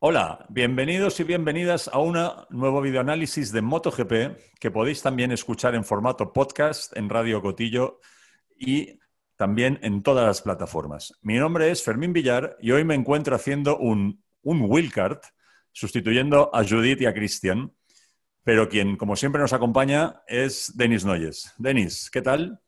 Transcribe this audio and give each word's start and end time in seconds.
Hola, 0.00 0.46
bienvenidos 0.48 1.18
y 1.18 1.24
bienvenidas 1.24 1.88
a 1.92 1.98
un 1.98 2.16
nuevo 2.50 2.80
videoanálisis 2.80 3.50
de 3.50 3.62
MotoGP 3.62 4.38
que 4.60 4.70
podéis 4.70 5.02
también 5.02 5.32
escuchar 5.32 5.74
en 5.74 5.84
formato 5.84 6.32
podcast 6.32 6.96
en 6.96 7.08
Radio 7.10 7.42
Cotillo 7.42 7.98
y 8.56 9.00
también 9.34 9.80
en 9.82 10.04
todas 10.04 10.24
las 10.24 10.40
plataformas. 10.40 11.14
Mi 11.20 11.36
nombre 11.38 11.72
es 11.72 11.82
Fermín 11.82 12.12
Villar 12.12 12.56
y 12.60 12.70
hoy 12.70 12.84
me 12.84 12.94
encuentro 12.94 13.34
haciendo 13.34 13.76
un, 13.76 14.22
un 14.42 14.66
wildcard 14.70 15.18
sustituyendo 15.72 16.48
a 16.54 16.62
Judith 16.62 17.00
y 17.00 17.06
a 17.06 17.12
Cristian, 17.12 17.72
pero 18.44 18.68
quien, 18.68 18.96
como 18.96 19.16
siempre, 19.16 19.42
nos 19.42 19.52
acompaña 19.52 20.22
es 20.28 20.74
Denis 20.76 21.04
Noyes. 21.04 21.52
Denis, 21.58 22.08
¿qué 22.08 22.22
tal? 22.22 22.60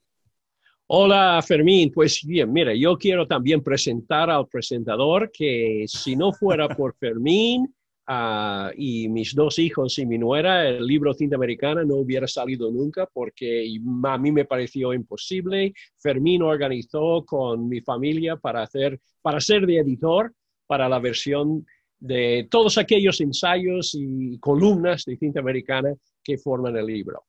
Hola 0.93 1.41
Fermín, 1.47 1.93
pues 1.95 2.21
bien, 2.27 2.53
mira, 2.53 2.75
yo 2.75 2.99
quiero 2.99 3.25
también 3.25 3.63
presentar 3.63 4.29
al 4.29 4.49
presentador 4.49 5.31
que 5.33 5.85
si 5.87 6.17
no 6.17 6.33
fuera 6.33 6.69
por 6.77 6.97
Fermín 6.97 7.73
uh, 8.09 8.73
y 8.77 9.09
mis 9.09 9.33
dos 9.33 9.61
hijos 9.61 9.97
y 10.01 10.07
mi 10.07 10.19
nuera, 10.19 10.69
el 10.69 10.85
libro 10.85 11.15
Cinta 11.15 11.37
Americana 11.37 11.85
no 11.85 11.95
hubiera 11.95 12.27
salido 12.27 12.73
nunca 12.73 13.09
porque 13.13 13.73
a 14.03 14.19
mí 14.19 14.33
me 14.33 14.47
pareció 14.47 14.93
imposible. 14.93 15.73
Fermín 15.97 16.43
organizó 16.43 17.25
con 17.25 17.69
mi 17.69 17.81
familia 17.83 18.35
para, 18.35 18.65
hacer, 18.65 18.99
para 19.23 19.41
ser 19.41 19.67
de 19.67 19.79
editor 19.79 20.35
para 20.67 20.89
la 20.89 20.99
versión 20.99 21.65
de 22.01 22.49
todos 22.51 22.79
aquellos 22.79 23.21
ensayos 23.21 23.95
y 23.95 24.41
columnas 24.41 25.05
de 25.05 25.17
cinta 25.17 25.39
americana 25.39 25.95
que 26.25 26.37
forman 26.37 26.77
el 26.77 26.87
libro. 26.87 27.27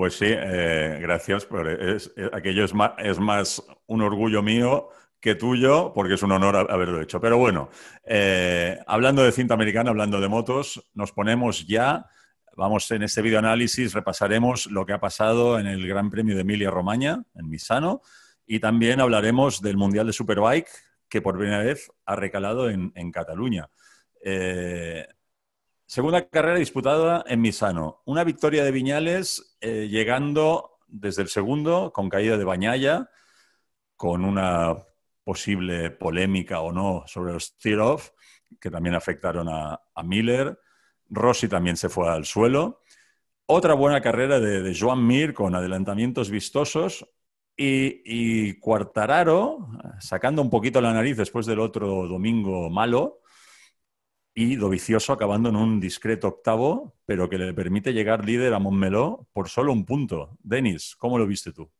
Pues 0.00 0.14
sí, 0.14 0.28
eh, 0.28 0.96
gracias. 0.98 1.46
Es, 1.78 2.10
aquello 2.32 2.64
es 2.64 3.20
más, 3.20 3.62
un 3.86 4.00
orgullo 4.00 4.42
mío 4.42 4.88
que 5.20 5.34
tuyo, 5.34 5.92
porque 5.94 6.14
es 6.14 6.22
un 6.22 6.32
honor 6.32 6.56
haberlo 6.56 7.02
hecho. 7.02 7.20
Pero 7.20 7.36
bueno, 7.36 7.68
eh, 8.04 8.78
hablando 8.86 9.22
de 9.22 9.30
cinta 9.30 9.52
americana, 9.52 9.90
hablando 9.90 10.18
de 10.18 10.26
motos, 10.26 10.90
nos 10.94 11.12
ponemos 11.12 11.66
ya, 11.66 12.06
vamos 12.56 12.90
en 12.92 13.02
este 13.02 13.20
videoanálisis, 13.20 13.92
repasaremos 13.92 14.70
lo 14.70 14.86
que 14.86 14.94
ha 14.94 15.00
pasado 15.00 15.58
en 15.58 15.66
el 15.66 15.86
Gran 15.86 16.08
Premio 16.08 16.34
de 16.34 16.40
Emilia 16.40 16.70
Romagna, 16.70 17.22
en 17.34 17.50
Misano, 17.50 18.00
y 18.46 18.58
también 18.58 19.02
hablaremos 19.02 19.60
del 19.60 19.76
Mundial 19.76 20.06
de 20.06 20.14
Superbike, 20.14 20.70
que 21.10 21.20
por 21.20 21.36
primera 21.36 21.58
vez 21.58 21.92
ha 22.06 22.16
recalado 22.16 22.70
en, 22.70 23.12
Cataluña. 23.12 23.68
Eh, 24.24 25.06
Segunda 25.90 26.28
carrera 26.28 26.56
disputada 26.56 27.24
en 27.26 27.40
Misano. 27.40 28.02
Una 28.04 28.22
victoria 28.22 28.62
de 28.62 28.70
Viñales 28.70 29.56
eh, 29.60 29.88
llegando 29.90 30.78
desde 30.86 31.22
el 31.22 31.28
segundo 31.28 31.92
con 31.92 32.08
caída 32.08 32.38
de 32.38 32.44
Bañaya, 32.44 33.10
con 33.96 34.24
una 34.24 34.86
posible 35.24 35.90
polémica 35.90 36.60
o 36.60 36.70
no 36.70 37.02
sobre 37.08 37.32
los 37.32 37.58
tear-off, 37.58 38.10
que 38.60 38.70
también 38.70 38.94
afectaron 38.94 39.48
a, 39.48 39.80
Miller. 40.04 40.60
Rossi 41.08 41.48
también 41.48 41.76
se 41.76 41.88
fue 41.88 42.08
al 42.08 42.24
suelo. 42.24 42.82
Otra 43.46 43.74
buena 43.74 44.00
carrera 44.00 44.38
de, 44.38 44.62
de 44.62 44.78
Joan 44.78 45.04
Mir 45.04 45.34
con 45.34 45.56
adelantamientos 45.56 46.30
vistosos. 46.30 47.04
Y, 47.56 48.02
y 48.04 48.60
Cuartararo, 48.60 49.66
sacando 49.98 50.40
un 50.40 50.50
poquito 50.50 50.80
la 50.80 50.92
nariz 50.92 51.16
después 51.16 51.46
del 51.46 51.58
otro 51.58 52.06
domingo 52.06 52.70
malo, 52.70 53.22
y 54.40 54.56
Dovicioso 54.56 55.12
acabando 55.12 55.50
en 55.50 55.56
un 55.56 55.78
discreto 55.78 56.28
octavo, 56.28 56.94
pero 57.04 57.28
que 57.28 57.36
le 57.36 57.52
permite 57.52 57.92
llegar 57.92 58.24
líder 58.24 58.54
a 58.54 58.58
Montmeló 58.58 59.28
por 59.34 59.50
solo 59.50 59.70
un 59.70 59.84
punto. 59.84 60.30
Denis, 60.42 60.96
¿cómo 60.96 61.18
lo 61.18 61.26
viste 61.26 61.52
tú? 61.52 61.70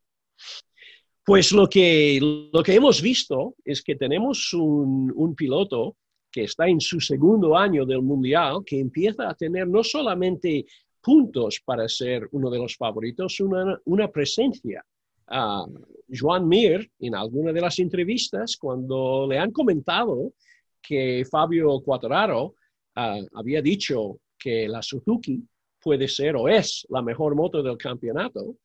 Pues 1.25 1.51
lo 1.51 1.67
que, 1.67 2.19
lo 2.21 2.61
que 2.61 2.75
hemos 2.75 3.01
visto 3.01 3.55
es 3.65 3.81
que 3.81 3.95
tenemos 3.95 4.53
un, 4.53 5.33
piloto 5.35 5.97
que 6.31 6.43
está 6.43 6.67
en 6.67 6.79
su 6.79 6.99
segundo 6.99 7.57
año 7.57 7.83
del 7.83 8.03
Mundial, 8.03 8.59
que 8.63 8.79
empieza 8.79 9.27
a 9.27 9.33
tener 9.33 9.67
no 9.67 9.83
solamente 9.83 10.63
puntos 11.01 11.61
para 11.65 11.89
ser 11.89 12.29
uno 12.31 12.51
de 12.51 12.59
los 12.59 12.75
favoritos, 12.75 13.39
una, 13.39 13.79
una 13.85 14.07
presencia. 14.07 14.85
a 15.27 15.65
Joan 16.13 16.47
Mir, 16.47 16.91
en 16.99 17.15
alguna 17.15 17.51
de 17.53 17.61
las 17.61 17.79
entrevistas, 17.79 18.55
cuando 18.55 19.25
le 19.27 19.39
han 19.39 19.51
comentado 19.51 20.33
que 20.81 21.25
Fabio 21.29 21.81
Quattararo 21.81 22.55
ah, 22.95 23.19
había 23.33 23.61
dicho 23.61 24.19
que 24.37 24.67
la 24.67 24.81
Suzuki 24.81 25.41
puede 25.79 26.07
ser 26.07 26.35
o 26.35 26.47
es 26.47 26.85
la 26.89 27.01
mejor 27.01 27.35
moto 27.35 27.61
del 27.63 27.77
campeonato, 27.77 28.57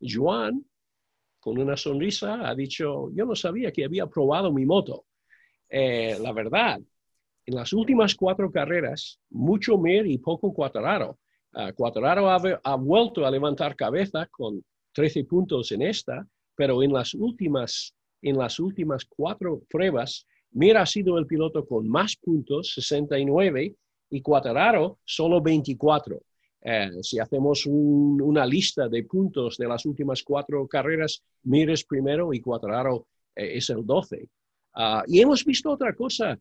Juan, 0.00 0.64
con 1.38 1.58
una 1.58 1.76
sonrisa, 1.76 2.48
ha 2.48 2.54
dicho, 2.54 3.10
yo 3.12 3.24
no 3.24 3.34
sabía 3.34 3.72
que 3.72 3.84
había 3.84 4.06
probado 4.06 4.52
mi 4.52 4.66
moto. 4.66 5.06
Eh, 5.68 6.18
la 6.20 6.32
verdad, 6.32 6.80
en 7.46 7.54
las 7.54 7.72
últimas 7.72 8.14
cuatro 8.14 8.50
carreras, 8.50 9.18
mucho 9.30 9.78
Mir 9.78 10.06
y 10.06 10.18
poco 10.18 10.52
Quattararo. 10.52 11.18
Uh, 11.52 11.72
Quattararo 11.74 12.30
ha, 12.30 12.76
vuelto 12.76 13.26
a 13.26 13.30
levantar 13.30 13.74
cabeza 13.74 14.26
con 14.30 14.62
13 14.92 15.24
puntos 15.24 15.72
en 15.72 15.82
esta, 15.82 16.26
pero 16.54 16.82
en 16.82 16.92
las 16.92 17.14
últimas, 17.14 17.94
en 18.22 18.36
las 18.36 18.60
últimas 18.60 19.04
cuatro 19.04 19.62
pruebas 19.68 20.26
Mir 20.52 20.76
ha 20.76 20.86
sido 20.86 21.18
el 21.18 21.26
piloto 21.26 21.66
con 21.66 21.88
más 21.88 22.16
puntos, 22.16 22.72
69, 22.74 23.74
y 24.10 24.20
Quattararo 24.20 24.98
solo 25.04 25.40
24. 25.40 26.20
Eh, 26.62 26.90
si 27.02 27.18
hacemos 27.18 27.64
una 27.66 28.44
lista 28.44 28.88
de 28.88 29.04
puntos 29.04 29.56
de 29.56 29.66
las 29.66 29.86
últimas 29.86 30.22
cuatro 30.22 30.66
carreras, 30.66 31.22
Mir 31.44 31.70
es 31.70 31.84
primero 31.84 32.34
y 32.34 32.40
Quattararo 32.40 33.06
eh, 33.34 33.56
es 33.56 33.70
el 33.70 33.86
12. 33.86 34.28
Ah, 34.74 35.02
y 35.06 35.20
hemos 35.20 35.44
visto 35.44 35.70
otra 35.70 35.94
cosa 35.94 36.38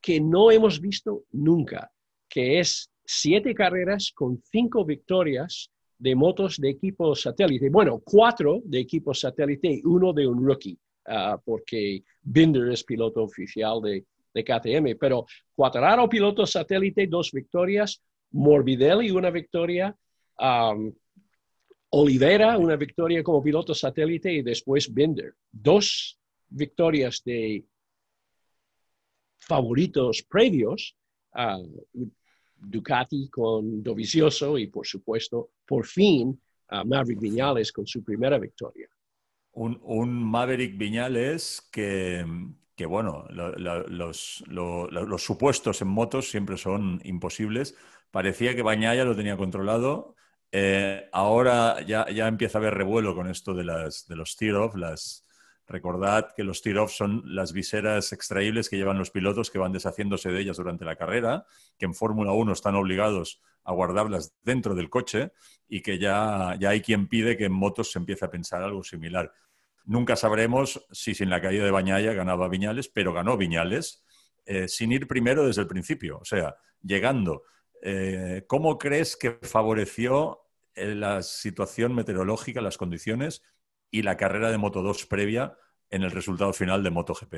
que 0.00 0.20
no 0.20 0.50
hemos 0.50 0.80
visto 0.80 1.24
nunca, 1.32 1.90
que 2.28 2.60
es 2.60 2.90
siete 3.04 3.54
carreras 3.54 4.12
con 4.14 4.40
cinco 4.44 4.84
victorias 4.84 5.70
de 5.98 6.14
motos 6.14 6.56
de 6.58 6.70
equipo 6.70 7.14
satélite. 7.14 7.70
Bueno, 7.70 8.00
cuatro 8.04 8.60
de 8.64 8.80
equipo 8.80 9.14
satélite 9.14 9.68
y 9.68 9.82
uno 9.84 10.12
de 10.12 10.26
un 10.26 10.44
rookie. 10.44 10.78
Ah, 11.10 11.40
porque 11.42 12.04
Binder 12.22 12.68
es 12.68 12.84
piloto 12.84 13.22
oficial 13.22 13.80
de, 13.80 14.04
de 14.34 14.44
KTM, 14.44 14.98
pero 15.00 15.24
Quattararo 15.54 16.06
piloto 16.06 16.46
satélite, 16.46 17.06
dos 17.06 17.32
victorias, 17.32 18.02
Morbidelli 18.32 19.10
una 19.10 19.30
victoria, 19.30 19.96
um, 20.38 20.92
Olivera 21.90 22.58
una 22.58 22.76
victoria 22.76 23.22
como 23.22 23.42
piloto 23.42 23.74
satélite. 23.74 24.30
Y 24.30 24.42
después 24.42 24.92
Binder. 24.92 25.32
Dos 25.50 26.18
victorias 26.50 27.22
de 27.24 27.64
favoritos 29.38 30.22
previos, 30.28 30.94
uh, 31.34 32.12
Ducati 32.54 33.30
con 33.30 33.82
Dovizioso 33.82 34.58
y 34.58 34.66
por 34.66 34.86
supuesto, 34.86 35.52
por 35.64 35.86
fin, 35.86 36.38
uh, 36.70 36.84
Maverick 36.86 37.18
Viñales 37.18 37.72
con 37.72 37.86
su 37.86 38.04
primera 38.04 38.38
victoria 38.38 38.90
un, 39.58 40.22
Maverick 40.24 40.76
Viñales 40.78 41.68
que, 41.72 42.24
bueno, 42.86 43.26
los, 43.30 44.42
supuestos 45.18 45.82
en 45.82 45.88
motos 45.88 46.30
siempre 46.30 46.56
son 46.56 47.00
imposibles. 47.04 47.74
Parecía 48.10 48.54
que 48.54 48.62
Bañaya 48.62 49.04
lo 49.04 49.16
tenía 49.16 49.36
controlado. 49.36 50.14
Eh, 50.50 51.08
ahora 51.12 51.82
ya, 51.82 52.08
ya, 52.10 52.26
empieza 52.26 52.58
a 52.58 52.60
haber 52.60 52.74
revuelo 52.74 53.14
con 53.14 53.28
esto 53.28 53.52
de, 53.52 53.64
las, 53.64 54.06
de 54.06 54.16
los 54.16 54.36
tear-off. 54.36 54.74
Recordad 55.66 56.32
que 56.34 56.44
los 56.44 56.62
tear-off 56.62 56.92
son 56.92 57.22
las 57.26 57.52
viseras 57.52 58.12
extraíbles 58.12 58.70
que 58.70 58.78
llevan 58.78 58.98
los 58.98 59.10
pilotos 59.10 59.50
que 59.50 59.58
van 59.58 59.72
deshaciéndose 59.72 60.30
de 60.30 60.40
ellas 60.40 60.56
durante 60.56 60.86
la 60.86 60.96
carrera, 60.96 61.44
que 61.76 61.84
en 61.84 61.94
Fórmula 61.94 62.32
1 62.32 62.52
están 62.52 62.74
obligados 62.74 63.42
a 63.64 63.72
guardarlas 63.72 64.32
dentro 64.42 64.74
del 64.74 64.88
coche 64.88 65.32
y 65.68 65.82
que 65.82 65.98
ya, 65.98 66.56
ya 66.58 66.70
hay 66.70 66.80
quien 66.80 67.06
pide 67.06 67.36
que 67.36 67.44
en 67.44 67.52
motos 67.52 67.92
se 67.92 67.98
empiece 67.98 68.24
a 68.24 68.30
pensar 68.30 68.62
algo 68.62 68.82
similar. 68.82 69.30
Nunca 69.88 70.16
sabremos 70.16 70.86
si 70.92 71.14
sin 71.14 71.30
la 71.30 71.40
caída 71.40 71.64
de 71.64 71.70
Bañaya 71.70 72.12
ganaba 72.12 72.50
Viñales, 72.50 72.90
pero 72.90 73.14
ganó 73.14 73.38
Viñales 73.38 74.04
eh, 74.44 74.68
sin 74.68 74.92
ir 74.92 75.08
primero 75.08 75.46
desde 75.46 75.62
el 75.62 75.66
principio, 75.66 76.18
o 76.18 76.26
sea, 76.26 76.56
llegando. 76.82 77.44
Eh, 77.80 78.44
¿Cómo 78.46 78.76
crees 78.76 79.16
que 79.16 79.38
favoreció 79.40 80.42
eh, 80.74 80.94
la 80.94 81.22
situación 81.22 81.94
meteorológica, 81.94 82.60
las 82.60 82.76
condiciones 82.76 83.42
y 83.90 84.02
la 84.02 84.18
carrera 84.18 84.50
de 84.50 84.58
Moto 84.58 84.82
2 84.82 85.06
previa 85.06 85.56
en 85.88 86.02
el 86.02 86.10
resultado 86.10 86.52
final 86.52 86.82
de 86.82 86.90
MotoGP? 86.90 87.34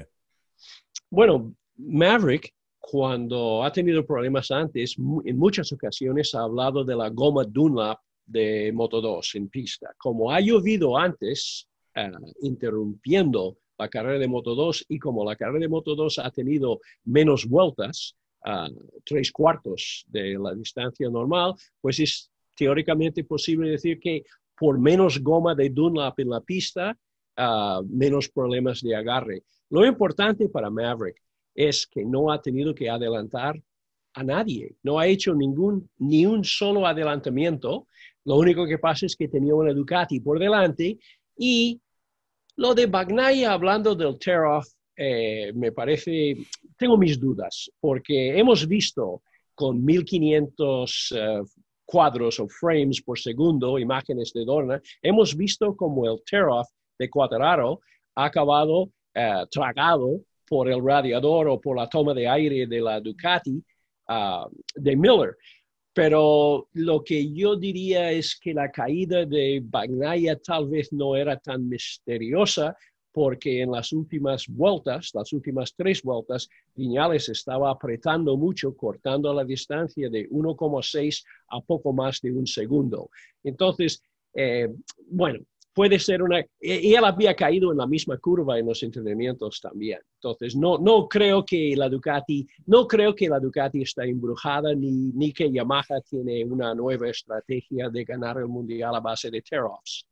Bueno, 1.08 1.54
Maverick, 1.76 2.52
cuando 2.80 3.62
ha 3.62 3.70
tenido 3.70 4.04
problemas 4.04 4.50
antes, 4.50 4.96
en 4.98 5.38
muchas 5.38 5.70
ocasiones 5.70 6.34
ha 6.34 6.40
hablado 6.40 6.82
de 6.82 6.96
la 6.96 7.10
goma 7.10 7.44
Dunlap 7.44 8.00
de 8.26 8.72
Moto 8.74 9.00
2 9.00 9.36
en 9.36 9.48
pista. 9.48 9.94
Como 9.96 10.32
ha 10.32 10.40
llovido 10.40 10.98
antes, 10.98 11.69
eh, 12.00 12.10
interrumpiendo 12.42 13.58
la 13.78 13.88
carrera 13.88 14.18
de 14.18 14.28
Moto 14.28 14.54
2 14.54 14.86
y 14.88 14.98
como 14.98 15.24
la 15.24 15.36
carrera 15.36 15.60
de 15.60 15.68
Moto 15.68 15.94
2 15.94 16.18
ha 16.18 16.30
tenido 16.30 16.80
menos 17.04 17.46
vueltas, 17.46 18.14
uh, 18.44 18.72
tres 19.04 19.32
cuartos 19.32 20.04
de 20.08 20.38
la 20.38 20.54
distancia 20.54 21.08
normal, 21.08 21.54
pues 21.80 21.98
es 22.00 22.30
teóricamente 22.54 23.24
posible 23.24 23.70
decir 23.70 23.98
que 23.98 24.24
por 24.56 24.78
menos 24.78 25.22
goma 25.22 25.54
de 25.54 25.70
Dunlap 25.70 26.20
en 26.20 26.28
la 26.28 26.40
pista, 26.42 26.96
uh, 27.38 27.82
menos 27.88 28.28
problemas 28.28 28.82
de 28.82 28.94
agarre. 28.94 29.44
Lo 29.70 29.86
importante 29.86 30.48
para 30.48 30.68
Maverick 30.68 31.22
es 31.54 31.86
que 31.86 32.04
no 32.04 32.30
ha 32.30 32.40
tenido 32.40 32.74
que 32.74 32.90
adelantar 32.90 33.60
a 34.12 34.22
nadie, 34.22 34.74
no 34.82 34.98
ha 34.98 35.06
hecho 35.06 35.34
ningún, 35.34 35.88
ni 35.98 36.26
un 36.26 36.44
solo 36.44 36.86
adelantamiento. 36.86 37.86
Lo 38.24 38.36
único 38.36 38.66
que 38.66 38.78
pasa 38.78 39.06
es 39.06 39.16
que 39.16 39.28
tenía 39.28 39.54
una 39.54 39.72
Ducati 39.72 40.20
por 40.20 40.38
delante 40.38 40.98
y 41.36 41.80
lo 42.56 42.74
de 42.74 42.86
Bagnaia, 42.86 43.52
hablando 43.52 43.94
del 43.94 44.18
tear-off, 44.18 44.66
eh, 44.96 45.52
me 45.54 45.72
parece, 45.72 46.36
tengo 46.76 46.96
mis 46.96 47.18
dudas, 47.18 47.70
porque 47.80 48.38
hemos 48.38 48.66
visto 48.66 49.22
con 49.54 49.84
1500 49.84 51.12
uh, 51.12 51.46
cuadros 51.84 52.38
o 52.40 52.48
frames 52.48 53.02
por 53.02 53.18
segundo, 53.18 53.78
imágenes 53.78 54.32
de 54.32 54.44
Dorna, 54.44 54.80
hemos 55.02 55.36
visto 55.36 55.74
como 55.74 56.06
el 56.06 56.22
tear-off 56.24 56.68
de 56.98 57.08
Quadraro 57.08 57.80
ha 58.14 58.24
acabado 58.24 58.82
uh, 58.82 59.46
tragado 59.50 60.20
por 60.46 60.70
el 60.70 60.84
radiador 60.84 61.48
o 61.48 61.60
por 61.60 61.76
la 61.76 61.88
toma 61.88 62.12
de 62.12 62.28
aire 62.28 62.66
de 62.66 62.80
la 62.80 63.00
Ducati 63.00 63.62
uh, 64.08 64.48
de 64.74 64.96
Miller. 64.96 65.36
Pero 65.92 66.68
lo 66.72 67.02
que 67.02 67.32
yo 67.32 67.56
diría 67.56 68.12
es 68.12 68.38
que 68.38 68.54
la 68.54 68.70
caída 68.70 69.26
de 69.26 69.60
Bagnaia 69.64 70.36
tal 70.36 70.68
vez 70.68 70.92
no 70.92 71.16
era 71.16 71.36
tan 71.36 71.68
misteriosa 71.68 72.76
porque 73.12 73.62
en 73.62 73.72
las 73.72 73.92
últimas 73.92 74.46
vueltas, 74.46 75.10
las 75.14 75.32
últimas 75.32 75.74
tres 75.74 76.02
vueltas, 76.02 76.48
Viñales 76.74 77.28
estaba 77.28 77.70
apretando 77.70 78.36
mucho, 78.36 78.76
cortando 78.76 79.34
la 79.34 79.44
distancia 79.44 80.08
de 80.08 80.28
1,6 80.30 81.24
a 81.48 81.60
poco 81.60 81.92
más 81.92 82.20
de 82.20 82.32
un 82.32 82.46
segundo. 82.46 83.10
Entonces, 83.42 84.00
eh, 84.32 84.68
bueno, 85.08 85.40
puede 85.72 85.98
ser 85.98 86.22
una... 86.22 86.44
Y 86.60 86.94
él 86.94 87.04
había 87.04 87.34
caído 87.34 87.72
en 87.72 87.78
la 87.78 87.86
misma 87.86 88.18
curva 88.18 88.58
en 88.58 88.66
los 88.66 88.82
entrenamientos 88.82 89.60
también. 89.60 90.00
Entonces, 90.14 90.56
no, 90.56 90.78
no 90.78 91.08
creo 91.08 91.44
que 91.44 91.74
la 91.76 91.88
Ducati, 91.88 92.46
no 92.66 92.86
creo 92.86 93.14
que 93.14 93.28
la 93.28 93.40
Ducati 93.40 93.82
está 93.82 94.04
embrujada, 94.04 94.74
ni, 94.74 94.90
ni 94.90 95.32
que 95.32 95.50
Yamaha 95.50 96.00
tiene 96.08 96.44
una 96.44 96.74
nueva 96.74 97.08
estrategia 97.08 97.88
de 97.88 98.04
ganar 98.04 98.38
el 98.38 98.48
Mundial 98.48 98.94
a 98.94 99.00
base 99.00 99.30
de 99.30 99.42
tear-offs. 99.42 100.06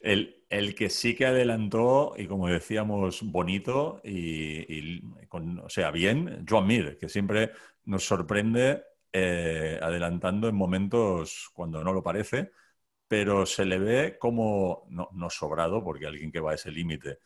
El, 0.00 0.74
que 0.74 0.90
sí 0.90 1.14
que 1.14 1.26
adelantó, 1.26 2.14
y 2.16 2.26
como 2.26 2.48
decíamos, 2.48 3.22
bonito 3.22 4.00
y, 4.04 5.00
con, 5.28 5.60
o 5.60 5.68
sea, 5.68 5.90
bien, 5.90 6.44
Joan 6.48 6.66
Mir, 6.66 6.98
que 6.98 7.08
siempre 7.08 7.52
nos 7.84 8.04
sorprende 8.04 8.82
eh, 9.12 9.78
adelantando 9.80 10.48
en 10.48 10.54
momentos 10.54 11.50
cuando 11.52 11.82
no 11.84 11.92
lo 11.92 12.02
parece, 12.02 12.50
pero 13.12 13.44
se 13.44 13.66
le 13.66 13.78
ve 13.78 14.16
como, 14.18 14.86
no, 14.88 15.28
sobrado, 15.28 15.84
porque 15.84 16.06
alguien 16.06 16.32
que 16.32 16.40
va 16.40 16.52
a 16.52 16.54
ese 16.54 16.70
límite 16.70 17.18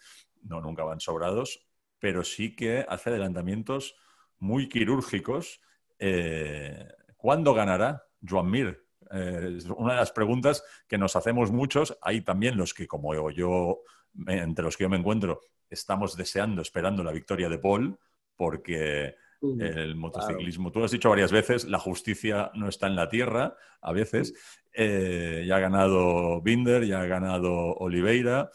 no, 0.42 0.60
nunca 0.60 0.82
van 0.82 0.98
sobrados, 0.98 1.64
pero 2.00 2.24
sí 2.24 2.56
que 2.56 2.84
hace 2.88 3.10
adelantamientos 3.10 3.94
muy 4.40 4.68
quirúrgicos. 4.68 5.60
Eh, 6.00 6.88
¿Cuándo 7.16 7.54
ganará 7.54 8.02
Joan 8.20 8.50
Mir? 8.50 8.84
Eh, 9.12 9.54
es 9.58 9.66
una 9.66 9.92
de 9.92 10.00
las 10.00 10.10
preguntas 10.10 10.64
que 10.88 10.98
nos 10.98 11.14
hacemos 11.14 11.52
muchos. 11.52 11.96
Hay 12.02 12.22
también 12.22 12.56
los 12.56 12.74
que, 12.74 12.88
como 12.88 13.30
yo, 13.30 13.82
entre 14.26 14.64
los 14.64 14.76
que 14.76 14.82
yo 14.82 14.90
me 14.90 14.96
encuentro, 14.96 15.38
estamos 15.70 16.16
deseando, 16.16 16.62
esperando 16.62 17.04
la 17.04 17.12
victoria 17.12 17.48
de 17.48 17.60
Paul, 17.60 17.96
porque 18.34 19.14
el 19.42 19.96
motociclismo, 19.96 20.72
tú 20.72 20.78
lo 20.78 20.84
has 20.84 20.90
dicho 20.90 21.08
varias 21.08 21.32
veces, 21.32 21.64
la 21.64 21.78
justicia 21.78 22.50
no 22.54 22.68
está 22.68 22.86
en 22.86 22.96
la 22.96 23.08
tierra, 23.08 23.56
a 23.80 23.92
veces. 23.92 24.34
Eh, 24.72 25.44
ya 25.46 25.56
ha 25.56 25.60
ganado 25.60 26.40
Binder, 26.42 26.84
ya 26.84 27.00
ha 27.00 27.06
ganado 27.06 27.74
Oliveira, 27.76 28.50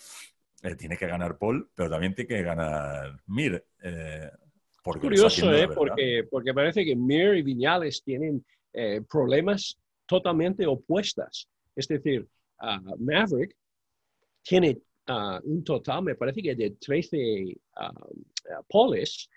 eh, 0.61 0.75
tiene 0.75 0.97
que 0.97 1.07
ganar 1.07 1.37
Paul, 1.37 1.69
pero 1.73 1.89
también 1.89 2.13
tiene 2.13 2.27
que 2.27 2.43
ganar 2.43 3.19
Mir. 3.27 3.63
porque 4.83 5.01
curioso, 5.01 5.53
¿eh? 5.53 5.67
Porque, 5.67 6.27
porque 6.29 6.53
parece 6.53 6.85
que 6.85 6.95
Mir 6.95 7.35
y 7.35 7.41
Viñales 7.41 8.03
tienen 8.03 8.45
problemas 9.09 9.77
totalmente 10.05 10.65
opuestas. 10.65 11.47
Es 11.75 11.87
decir, 11.87 12.27
Maverick 12.99 13.55
tiene 14.43 14.77
un 15.43 15.63
total, 15.63 16.03
me 16.03 16.15
parece 16.15 16.41
que 16.41 16.55
de 16.55 16.71
13 16.71 17.57
poles, 18.67 19.29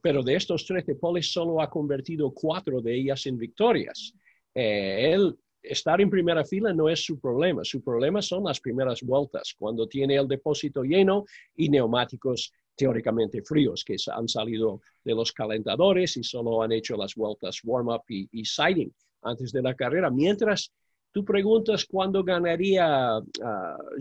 pero 0.00 0.22
de 0.22 0.36
estos 0.36 0.64
13 0.66 0.94
poles 0.96 1.32
solo 1.32 1.60
ha 1.60 1.68
convertido 1.68 2.32
cuatro 2.32 2.80
de 2.80 2.94
ellas 2.94 3.26
en 3.26 3.38
victorias. 3.38 4.14
Eh, 4.54 5.12
él 5.12 5.36
estar 5.62 6.00
en 6.00 6.10
primera 6.10 6.44
fila 6.44 6.72
no 6.72 6.88
es 6.88 7.04
su 7.04 7.20
problema, 7.20 7.64
su 7.64 7.82
problema 7.82 8.20
son 8.20 8.44
las 8.44 8.60
primeras 8.60 9.02
vueltas, 9.02 9.54
cuando 9.58 9.86
tiene 9.86 10.16
el 10.16 10.26
depósito 10.26 10.82
lleno 10.82 11.24
y 11.54 11.68
neumáticos 11.68 12.52
teóricamente 12.74 13.42
fríos 13.42 13.84
que 13.84 13.96
han 14.12 14.28
salido 14.28 14.80
de 15.04 15.14
los 15.14 15.30
calentadores 15.30 16.16
y 16.16 16.24
solo 16.24 16.62
han 16.62 16.72
hecho 16.72 16.96
las 16.96 17.14
vueltas 17.14 17.60
warm-up 17.62 18.02
y, 18.08 18.28
y 18.32 18.44
sighting 18.44 18.92
antes 19.22 19.52
de 19.52 19.62
la 19.62 19.74
carrera. 19.74 20.10
Mientras 20.10 20.72
tú 21.12 21.24
preguntas 21.24 21.84
cuándo 21.84 22.24
ganaría 22.24 23.18
uh, 23.18 23.22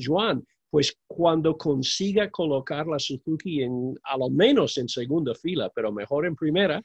Joan, 0.04 0.44
pues 0.72 0.98
cuando 1.06 1.56
consiga 1.56 2.32
colocar 2.32 2.88
la 2.88 2.98
Suzuki 2.98 3.62
en, 3.62 3.94
a 4.04 4.18
lo 4.18 4.30
menos 4.32 4.78
en 4.80 4.90
segunda 4.90 5.36
fila, 5.36 5.70
pero 5.70 5.92
mejor 5.92 6.26
en 6.26 6.36
primera, 6.36 6.82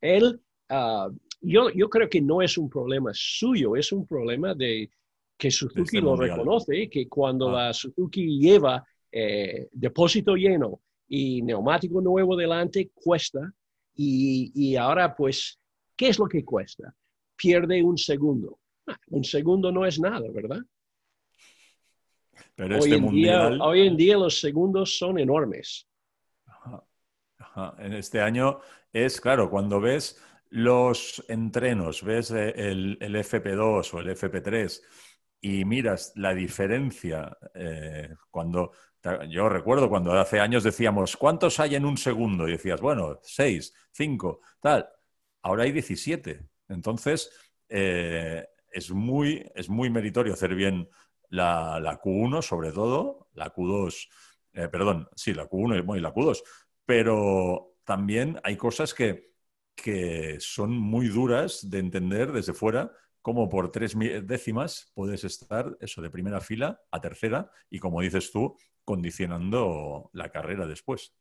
él, 0.00 0.38
uh, 0.70 1.10
yo, 1.40 1.70
yo 1.70 1.88
creo 1.88 2.10
que 2.10 2.20
no 2.20 2.42
es 2.42 2.58
un 2.58 2.68
problema 2.68 3.10
suyo, 3.14 3.76
es 3.76 3.90
un 3.92 4.06
problema 4.06 4.54
de 4.54 4.90
que 5.38 5.50
Suzuki 5.50 5.82
este 5.82 6.00
lo 6.02 6.16
reconoce, 6.16 6.90
que 6.90 7.08
cuando 7.08 7.48
ah. 7.48 7.52
la 7.68 7.72
Suzuki 7.72 8.38
lleva 8.38 8.84
eh, 9.10 9.68
depósito 9.72 10.34
lleno 10.34 10.82
y 11.08 11.40
neumático 11.40 12.02
nuevo 12.02 12.36
delante, 12.36 12.90
cuesta. 12.92 13.40
Y, 13.94 14.52
y 14.54 14.76
ahora, 14.76 15.16
pues, 15.16 15.58
¿qué 15.96 16.08
es 16.08 16.18
lo 16.18 16.26
que 16.26 16.44
cuesta? 16.44 16.94
pierde 17.38 17.82
un 17.82 17.96
segundo. 17.96 18.58
Ah, 18.86 18.98
un 19.08 19.24
segundo 19.24 19.72
no 19.72 19.86
es 19.86 19.98
nada, 19.98 20.26
¿verdad? 20.30 20.60
Pero 22.54 22.76
hoy, 22.76 22.92
este 22.92 22.96
en 22.96 23.10
día, 23.10 23.48
hoy 23.60 23.86
en 23.86 23.96
día 23.96 24.16
los 24.16 24.40
segundos 24.40 24.98
son 24.98 25.18
enormes. 25.18 25.86
En 27.78 27.92
este 27.92 28.20
año 28.20 28.60
es, 28.92 29.20
claro, 29.20 29.50
cuando 29.50 29.80
ves 29.80 30.22
los 30.50 31.24
entrenos, 31.28 32.02
ves 32.02 32.30
el, 32.30 32.98
FP2 33.00 33.94
o 33.94 34.00
el 34.00 34.08
FP3 34.10 34.80
y 35.40 35.64
miras 35.64 36.12
la 36.16 36.34
diferencia 36.34 37.36
eh, 37.54 38.10
cuando 38.30 38.72
yo 39.28 39.48
recuerdo 39.48 39.88
cuando 39.88 40.12
hace 40.12 40.40
años 40.40 40.64
decíamos, 40.64 41.16
¿cuántos 41.16 41.60
hay 41.60 41.76
en 41.76 41.84
un 41.84 41.96
segundo? 41.96 42.48
Y 42.48 42.52
decías, 42.52 42.80
bueno, 42.80 43.20
seis, 43.22 43.72
cinco, 43.92 44.40
tal. 44.60 44.88
Ahora 45.42 45.64
hay 45.64 45.72
17. 45.72 46.48
Entonces, 46.68 47.30
eh, 47.68 48.44
es, 48.70 48.90
muy, 48.90 49.48
es 49.54 49.68
muy 49.68 49.88
meritorio 49.88 50.32
hacer 50.32 50.54
bien 50.54 50.88
la, 51.30 52.00
Q1, 52.02 52.42
sobre 52.42 52.72
todo, 52.72 53.28
la 53.34 53.52
Q2, 53.52 54.08
eh, 54.54 54.68
perdón, 54.68 55.08
sí, 55.14 55.34
la 55.34 55.48
Q1 55.48 55.96
y 55.96 56.00
la 56.00 56.12
Q2, 56.12 56.42
pero 56.84 57.74
también 57.84 58.40
hay 58.42 58.56
cosas 58.56 58.94
que, 58.94 59.32
que 59.74 60.36
son 60.40 60.72
muy 60.72 61.08
duras 61.08 61.68
de 61.68 61.78
entender 61.78 62.32
desde 62.32 62.54
fuera, 62.54 62.92
como 63.22 63.48
por 63.48 63.70
tres 63.70 63.94
décimas 64.24 64.90
puedes 64.94 65.24
estar 65.24 65.76
eso 65.80 66.00
de 66.00 66.10
primera 66.10 66.40
fila 66.40 66.80
a 66.90 67.00
tercera 67.00 67.50
y 67.68 67.78
como 67.78 68.00
dices 68.00 68.32
tú, 68.32 68.56
condicionando 68.84 70.08
la 70.14 70.30
carrera 70.30 70.66
después. 70.66 71.14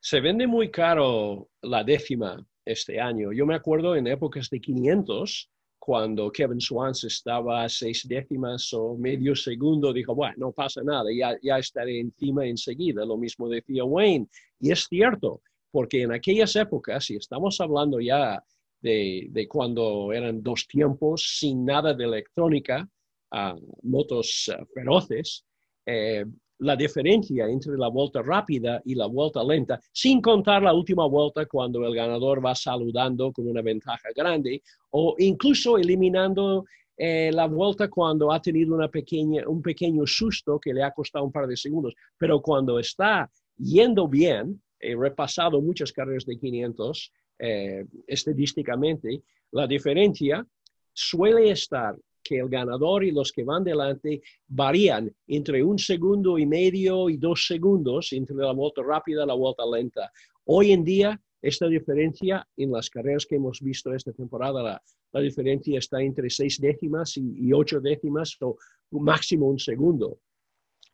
Se 0.00 0.20
vende 0.20 0.46
muy 0.46 0.70
caro 0.70 1.50
la 1.60 1.84
décima 1.84 2.46
este 2.64 3.00
año. 3.00 3.32
Yo 3.32 3.44
me 3.44 3.54
acuerdo 3.54 3.94
en 3.94 4.06
épocas 4.06 4.48
de 4.48 4.60
500, 4.60 5.50
cuando 5.80 6.30
Kevin 6.30 6.60
Swans 6.60 7.04
estaba 7.04 7.64
a 7.64 7.68
seis 7.68 8.06
décimas 8.06 8.72
o 8.74 8.96
medio 8.98 9.34
segundo, 9.34 9.94
dijo, 9.94 10.14
bueno, 10.14 10.34
no 10.36 10.52
pasa 10.52 10.82
nada, 10.84 11.08
ya, 11.10 11.58
estaré 11.58 11.98
encima 11.98 12.46
enseguida. 12.46 13.04
Lo 13.06 13.16
mismo 13.16 13.48
decía 13.48 13.82
Wayne. 13.82 14.28
Y 14.60 14.70
es 14.70 14.86
cierto, 14.86 15.40
porque 15.70 16.02
en 16.02 16.12
aquellas 16.12 16.54
épocas, 16.54 17.08
y 17.10 17.16
estamos 17.16 17.58
hablando 17.62 17.98
ya 17.98 18.44
de, 18.82 19.46
cuando 19.48 20.12
eran 20.12 20.42
dos 20.42 20.68
tiempos 20.68 21.38
sin 21.38 21.64
nada 21.64 21.94
de 21.94 22.04
electrónica, 22.04 22.86
uh, 23.32 23.58
motos 23.82 24.50
uh, 24.52 24.64
feroces, 24.74 25.46
eh, 25.86 26.26
la 26.60 26.76
diferencia 26.76 27.48
entre 27.48 27.76
la 27.76 27.88
vuelta 27.88 28.22
rápida 28.22 28.82
y 28.84 28.94
la 28.94 29.06
vuelta 29.06 29.42
lenta, 29.42 29.80
sin 29.92 30.20
contar 30.20 30.62
la 30.62 30.74
última 30.74 31.06
vuelta 31.06 31.46
cuando 31.46 31.86
el 31.86 31.94
ganador 31.94 32.44
va 32.44 32.54
saludando 32.54 33.32
con 33.32 33.48
una 33.48 33.62
ventaja 33.62 34.10
grande 34.14 34.62
o 34.90 35.14
incluso 35.18 35.78
eliminando 35.78 36.64
eh, 36.96 37.30
la 37.32 37.46
vuelta 37.46 37.88
cuando 37.88 38.30
ha 38.30 38.42
tenido 38.42 38.74
una 38.74 38.88
pequeña, 38.88 39.48
un 39.48 39.62
pequeño 39.62 40.06
susto 40.06 40.58
que 40.60 40.74
le 40.74 40.82
ha 40.82 40.90
costado 40.90 41.24
un 41.24 41.32
par 41.32 41.46
de 41.46 41.56
segundos, 41.56 41.94
pero 42.18 42.42
cuando 42.42 42.78
está 42.78 43.30
yendo 43.56 44.06
bien, 44.06 44.62
he 44.78 44.94
repasado 44.94 45.62
muchas 45.62 45.92
carreras 45.92 46.26
de 46.26 46.38
500 46.38 47.12
eh, 47.38 47.86
estadísticamente, 48.06 49.22
la 49.52 49.66
diferencia 49.66 50.46
suele 50.92 51.50
estar 51.50 51.96
que 52.30 52.38
el 52.38 52.48
ganador 52.48 53.02
y 53.02 53.10
los 53.10 53.32
que 53.32 53.42
van 53.42 53.64
delante 53.64 54.22
varían 54.46 55.12
entre 55.26 55.64
un 55.64 55.76
segundo 55.80 56.38
y 56.38 56.46
medio 56.46 57.10
y 57.10 57.16
dos 57.16 57.44
segundos 57.44 58.12
entre 58.12 58.36
la 58.36 58.52
vuelta 58.52 58.82
rápida 58.84 59.24
y 59.24 59.26
la 59.26 59.34
vuelta 59.34 59.64
lenta. 59.66 60.12
Hoy 60.44 60.70
en 60.70 60.84
día 60.84 61.20
esta 61.42 61.66
diferencia 61.66 62.46
en 62.56 62.70
las 62.70 62.88
carreras 62.88 63.26
que 63.26 63.34
hemos 63.34 63.60
visto 63.60 63.92
esta 63.92 64.12
temporada, 64.12 64.80
la, 65.12 65.20
diferencia 65.20 65.76
está 65.80 66.00
entre 66.00 66.30
seis 66.30 66.60
décimas 66.60 67.16
y, 67.16 67.52
ocho 67.52 67.80
décimas 67.80 68.36
o 68.40 68.56
máximo 68.90 69.48
un 69.48 69.58
segundo. 69.58 70.20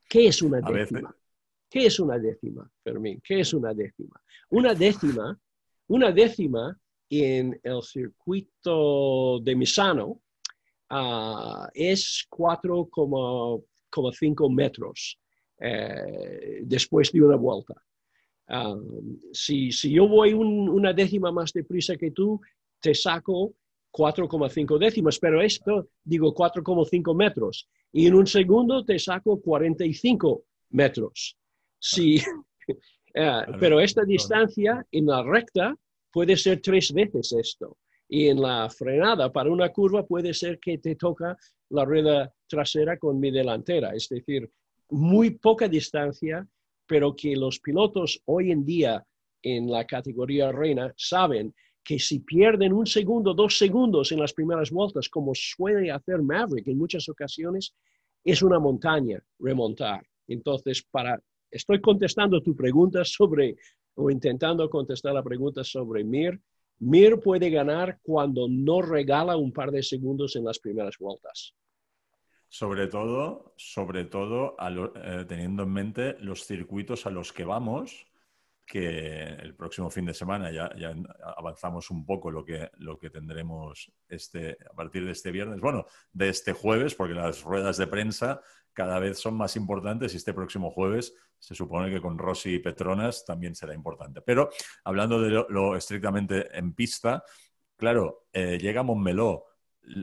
¿Qué 0.08 0.28
es 0.28 0.40
una 0.40 0.62
décima? 0.62 1.14
¿Qué 1.68 1.84
es 1.84 2.00
una 2.00 2.18
décima, 2.18 2.70
Fermín? 2.82 3.20
¿Qué 3.22 3.40
es 3.40 3.52
una 3.52 3.74
décima? 3.74 4.18
Una 4.48 4.74
décima, 4.74 5.38
una 5.88 6.12
décima 6.12 6.80
en 7.10 7.60
el 7.62 7.82
circuito 7.82 9.38
de 9.40 9.54
Misano 9.54 10.22
uh, 10.90 11.66
es 11.74 12.26
4,5 12.30 14.54
metros 14.54 15.18
eh, 15.58 16.60
después 16.62 17.10
de 17.12 17.22
una 17.22 17.36
vuelta. 17.36 17.74
Um, 18.48 19.18
si, 19.32 19.72
si, 19.72 19.90
yo 19.90 20.06
voy 20.06 20.32
una 20.32 20.92
décima 20.92 21.32
más 21.32 21.52
deprisa 21.52 21.96
que 21.96 22.12
tú, 22.12 22.40
te 22.80 22.94
saco 22.94 23.54
4,5 23.92 24.78
décimas, 24.78 25.18
pero 25.18 25.40
esto 25.40 25.88
digo 26.04 26.34
4,5 26.34 27.16
metros. 27.16 27.68
Y 27.92 28.06
en 28.06 28.14
un 28.14 28.26
segundo 28.26 28.84
te 28.84 28.98
saco 28.98 29.40
45 29.40 30.44
metros. 30.70 31.36
Sí, 31.78 32.20
eh, 33.14 33.42
pero 33.58 33.80
esta 33.80 34.04
distancia 34.04 34.86
en 34.92 35.06
la 35.06 35.22
recta 35.22 35.74
puede 36.12 36.36
ser 36.36 36.60
tres 36.60 36.92
veces 36.92 37.32
esto. 37.32 37.78
Y 38.08 38.28
en 38.28 38.40
la 38.40 38.68
frenada 38.70 39.32
para 39.32 39.50
una 39.50 39.70
curva 39.70 40.06
puede 40.06 40.32
ser 40.32 40.58
que 40.58 40.78
te 40.78 40.94
toca 40.94 41.36
la 41.70 41.84
rueda 41.84 42.32
trasera 42.46 42.96
con 42.98 43.18
mi 43.18 43.30
delantera. 43.30 43.94
Es 43.94 44.08
decir, 44.08 44.50
muy 44.90 45.30
poca 45.30 45.68
distancia 45.68 46.46
pero 46.86 47.14
que 47.14 47.36
los 47.36 47.58
pilotos 47.60 48.22
hoy 48.26 48.52
en 48.52 48.64
día 48.64 49.04
en 49.42 49.70
la 49.70 49.84
categoría 49.84 50.52
reina 50.52 50.92
saben 50.96 51.54
que 51.84 51.98
si 51.98 52.20
pierden 52.20 52.72
un 52.72 52.86
segundo, 52.86 53.34
dos 53.34 53.58
segundos 53.58 54.10
en 54.10 54.20
las 54.20 54.32
primeras 54.32 54.70
vueltas, 54.70 55.08
como 55.08 55.32
suele 55.34 55.90
hacer 55.90 56.20
Maverick 56.22 56.66
en 56.66 56.78
muchas 56.78 57.08
ocasiones, 57.08 57.74
es 58.24 58.42
una 58.42 58.58
montaña 58.58 59.22
remontar. 59.38 60.04
Entonces, 60.26 60.84
para, 60.90 61.20
estoy 61.48 61.80
contestando 61.80 62.42
tu 62.42 62.56
pregunta 62.56 63.04
sobre, 63.04 63.56
o 63.94 64.10
intentando 64.10 64.68
contestar 64.68 65.14
la 65.14 65.22
pregunta 65.22 65.62
sobre 65.62 66.02
Mir. 66.02 66.40
Mir 66.78 67.20
puede 67.20 67.50
ganar 67.50 67.98
cuando 68.02 68.48
no 68.48 68.82
regala 68.82 69.36
un 69.36 69.52
par 69.52 69.70
de 69.70 69.82
segundos 69.82 70.36
en 70.36 70.44
las 70.44 70.58
primeras 70.58 70.98
vueltas. 70.98 71.54
Sobre 72.48 72.86
todo, 72.86 73.54
sobre 73.56 74.04
todo 74.04 74.56
eh, 74.58 75.24
teniendo 75.26 75.64
en 75.64 75.72
mente 75.72 76.16
los 76.20 76.44
circuitos 76.44 77.06
a 77.06 77.10
los 77.10 77.32
que 77.32 77.44
vamos, 77.44 78.06
que 78.66 79.24
el 79.24 79.54
próximo 79.54 79.90
fin 79.90 80.04
de 80.06 80.14
semana 80.14 80.50
ya, 80.50 80.70
avanzamos 81.36 81.88
un 81.90 82.04
poco 82.04 82.30
lo 82.30 82.44
que, 82.44 82.68
lo 82.78 82.98
que 82.98 83.10
tendremos 83.10 83.92
este, 84.08 84.58
a 84.68 84.74
partir 84.74 85.04
de 85.04 85.12
este 85.12 85.30
viernes, 85.30 85.60
bueno, 85.60 85.86
de 86.12 86.28
este 86.28 86.52
jueves, 86.52 86.94
porque 86.94 87.14
las 87.14 87.42
ruedas 87.42 87.76
de 87.76 87.86
prensa 87.86 88.40
cada 88.72 88.98
vez 88.98 89.18
son 89.18 89.34
más 89.34 89.56
importantes 89.56 90.12
y 90.12 90.16
este 90.16 90.34
próximo 90.34 90.70
jueves 90.70 91.14
se 91.38 91.54
supone 91.54 91.90
que 91.90 92.00
con 92.00 92.18
Rossi 92.18 92.54
y 92.54 92.58
Petronas 92.58 93.24
también 93.24 93.54
será 93.54 93.72
importante. 93.72 94.20
Pero 94.20 94.50
hablando 94.84 95.20
de 95.20 95.30
lo, 95.30 95.76
estrictamente 95.76 96.56
en 96.58 96.74
pista, 96.74 97.24
claro, 97.76 98.26
eh, 98.32 98.58
llega 98.58 98.82
Montmeló, 98.82 99.46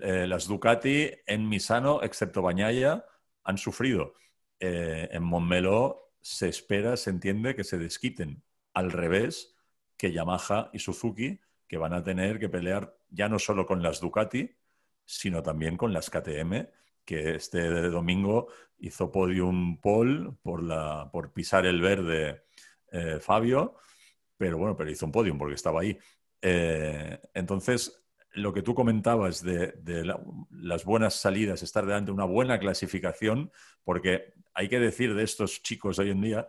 eh, 0.01 0.25
las 0.25 0.48
Ducati 0.48 1.12
en 1.27 1.48
Misano, 1.48 2.01
excepto 2.01 2.41
Bañaya, 2.41 3.05
han 3.43 3.58
sufrido. 3.58 4.13
Eh, 4.60 5.10
en 5.12 5.24
Montmeló 5.24 6.13
se 6.22 6.48
espera, 6.48 6.96
se 6.96 7.10
entiende 7.10 7.55
que 7.55 7.65
se 7.65 7.77
desquiten. 7.77 8.41
Al 8.74 8.92
revés 8.92 9.56
que 9.98 10.12
Yamaha 10.12 10.70
y 10.74 10.80
Suzuki, 10.80 11.39
que 11.68 11.77
van 11.77 11.94
a 11.94 12.03
tener 12.03 12.39
que 12.39 12.50
pelear 12.50 12.96
ya 13.10 13.30
no 13.30 13.39
solo 13.39 13.65
con 13.65 13.82
las 13.82 14.00
Ducati, 14.00 14.50
sino 15.06 15.44
también 15.44 15.77
con 15.77 15.94
las 15.94 16.10
KTM, 16.10 16.68
que 17.06 17.36
este 17.36 17.89
domingo 17.89 18.48
hizo 18.80 19.12
podium 19.12 19.80
Paul 19.80 20.38
por, 20.42 20.63
la, 20.63 21.10
por 21.12 21.32
pisar 21.32 21.65
el 21.65 21.82
verde 21.82 22.44
eh, 22.92 23.20
Fabio, 23.20 23.75
pero 24.38 24.58
bueno, 24.58 24.75
pero 24.75 24.89
hizo 24.89 25.06
un 25.06 25.12
podium 25.12 25.38
porque 25.38 25.56
estaba 25.56 25.82
ahí. 25.82 25.98
entonces, 26.42 28.03
lo 28.34 28.51
que 28.53 28.62
tú 28.62 28.74
comentabas 28.74 29.44
de, 29.44 29.74
las 30.50 30.86
buenas 30.86 31.15
salidas, 31.15 31.63
estar 31.63 31.86
delante 31.86 32.08
de 32.08 32.13
una 32.13 32.25
buena 32.25 32.60
clasificación, 32.60 33.51
porque 33.84 34.34
hay 34.53 34.70
que 34.70 34.80
decir 34.80 35.13
de 35.13 35.24
estos 35.24 35.62
chicos 35.62 36.00
hoy 36.00 36.10
en 36.10 36.22
día, 36.22 36.48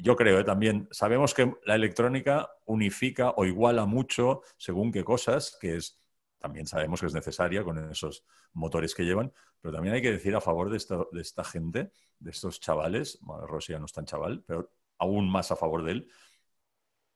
yo 0.00 0.16
creo 0.16 0.40
¿eh? 0.40 0.44
también, 0.44 0.88
sabemos 0.90 1.34
que 1.34 1.54
la 1.64 1.74
electrónica 1.74 2.50
unifica 2.64 3.30
o 3.36 3.44
iguala 3.44 3.86
mucho 3.86 4.42
según 4.56 4.92
qué 4.92 5.04
cosas, 5.04 5.56
que 5.60 5.76
es, 5.76 6.00
también 6.38 6.66
sabemos 6.66 7.00
que 7.00 7.06
es 7.06 7.14
necesaria 7.14 7.62
con 7.64 7.90
esos 7.90 8.24
motores 8.52 8.94
que 8.94 9.04
llevan, 9.04 9.32
pero 9.60 9.74
también 9.74 9.94
hay 9.94 10.02
que 10.02 10.12
decir 10.12 10.34
a 10.36 10.40
favor 10.40 10.70
de 10.70 10.76
esta, 10.76 10.98
de 11.10 11.20
esta 11.20 11.44
gente, 11.44 11.90
de 12.18 12.30
estos 12.30 12.60
chavales, 12.60 13.18
bueno, 13.22 13.46
Rossi 13.46 13.72
ya 13.72 13.78
no 13.78 13.86
es 13.86 13.92
tan 13.92 14.04
chaval, 14.04 14.44
pero 14.46 14.70
aún 14.98 15.30
más 15.30 15.50
a 15.50 15.56
favor 15.56 15.84
de 15.84 15.92
él, 15.92 16.10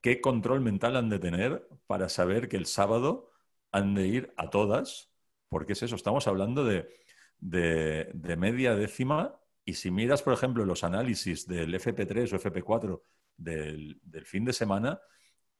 qué 0.01 0.21
control 0.21 0.61
mental 0.61 0.97
han 0.97 1.09
de 1.09 1.19
tener 1.19 1.69
para 1.87 2.09
saber 2.09 2.49
que 2.49 2.57
el 2.57 2.67
sábado 2.67 3.31
han 3.73 3.95
de 3.95 4.07
ir 4.07 4.35
a 4.37 4.51
todas, 4.51 5.11
porque 5.49 5.73
es 5.73 5.83
eso, 5.83 5.97
estamos 5.97 6.27
hablando 6.27 6.65
de, 6.65 6.89
media 7.41 8.75
décima 8.75 9.41
y 9.69 9.75
si 9.75 9.91
miras, 9.91 10.23
por 10.23 10.33
ejemplo, 10.33 10.65
los 10.65 10.83
análisis 10.83 11.47
del 11.47 11.75
FP3 11.75 12.33
o 12.33 12.39
FP4 12.39 13.03
del, 13.37 14.01
fin 14.25 14.47
de 14.47 14.55
semana, 14.55 14.99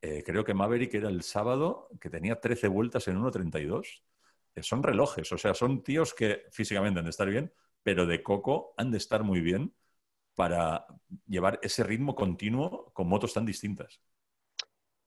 eh, 0.01 0.23
creo 0.25 0.43
que 0.43 0.55
Maverick 0.55 0.95
era 0.95 1.09
el 1.09 1.21
sábado 1.21 1.89
que 2.01 2.09
tenía 2.09 2.39
13 2.39 2.69
vueltas 2.69 3.07
en 3.07 3.19
1.32. 3.19 4.01
Eh, 4.55 4.63
son 4.63 4.81
relojes, 4.81 5.31
o 5.31 5.37
sea, 5.37 5.53
son 5.53 5.83
tíos 5.83 6.15
que 6.15 6.47
físicamente 6.49 6.97
han 6.97 7.05
de 7.05 7.11
estar 7.11 7.29
bien, 7.29 7.53
pero 7.83 8.07
de 8.07 8.23
coco 8.23 8.73
han 8.77 8.89
de 8.89 8.97
estar 8.97 9.23
muy 9.23 9.41
bien 9.41 9.75
para 10.33 10.87
llevar 11.27 11.59
ese 11.61 11.83
ritmo 11.83 12.15
continuo 12.15 12.91
con 12.93 13.07
motos 13.07 13.35
tan 13.35 13.45
distintas. 13.45 14.01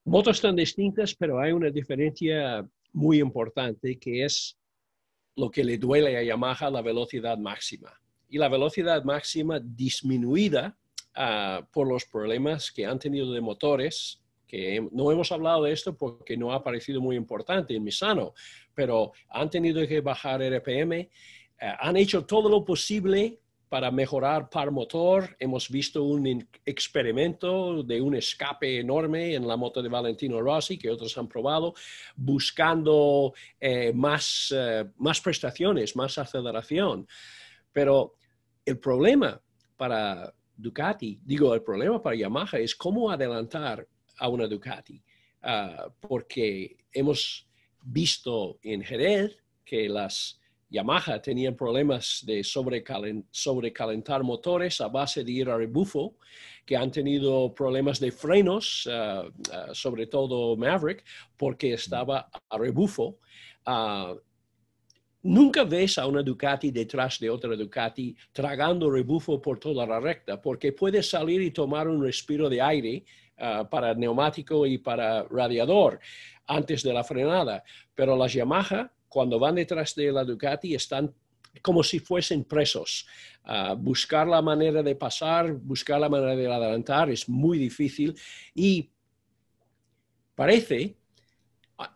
Motos 0.04 0.40
tan 0.40 0.54
distintas, 0.54 1.12
pero 1.16 1.40
hay 1.40 1.50
una 1.50 1.70
diferencia 1.70 2.64
muy 2.92 3.18
importante 3.18 3.98
que 3.98 4.24
es 4.24 4.56
lo 5.34 5.50
que 5.50 5.64
le 5.64 5.76
duele 5.76 6.16
a 6.16 6.22
Yamaha 6.22 6.70
la 6.70 6.82
velocidad 6.82 7.36
máxima. 7.36 7.98
Y 8.32 8.38
la 8.38 8.48
velocidad 8.48 9.04
máxima 9.04 9.60
disminuida 9.60 10.74
ah, 11.14 11.68
por 11.70 11.86
los 11.86 12.06
problemas 12.06 12.72
que 12.72 12.86
han 12.86 12.98
tenido 12.98 13.30
de 13.30 13.42
motores, 13.42 14.22
que 14.48 14.88
no 14.90 15.12
hemos 15.12 15.30
hablado 15.32 15.64
de 15.64 15.72
esto 15.72 15.94
porque 15.94 16.34
no 16.34 16.50
ha 16.50 16.64
parecido 16.64 17.02
muy 17.02 17.14
importante 17.14 17.76
en 17.76 17.84
Misano, 17.84 18.32
pero 18.72 19.12
han 19.28 19.50
tenido 19.50 19.86
que 19.86 20.00
bajar 20.00 20.40
RPM, 20.40 21.10
ah, 21.60 21.76
han 21.80 21.98
hecho 21.98 22.24
todo 22.24 22.48
lo 22.48 22.64
posible 22.64 23.38
para 23.68 23.90
mejorar 23.90 24.48
par 24.48 24.70
motor. 24.70 25.36
Hemos 25.38 25.68
visto 25.68 26.02
un 26.02 26.48
experimento 26.64 27.82
de 27.82 28.00
un 28.00 28.14
escape 28.14 28.80
enorme 28.80 29.34
en 29.34 29.46
la 29.46 29.58
moto 29.58 29.82
de 29.82 29.90
Valentino 29.90 30.40
Rossi 30.40 30.78
que 30.78 30.88
otros 30.88 31.18
han 31.18 31.28
probado, 31.28 31.74
buscando 32.16 33.34
eh, 33.60 33.92
más, 33.92 34.54
eh, 34.56 34.86
más 34.96 35.20
prestaciones, 35.20 35.94
más 35.96 36.16
aceleración. 36.16 37.06
Pero 37.72 38.14
el 38.64 38.78
problema 38.78 39.40
para 39.76 40.32
Ducati, 40.56 41.20
digo, 41.24 41.54
el 41.54 41.62
problema 41.62 42.00
para 42.00 42.16
Yamaha 42.16 42.58
es 42.58 42.74
cómo 42.74 43.10
adelantar 43.10 43.86
a 44.18 44.28
una 44.28 44.46
Ducati, 44.46 45.02
ah, 45.42 45.88
porque 46.00 46.76
hemos 46.92 47.48
visto 47.82 48.58
en 48.62 48.82
Jerez 48.82 49.36
que 49.64 49.88
las 49.88 50.38
Yamaha 50.70 51.20
tenían 51.20 51.54
problemas 51.54 52.22
de 52.24 52.42
sobrecalentar 52.44 54.22
motores 54.22 54.80
a 54.80 54.88
base 54.88 55.22
de 55.22 55.32
ir 55.32 55.50
a 55.50 55.56
rebufo, 55.56 56.16
que 56.64 56.76
han 56.76 56.90
tenido 56.90 57.52
problemas 57.54 58.00
de 58.00 58.10
frenos, 58.10 58.88
ah, 58.90 59.24
ah, 59.52 59.68
sobre 59.72 60.06
todo 60.06 60.56
Maverick, 60.56 61.04
porque 61.36 61.74
estaba 61.74 62.30
a 62.48 62.58
rebufo. 62.58 63.18
Nunca 65.22 65.64
ves 65.64 65.98
a 65.98 66.06
una 66.06 66.22
Ducati 66.22 66.70
detrás 66.70 67.18
de 67.18 67.30
otra 67.30 67.56
Ducati 67.56 68.14
tragando 68.32 68.90
rebufo 68.90 69.40
por 69.40 69.58
toda 69.58 69.86
la 69.86 70.00
recta, 70.00 70.40
porque 70.40 70.72
puede 70.72 71.02
salir 71.02 71.40
y 71.42 71.50
tomar 71.50 71.88
un 71.88 72.02
respiro 72.02 72.48
de 72.48 72.60
aire 72.60 73.04
para 73.70 73.94
neumático 73.94 74.66
y 74.66 74.78
para 74.78 75.24
radiador 75.24 76.00
antes 76.46 76.82
de 76.82 76.92
la 76.92 77.04
frenada. 77.04 77.62
Pero 77.94 78.16
las 78.16 78.32
Yamaha 78.32 78.90
cuando 79.08 79.38
van 79.38 79.56
detrás 79.56 79.94
de 79.94 80.10
la 80.10 80.24
Ducati 80.24 80.74
están 80.74 81.12
como 81.60 81.82
si 81.82 81.98
fuesen 81.98 82.44
presos. 82.44 83.06
buscar 83.78 84.26
la 84.26 84.40
manera 84.40 84.82
de 84.82 84.94
pasar, 84.96 85.52
buscar 85.52 86.00
la 86.00 86.08
manera 86.08 86.34
de 86.34 86.46
adelantar 86.46 87.10
es 87.10 87.28
muy 87.28 87.58
difícil 87.58 88.14
y 88.54 88.90
parece, 90.34 90.96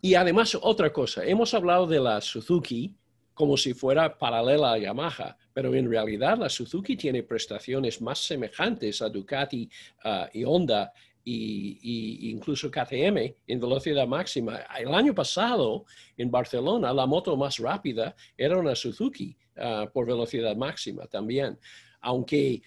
y 0.02 0.14
además 0.14 0.56
otra 0.60 0.92
cosa, 0.92 1.24
hemos 1.24 1.54
hablado 1.54 1.86
de 1.86 2.00
la 2.00 2.20
Suzuki 2.20 2.94
como 3.36 3.58
si 3.58 3.74
fuera 3.74 4.16
paralela 4.16 4.72
a 4.72 4.78
Yamaha, 4.78 5.36
pero 5.52 5.74
en 5.74 5.90
realidad 5.90 6.38
la 6.38 6.48
Suzuki 6.48 6.96
tiene 6.96 7.22
prestaciones 7.22 8.00
más 8.00 8.18
semejantes 8.18 9.02
a 9.02 9.10
Ducati 9.10 9.68
y 10.32 10.42
Honda 10.42 10.90
y, 11.22 12.30
incluso 12.30 12.70
KTM 12.70 13.34
en 13.46 13.60
velocidad 13.60 14.06
máxima. 14.06 14.60
El 14.78 14.94
año 14.94 15.14
pasado 15.14 15.84
en 16.16 16.30
Barcelona 16.30 16.94
la 16.94 17.04
moto 17.04 17.36
más 17.36 17.58
rápida 17.58 18.16
era 18.38 18.56
una 18.56 18.74
Suzuki 18.74 19.36
ah, 19.58 19.86
por 19.92 20.06
velocidad 20.06 20.56
máxima 20.56 21.06
también. 21.06 21.58
Aunque 22.00 22.62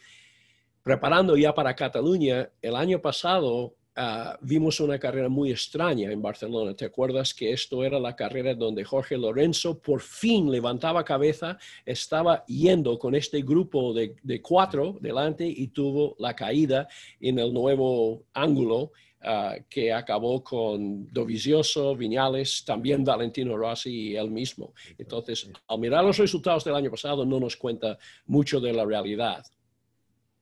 preparando 0.83 1.35
ya 1.35 1.51
para 1.51 1.75
Cataluña, 1.75 2.47
el 2.61 2.75
año 2.75 3.01
pasado 3.01 3.73
Ah, 4.01 4.37
vimos 4.39 4.79
una 4.79 4.97
carrera 4.97 5.27
muy 5.27 5.51
extraña 5.51 6.09
en 6.09 6.21
Barcelona. 6.21 6.73
¿Te 6.73 6.85
acuerdas 6.85 7.33
que 7.33 7.51
esto 7.51 7.83
era 7.83 7.99
la 7.99 8.15
carrera 8.15 8.55
donde 8.55 8.85
Jorge 8.85 9.17
Lorenzo 9.17 9.77
por 9.77 9.99
fin 9.99 10.49
levantaba 10.49 11.03
cabeza, 11.03 11.57
estaba 11.85 12.45
yendo 12.45 12.97
con 12.97 13.13
este 13.13 13.41
grupo 13.41 13.93
de, 13.93 14.41
cuatro 14.41 14.95
delante 15.01 15.45
y 15.45 15.67
tuvo 15.67 16.15
la 16.17 16.33
caída 16.33 16.87
en 17.19 17.39
el 17.39 17.53
nuevo 17.53 18.23
ángulo 18.33 18.93
ah, 19.19 19.57
que 19.69 19.91
acabó 19.91 20.41
con 20.45 21.11
Dovizioso, 21.11 21.93
Viñales, 21.93 22.63
también 22.63 23.03
Valentino 23.03 23.57
Rossi 23.57 24.11
y 24.11 24.15
él 24.15 24.31
mismo. 24.31 24.73
Entonces, 24.97 25.51
al 25.67 25.77
mirar 25.77 26.05
los 26.05 26.17
resultados 26.17 26.63
del 26.63 26.75
año 26.75 26.89
pasado, 26.89 27.25
no 27.25 27.37
nos 27.37 27.57
cuenta 27.57 27.97
mucho 28.27 28.61
de 28.61 28.71
la 28.71 28.85
realidad. 28.85 29.43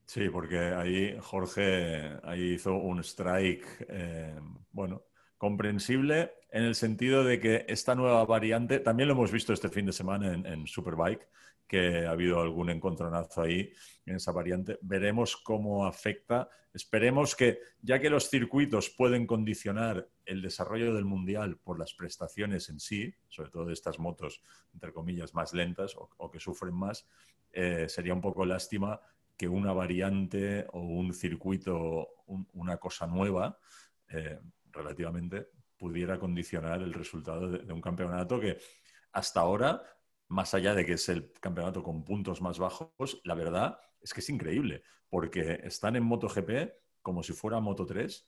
Sí, 0.08 0.30
porque 0.30 0.58
ahí 0.58 1.18
Jorge 1.20 2.18
ahí 2.24 2.54
hizo 2.54 2.76
un 2.76 3.00
strike, 3.02 3.86
eh, 3.90 4.40
bueno, 4.72 5.04
comprensible 5.38 6.32
en 6.50 6.64
el 6.64 6.76
sentido 6.76 7.26
de 7.26 7.42
que 7.42 7.66
esta 7.68 7.94
nueva 7.94 8.24
variante, 8.24 8.80
también 8.80 9.10
lo 9.10 9.16
hemos 9.16 9.34
visto 9.34 9.52
este 9.52 9.68
fin 9.68 9.86
de 9.86 9.92
semana 9.92 10.34
en, 10.34 10.66
Superbike, 10.66 11.28
que 11.68 12.06
ha 12.06 12.12
habido 12.12 12.40
algún 12.40 12.70
encontronazo 12.70 13.42
ahí 13.42 13.70
en 14.06 14.16
esa 14.16 14.32
variante. 14.32 14.80
Veremos 14.82 15.36
cómo 15.36 15.86
afecta. 15.86 16.50
Esperemos 16.74 17.36
que, 17.36 17.60
ya 17.82 18.00
que 18.00 18.10
los 18.10 18.30
circuitos 18.30 18.90
pueden 18.90 19.28
condicionar 19.28 20.08
el 20.26 20.42
desarrollo 20.42 20.94
del 20.94 21.04
mundial 21.04 21.58
por 21.58 21.78
las 21.78 21.94
prestaciones 21.94 22.70
en 22.70 22.80
sí, 22.80 23.14
sobre 23.28 23.50
todo 23.50 23.66
de 23.66 23.74
estas 23.74 24.00
motos, 24.00 24.42
entre 24.74 24.94
comillas, 24.94 25.34
más 25.34 25.54
lentas 25.54 25.98
o, 25.98 26.32
que 26.32 26.40
sufren 26.40 26.76
más, 26.76 27.06
eh, 27.52 27.90
sería 27.90 28.14
un 28.14 28.22
poco 28.22 28.46
lástima 28.46 29.02
que 29.38 29.48
una 29.48 29.72
variante 29.72 30.65
o 30.74 30.82
un 30.82 31.13
circuito, 31.13 32.08
una 32.53 32.77
cosa 32.77 33.06
nueva, 33.06 33.58
eh, 34.10 34.39
relativamente, 34.72 35.50
pudiera 35.77 36.20
condicionar 36.20 36.82
el 36.82 36.94
resultado 36.94 37.50
de, 37.51 37.72
un 37.72 37.82
campeonato 37.82 38.39
que 38.39 38.58
hasta 39.12 39.41
ahora, 39.41 39.84
más 40.29 40.53
allá 40.53 40.74
de 40.74 40.86
que 40.86 40.94
es 40.94 41.08
el 41.10 41.32
campeonato 41.39 41.84
con 41.84 42.03
puntos 42.03 42.41
más 42.41 42.58
bajos, 42.58 43.22
la 43.24 43.36
verdad 43.36 43.79
es 44.01 44.13
que 44.13 44.22
es 44.22 44.29
increíble, 44.29 44.84
porque 45.10 45.62
están 45.63 45.96
en 45.96 46.03
MotoGP 46.03 46.72
como 47.01 47.24
si 47.24 47.34
fuera 47.34 47.60
Moto 47.60 47.86
3. 47.86 48.27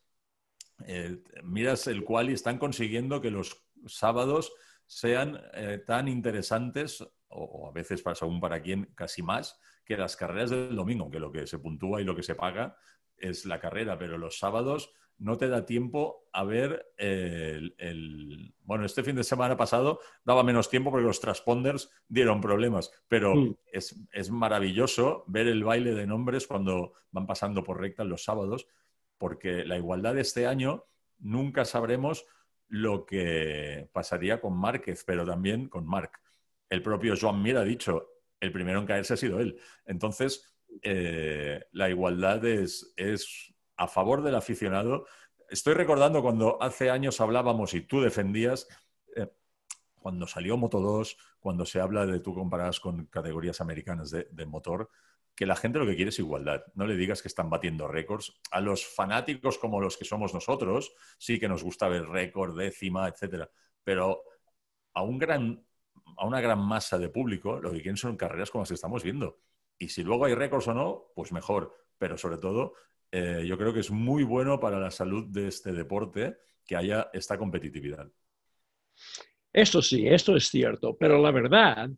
Eh, 0.86 1.22
miras 1.44 1.88
el 1.88 2.06
cual 2.06 2.30
y 2.30 2.34
están 2.34 2.58
consiguiendo 2.58 3.20
que 3.20 3.32
los 3.32 3.66
sábados 3.88 4.54
sean 4.86 5.42
eh, 5.54 5.84
tan 5.86 6.08
interesantes, 6.08 7.06
o, 7.28 7.68
a 7.68 7.72
veces 7.72 8.01
pasa 8.01 8.25
aún 8.25 8.39
para 8.39 8.62
quien 8.62 8.86
casi 8.96 9.22
más, 9.22 9.60
que 9.89 9.98
las 9.98 10.15
carreras 10.15 10.51
del 10.51 10.75
domingo, 10.75 11.10
que 11.10 11.19
lo 11.19 11.31
que 11.31 11.48
se 11.48 11.58
puntúa 11.58 12.00
y 12.00 12.03
lo 12.03 12.15
que 12.15 12.22
se 12.22 12.36
paga 12.36 12.77
es 13.17 13.48
la 13.48 13.60
carrera, 13.60 13.98
pero 13.98 14.19
los 14.19 14.38
sábados 14.38 14.93
no 15.17 15.36
te 15.36 15.48
da 15.48 15.65
tiempo 15.65 16.29
a 16.31 16.43
ver 16.43 16.93
el, 16.96 18.53
Bueno, 18.62 18.86
este 18.86 19.03
fin 19.03 19.15
de 19.15 19.24
semana 19.24 19.58
pasado 19.58 20.00
daba 20.24 20.43
menos 20.43 20.69
tiempo 20.69 20.91
porque 20.91 21.08
los 21.08 21.19
transponders 21.19 21.89
dieron 22.08 22.39
problemas, 22.39 22.91
pero 23.08 23.34
mm. 23.34 23.58
es, 23.72 24.29
maravilloso 24.29 25.24
ver 25.25 25.48
el 25.48 25.63
baile 25.63 25.96
de 25.96 26.05
nombres 26.05 26.46
cuando 26.46 26.93
van 27.10 27.25
pasando 27.25 27.63
por 27.63 27.81
recta 27.81 28.03
los 28.03 28.24
sábados, 28.24 28.67
porque 29.17 29.65
la 29.65 29.75
igualdad 29.75 30.13
de 30.13 30.22
este 30.22 30.46
año 30.46 30.86
nunca 31.17 31.65
sabremos 31.65 32.27
lo 32.67 33.08
que 33.08 33.89
pasaría 33.91 34.39
con 34.39 34.55
Márquez, 34.55 35.03
pero 35.03 35.25
también 35.25 35.67
con 35.67 35.88
Marc. 35.88 36.22
El 36.69 36.84
propio 36.84 37.15
Joan 37.19 37.41
Mir 37.41 37.58
ha 37.58 37.63
dicho, 37.63 38.18
el 38.39 38.52
primero 38.52 38.80
en 38.80 38.86
caerse 38.86 39.13
ha 39.13 39.17
sido 39.17 39.39
él. 39.39 39.60
Entonces, 39.86 40.54
eh, 40.82 41.65
la 41.71 41.89
igualdad 41.89 42.43
es, 42.45 42.93
a 43.78 43.88
favor 43.88 44.23
del 44.23 44.36
aficionado. 44.36 45.06
Estoy 45.49 45.73
recordando 45.73 46.21
cuando 46.21 46.62
hace 46.62 46.89
años 46.89 47.21
hablábamos 47.21 47.73
y 47.73 47.82
tú 47.82 48.02
defendías, 48.02 48.67
eh, 49.15 49.28
cuando 49.95 50.28
salió 50.28 50.58
Moto 50.58 50.80
2, 50.80 51.17
cuando 51.39 51.65
se 51.65 51.80
habla 51.80 52.06
de 52.06 52.19
tú 52.19 52.34
comparadas 52.34 52.80
con 52.80 53.06
categorías 53.06 53.62
americanas 53.62 54.12
de, 54.12 54.45
motor, 54.45 54.89
que 55.36 55.45
la 55.45 55.56
gente 55.56 55.80
lo 55.80 55.86
que 55.86 55.95
quiere 55.95 56.10
es 56.10 56.19
igualdad. 56.19 56.63
No 56.75 56.86
le 56.86 56.95
digas 56.95 57.21
que 57.21 57.30
están 57.30 57.49
batiendo 57.49 57.88
récords. 57.88 58.39
A 58.52 58.60
los 58.60 58.86
fanáticos 58.86 59.58
como 59.58 59.80
los 59.80 59.97
que 59.97 60.06
somos 60.06 60.34
nosotros, 60.34 60.93
sí 61.17 61.39
que 61.39 61.47
nos 61.47 61.63
gusta 61.63 61.88
ver 61.88 62.08
récord, 62.08 62.58
décima, 62.58 63.08
etcétera. 63.08 63.49
Pero 63.84 64.23
a 64.93 65.04
un 65.04 65.17
gran 65.17 65.65
a 66.17 66.26
una 66.26 66.41
gran 66.41 66.60
masa 66.60 66.98
de 66.98 67.10
público, 67.10 67.60
lo 67.60 67.72
que 67.72 67.82
quieren 67.82 67.98
son 67.98 68.17
carreras 68.17 68.52
como 68.52 68.62
las 68.62 68.69
que 68.69 68.76
estamos 68.76 69.04
viendo. 69.04 69.39
Y 69.78 69.89
si 69.89 70.04
luego 70.04 70.26
hay 70.26 70.36
récords 70.36 70.67
o 70.67 70.74
no, 70.74 71.12
pues 71.15 71.32
mejor. 71.32 71.74
Pero 71.98 72.17
sobre 72.17 72.38
todo, 72.38 72.74
eh, 73.12 73.43
yo 73.48 73.58
creo 73.58 73.74
que 73.74 73.80
es 73.80 73.91
muy 73.91 74.24
bueno 74.24 74.60
para 74.60 74.80
la 74.80 74.91
salud 74.91 75.26
de 75.28 75.48
este 75.48 75.72
deporte 75.72 76.38
que 76.65 76.76
haya 76.76 77.10
esta 77.13 77.38
competitividad. 77.38 78.10
Esto 79.52 79.82
sí, 79.82 80.08
esto 80.08 80.36
es 80.36 80.48
cierto, 80.50 80.95
pero 80.95 81.19
la 81.19 81.32
verdad, 81.32 81.89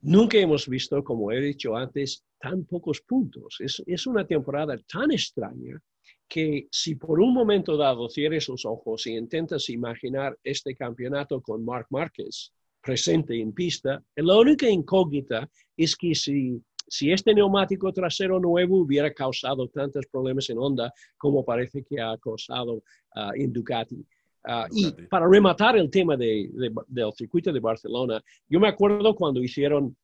nunca 0.00 0.38
hemos 0.38 0.68
visto, 0.68 1.02
como 1.02 1.32
he 1.32 1.40
dicho 1.40 1.76
antes, 1.76 2.24
tan 2.38 2.64
pocos 2.64 3.00
puntos. 3.00 3.56
Es, 3.58 3.82
es 3.86 4.06
una 4.06 4.26
temporada 4.26 4.76
tan 4.86 5.10
extraña 5.10 5.80
que 6.28 6.68
si 6.70 6.94
por 6.94 7.20
un 7.20 7.34
momento 7.34 7.76
dado 7.76 8.08
cierres 8.08 8.48
los 8.48 8.64
ojos 8.64 9.06
y 9.06 9.16
intentas 9.16 9.68
imaginar 9.68 10.38
este 10.42 10.74
campeonato 10.74 11.42
con 11.42 11.64
Marc 11.64 11.88
Márquez, 11.90 12.52
presente 12.82 13.40
en 13.40 13.52
pista. 13.52 14.02
La 14.16 14.36
única 14.38 14.68
incógnita 14.68 15.48
es 15.76 15.96
que 15.96 16.14
si, 16.14 16.60
si 16.86 17.12
este 17.12 17.34
neumático 17.34 17.92
trasero 17.92 18.38
nuevo 18.40 18.78
hubiera 18.78 19.12
causado 19.12 19.68
tantos 19.68 20.06
problemas 20.06 20.50
en 20.50 20.58
Honda 20.58 20.92
como 21.16 21.44
parece 21.44 21.82
que 21.84 22.00
ha 22.00 22.16
causado 22.18 22.82
ah, 23.14 23.30
en 23.34 23.52
Ducati. 23.52 24.04
Ah, 24.44 24.66
y 24.72 24.90
para 25.08 25.28
rematar 25.28 25.76
el 25.76 25.88
tema 25.88 26.16
de, 26.16 26.50
del 26.88 27.12
circuito 27.12 27.52
de 27.52 27.60
Barcelona, 27.60 28.20
yo 28.48 28.58
me 28.58 28.68
acuerdo 28.68 29.14
cuando 29.14 29.40
hicieron 29.40 29.96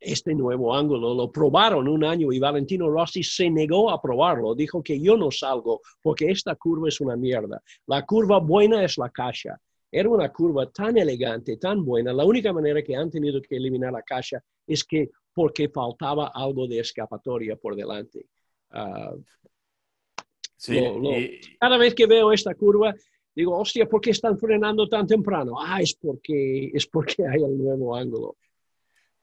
este 0.00 0.34
nuevo 0.34 0.74
ángulo, 0.74 1.14
lo 1.14 1.30
probaron 1.30 1.88
un 1.88 2.04
año 2.04 2.32
y 2.32 2.38
Valentino 2.38 2.90
Rossi 2.90 3.22
se 3.22 3.48
negó 3.50 3.90
a 3.90 4.02
probarlo, 4.02 4.54
dijo 4.54 4.82
que 4.82 5.00
yo 5.00 5.16
no 5.16 5.30
salgo 5.30 5.80
porque 6.02 6.30
esta 6.30 6.54
curva 6.56 6.88
es 6.88 7.00
una 7.00 7.16
mierda. 7.16 7.62
La 7.86 8.04
curva 8.04 8.38
buena 8.38 8.84
es 8.84 8.98
la 8.98 9.08
caja. 9.08 9.58
Era 9.96 10.08
una 10.08 10.28
curva 10.32 10.68
tan 10.72 10.98
elegante, 10.98 11.56
tan 11.56 11.84
buena. 11.84 12.12
La 12.12 12.24
única 12.24 12.52
manera 12.52 12.82
que 12.82 12.96
han 12.96 13.08
tenido 13.08 13.40
que 13.40 13.54
eliminar 13.54 13.92
la 13.92 14.02
caja 14.02 14.42
es 14.66 14.82
que 14.82 15.08
porque 15.32 15.68
faltaba 15.68 16.32
algo 16.34 16.66
de 16.66 16.80
escapatoria 16.80 17.54
por 17.54 17.76
delante. 17.76 18.26
Ah, 18.70 19.14
cada 21.60 21.76
vez 21.76 21.94
que 21.94 22.06
veo 22.06 22.32
esta 22.32 22.56
curva, 22.56 22.92
digo, 23.36 23.56
hostia, 23.56 23.86
¿por 23.86 24.00
qué 24.00 24.10
están 24.10 24.36
frenando 24.36 24.88
tan 24.88 25.06
temprano? 25.06 25.54
Ah, 25.60 25.80
es 25.80 25.94
porque, 25.94 26.72
es 26.74 26.88
porque 26.88 27.24
hay 27.24 27.44
el 27.44 27.56
nuevo 27.56 27.94
ángulo. 27.94 28.36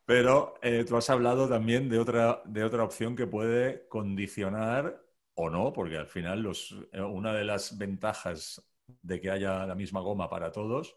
Pero 0.05 0.53
eh, 0.61 0.85
tú 0.87 0.95
has 0.95 1.09
hablado 1.09 1.49
también 1.49 1.89
de 1.89 1.99
otra, 1.99 2.41
de 2.45 2.63
otra 2.63 2.85
opción 2.85 3.17
que 3.17 3.27
puede 3.27 3.89
condicionar 3.89 5.03
o 5.33 5.49
no, 5.49 5.73
porque 5.73 5.97
al 5.97 6.07
final 6.07 6.43
los, 6.43 6.77
eh, 6.93 7.01
una 7.01 7.33
de 7.33 7.43
las 7.43 7.77
ventajas 7.77 8.63
de 9.01 9.19
que 9.19 9.31
haya 9.31 9.65
la 9.65 9.75
misma 9.75 10.01
goma 10.01 10.29
para 10.29 10.51
todos, 10.51 10.95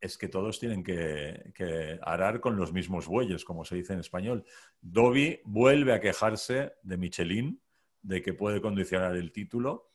es 0.00 0.18
que 0.18 0.28
todos 0.28 0.58
tienen 0.58 0.82
que, 0.84 1.98
arar 2.02 2.40
con 2.40 2.56
los 2.56 2.72
mismos 2.72 3.06
bueyes, 3.06 3.44
como 3.44 3.64
se 3.64 3.76
dice 3.76 3.94
en 3.94 4.00
español. 4.00 4.44
Dobby 4.80 5.40
vuelve 5.44 5.92
a 5.92 6.00
quejarse 6.00 6.74
de 6.82 6.96
Michelin, 6.96 7.60
de 8.02 8.20
que 8.20 8.34
puede 8.34 8.60
condicionar 8.60 9.16
el 9.16 9.32
título, 9.32 9.92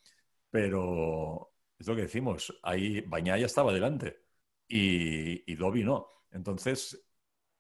pero 0.50 1.54
es 1.78 1.88
lo 1.88 1.96
que 1.96 2.04
decimos, 2.04 2.60
ahí 2.64 3.02
Bañaya 3.02 3.46
estaba 3.46 3.72
delante 3.72 4.24
y, 4.68 5.52
y 5.52 5.56
Dobby 5.56 5.84
no. 5.84 6.24
Entonces, 6.32 7.06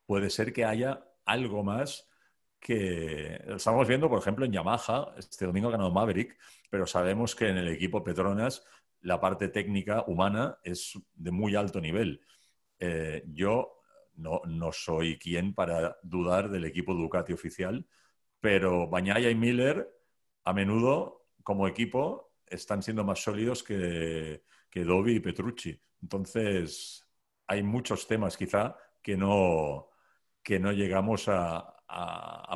puede 0.05 0.29
ser 0.31 0.51
que 0.51 0.65
haya 0.65 1.05
algo 1.25 1.63
más 1.63 2.09
que 2.59 3.41
estamos 3.55 3.87
viendo, 3.87 4.09
por 4.09 4.19
ejemplo, 4.19 4.45
en 4.45 4.51
Yamaha, 4.51 5.13
este 5.17 5.45
domingo 5.45 5.69
ganado 5.69 5.91
Maverick, 5.91 6.37
pero 6.69 6.85
sabemos 6.85 7.35
que 7.35 7.47
en 7.47 7.57
el 7.57 7.67
equipo 7.69 8.03
Petronas 8.03 8.63
la 9.01 9.19
parte 9.19 9.47
técnica 9.47 10.03
humana 10.07 10.57
es 10.63 10.99
de 11.13 11.31
muy 11.31 11.55
alto 11.55 11.79
nivel. 11.81 12.21
Eh, 12.79 13.23
yo 13.27 13.79
no, 14.15 14.71
soy 14.71 15.17
quien 15.17 15.53
para 15.53 15.97
dudar 16.03 16.49
del 16.49 16.65
equipo 16.65 16.93
Ducati 16.93 17.33
oficial, 17.33 17.87
pero 18.39 18.87
Bañaya 18.87 19.29
y 19.29 19.35
Miller 19.35 19.89
a 20.43 20.53
menudo 20.53 21.27
como 21.43 21.67
equipo 21.67 22.33
están 22.45 22.81
siendo 22.83 23.03
más 23.03 23.21
sólidos 23.21 23.63
que, 23.63 24.43
que 24.69 24.81
y 24.81 25.19
Petrucci. 25.19 25.79
Entonces, 26.01 27.07
hay 27.47 27.63
muchos 27.63 28.07
temas 28.07 28.37
quizá 28.37 28.75
que 29.01 29.17
no, 29.17 29.89
que 30.43 30.59
no 30.59 30.71
llegamos 30.71 31.25
a, 31.27 31.75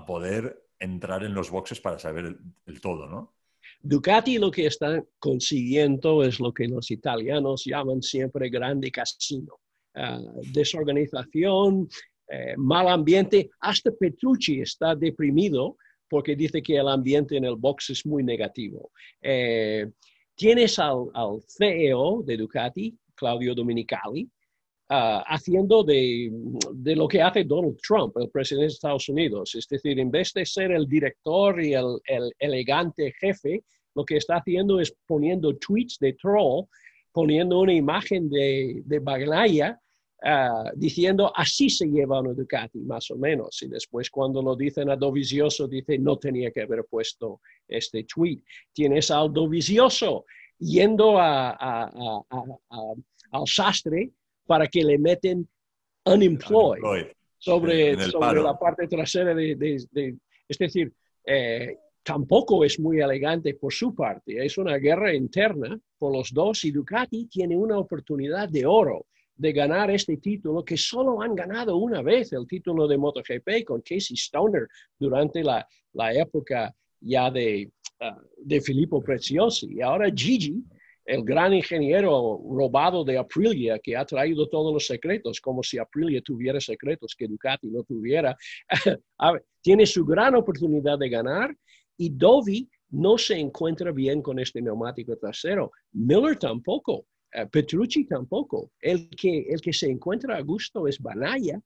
poder 0.05 0.69
entrar 0.79 1.23
en 1.23 1.33
los 1.33 1.49
boxes 1.49 1.79
para 1.79 1.97
saber 1.97 2.37
el 2.65 2.81
todo, 2.81 3.07
¿no? 3.07 3.32
Ducati 3.81 4.37
lo 4.37 4.51
que 4.51 4.67
está 4.67 5.03
consiguiendo 5.19 6.23
es 6.23 6.39
lo 6.39 6.53
que 6.53 6.67
los 6.67 6.91
italianos 6.91 7.63
llaman 7.65 8.01
siempre 8.01 8.49
grande 8.49 8.91
casino. 8.91 9.59
Ah, 9.95 10.19
desorganización, 10.51 11.87
eh, 12.27 12.55
mal 12.57 12.87
ambiente. 12.87 13.51
Hasta 13.59 13.91
Petrucci 13.91 14.61
está 14.61 14.95
deprimido 14.95 15.77
porque 16.09 16.35
dice 16.35 16.61
que 16.61 16.77
el 16.77 16.87
ambiente 16.87 17.37
en 17.37 17.45
el 17.45 17.55
box 17.55 17.91
es 17.91 18.05
muy 18.05 18.23
negativo. 18.23 18.91
Eh, 19.21 19.89
tienes 20.35 20.79
al, 20.79 21.09
CEO 21.47 22.23
de 22.23 22.37
Ducati, 22.37 22.97
Claudio 23.15 23.53
Dominicali, 23.53 24.29
ah, 24.93 25.23
haciendo 25.27 25.83
de, 25.83 26.31
lo 26.95 27.07
que 27.07 27.21
hace 27.21 27.43
Donald 27.43 27.77
Trump, 27.85 28.15
el 28.17 28.29
presidente 28.29 28.67
de 28.67 28.73
Estados 28.73 29.09
Unidos. 29.09 29.55
Es 29.55 29.67
decir, 29.67 29.99
en 29.99 30.11
vez 30.11 30.33
de 30.33 30.45
ser 30.45 30.71
el 30.71 30.87
director 30.87 31.61
y 31.63 31.73
el, 31.73 31.99
elegante 32.39 33.13
jefe, 33.19 33.63
lo 33.95 34.05
que 34.05 34.17
está 34.17 34.37
haciendo 34.37 34.79
es 34.79 34.95
poniendo 35.05 35.55
tweets 35.57 35.97
de 35.99 36.13
troll, 36.13 36.65
poniendo 37.11 37.59
una 37.59 37.73
imagen 37.73 38.29
de, 38.29 38.81
de 38.85 38.99
Ah, 40.25 40.71
diciendo 40.75 41.33
así 41.35 41.69
se 41.69 41.85
lleva 41.85 42.21
una 42.21 42.31
Ducati, 42.31 42.79
más 42.79 43.11
o 43.11 43.17
menos. 43.17 43.61
Y 43.61 43.67
después 43.67 44.09
cuando 44.09 44.41
lo 44.41 44.55
dicen 44.55 44.89
a 44.89 44.95
Dovizioso, 44.95 45.67
dice 45.67 45.99
no 45.99 46.17
tenía 46.17 46.49
que 46.49 46.61
haber 46.61 46.85
puesto 46.89 47.41
este 47.67 48.05
tweet. 48.05 48.39
Tienes 48.71 49.11
al 49.11 49.33
Dovizioso 49.33 50.25
yendo 50.59 51.17
a, 51.19 51.51
al 53.31 53.47
sastre 53.47 54.11
para 54.45 54.67
que 54.67 54.83
le 54.83 54.97
meten 54.97 55.47
unemployed, 56.05 57.07
sobre, 57.37 57.99
sobre 57.99 58.41
la 58.41 58.57
parte 58.57 58.87
trasera 58.87 59.33
de... 59.33 59.57
es 60.47 60.57
decir, 60.57 60.91
eh, 61.25 61.77
tampoco 62.03 62.63
es 62.63 62.79
muy 62.79 62.99
elegante 62.99 63.53
por 63.55 63.73
su 63.73 63.95
parte. 63.95 64.45
Es 64.45 64.57
una 64.57 64.77
guerra 64.77 65.13
interna 65.13 65.79
por 65.97 66.13
los 66.13 66.31
dos 66.31 66.65
y 66.65 66.71
Ducati 66.71 67.25
tiene 67.27 67.55
una 67.55 67.77
oportunidad 67.77 68.49
de 68.49 68.65
oro 68.65 69.05
de 69.35 69.51
ganar 69.51 69.89
este 69.89 70.17
título, 70.17 70.63
que 70.63 70.77
solo 70.77 71.21
han 71.21 71.33
ganado 71.35 71.77
una 71.77 72.01
vez 72.01 72.33
el 72.33 72.47
título 72.47 72.87
de 72.87 72.97
MotoGP 72.97 73.63
con 73.65 73.81
Casey 73.81 74.15
Stoner 74.15 74.67
durante 74.99 75.43
la, 75.43 75.67
la 75.93 76.13
época 76.13 76.73
ya 76.99 77.31
de, 77.31 77.71
uh, 78.01 78.21
de 78.37 78.61
Filippo 78.61 79.01
Preziosi. 79.01 79.73
Y 79.73 79.81
ahora 79.81 80.11
Gigi, 80.13 80.63
el 81.05 81.23
gran 81.23 81.53
ingeniero 81.53 82.41
robado 82.49 83.03
de 83.03 83.17
Aprilia, 83.17 83.79
que 83.79 83.95
ha 83.95 84.05
traído 84.05 84.47
todos 84.47 84.73
los 84.73 84.85
secretos, 84.85 85.41
como 85.41 85.61
si 85.61 85.77
Aprilia 85.77 86.21
tuviera 86.21 86.59
secretos 86.61 87.15
que 87.17 87.27
Ducati 87.27 87.67
no 87.67 87.83
tuviera, 87.83 88.35
tiene 89.61 89.85
su 89.85 90.05
gran 90.05 90.35
oportunidad 90.35 90.97
de 90.97 91.09
ganar 91.09 91.55
y 91.97 92.09
Dovi 92.09 92.69
no 92.89 93.17
se 93.17 93.37
encuentra 93.37 93.91
bien 93.91 94.21
con 94.21 94.39
este 94.39 94.61
neumático 94.61 95.17
trasero. 95.17 95.71
Miller 95.93 96.37
tampoco. 96.37 97.07
Eh, 97.33 97.47
Petrucci 97.47 98.05
tampoco. 98.05 98.71
El 98.79 99.09
que, 99.09 99.47
el 99.49 99.59
que 99.59 99.73
se 99.73 99.89
encuentra 99.89 100.37
a 100.37 100.41
gusto 100.41 100.87
es 100.87 100.99
Banaya, 100.99 101.59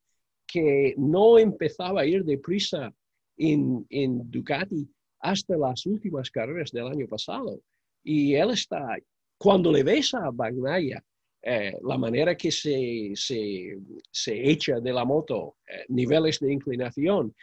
que 0.46 0.94
no 0.98 1.38
empezaba 1.38 2.02
a 2.02 2.06
ir 2.06 2.24
deprisa 2.24 2.94
en, 3.38 3.86
en 3.90 4.32
Ducati 4.32 4.90
hasta 5.20 5.58
las 5.58 5.86
últimas 5.86 6.32
carreras 6.32 6.72
del 6.72 6.88
año 6.88 7.08
pasado. 7.08 7.60
Y 8.04 8.36
él 8.36 8.52
está, 8.52 8.98
cuando 9.38 9.72
le 9.72 9.84
ves 9.84 10.14
a 10.14 10.30
Banaya, 10.32 11.04
eh, 11.42 11.78
la 11.84 11.98
manera 11.98 12.36
que 12.36 12.52
se, 12.52 13.12
se, 13.16 13.78
se, 14.12 14.50
echa 14.50 14.80
de 14.80 14.92
la 14.92 15.06
moto, 15.06 15.58
eh, 15.68 15.86
niveles 15.90 16.40
de 16.40 16.52
inclinación, 16.52 17.34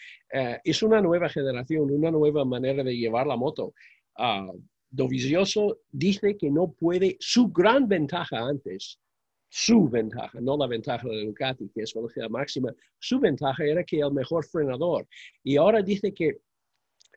es 0.64 0.82
una 0.82 1.00
nueva 1.00 1.28
generación, 1.28 1.90
una 1.92 2.10
nueva 2.10 2.44
manera 2.44 2.82
de 2.82 2.96
llevar 2.96 3.24
la 3.26 3.36
moto. 3.36 3.72
Uh, 4.18 4.58
Dovizioso 4.94 5.80
dice 5.90 6.36
que 6.36 6.48
no 6.48 6.70
puede, 6.72 7.16
su 7.18 7.48
gran 7.48 7.88
ventaja 7.88 8.38
antes, 8.38 9.00
su 9.48 9.88
ventaja, 9.88 10.40
no 10.40 10.56
la 10.56 10.68
ventaja 10.68 11.08
de 11.08 11.26
Ducati, 11.26 11.68
que 11.74 11.82
es 11.82 11.92
velocidad 11.92 12.28
máxima, 12.28 12.72
su 13.00 13.18
ventaja 13.18 13.64
era 13.64 13.82
que 13.82 13.98
el 13.98 14.12
mejor 14.12 14.44
frenador. 14.44 15.08
Y 15.42 15.56
ahora 15.56 15.82
dice 15.82 16.14
que 16.14 16.38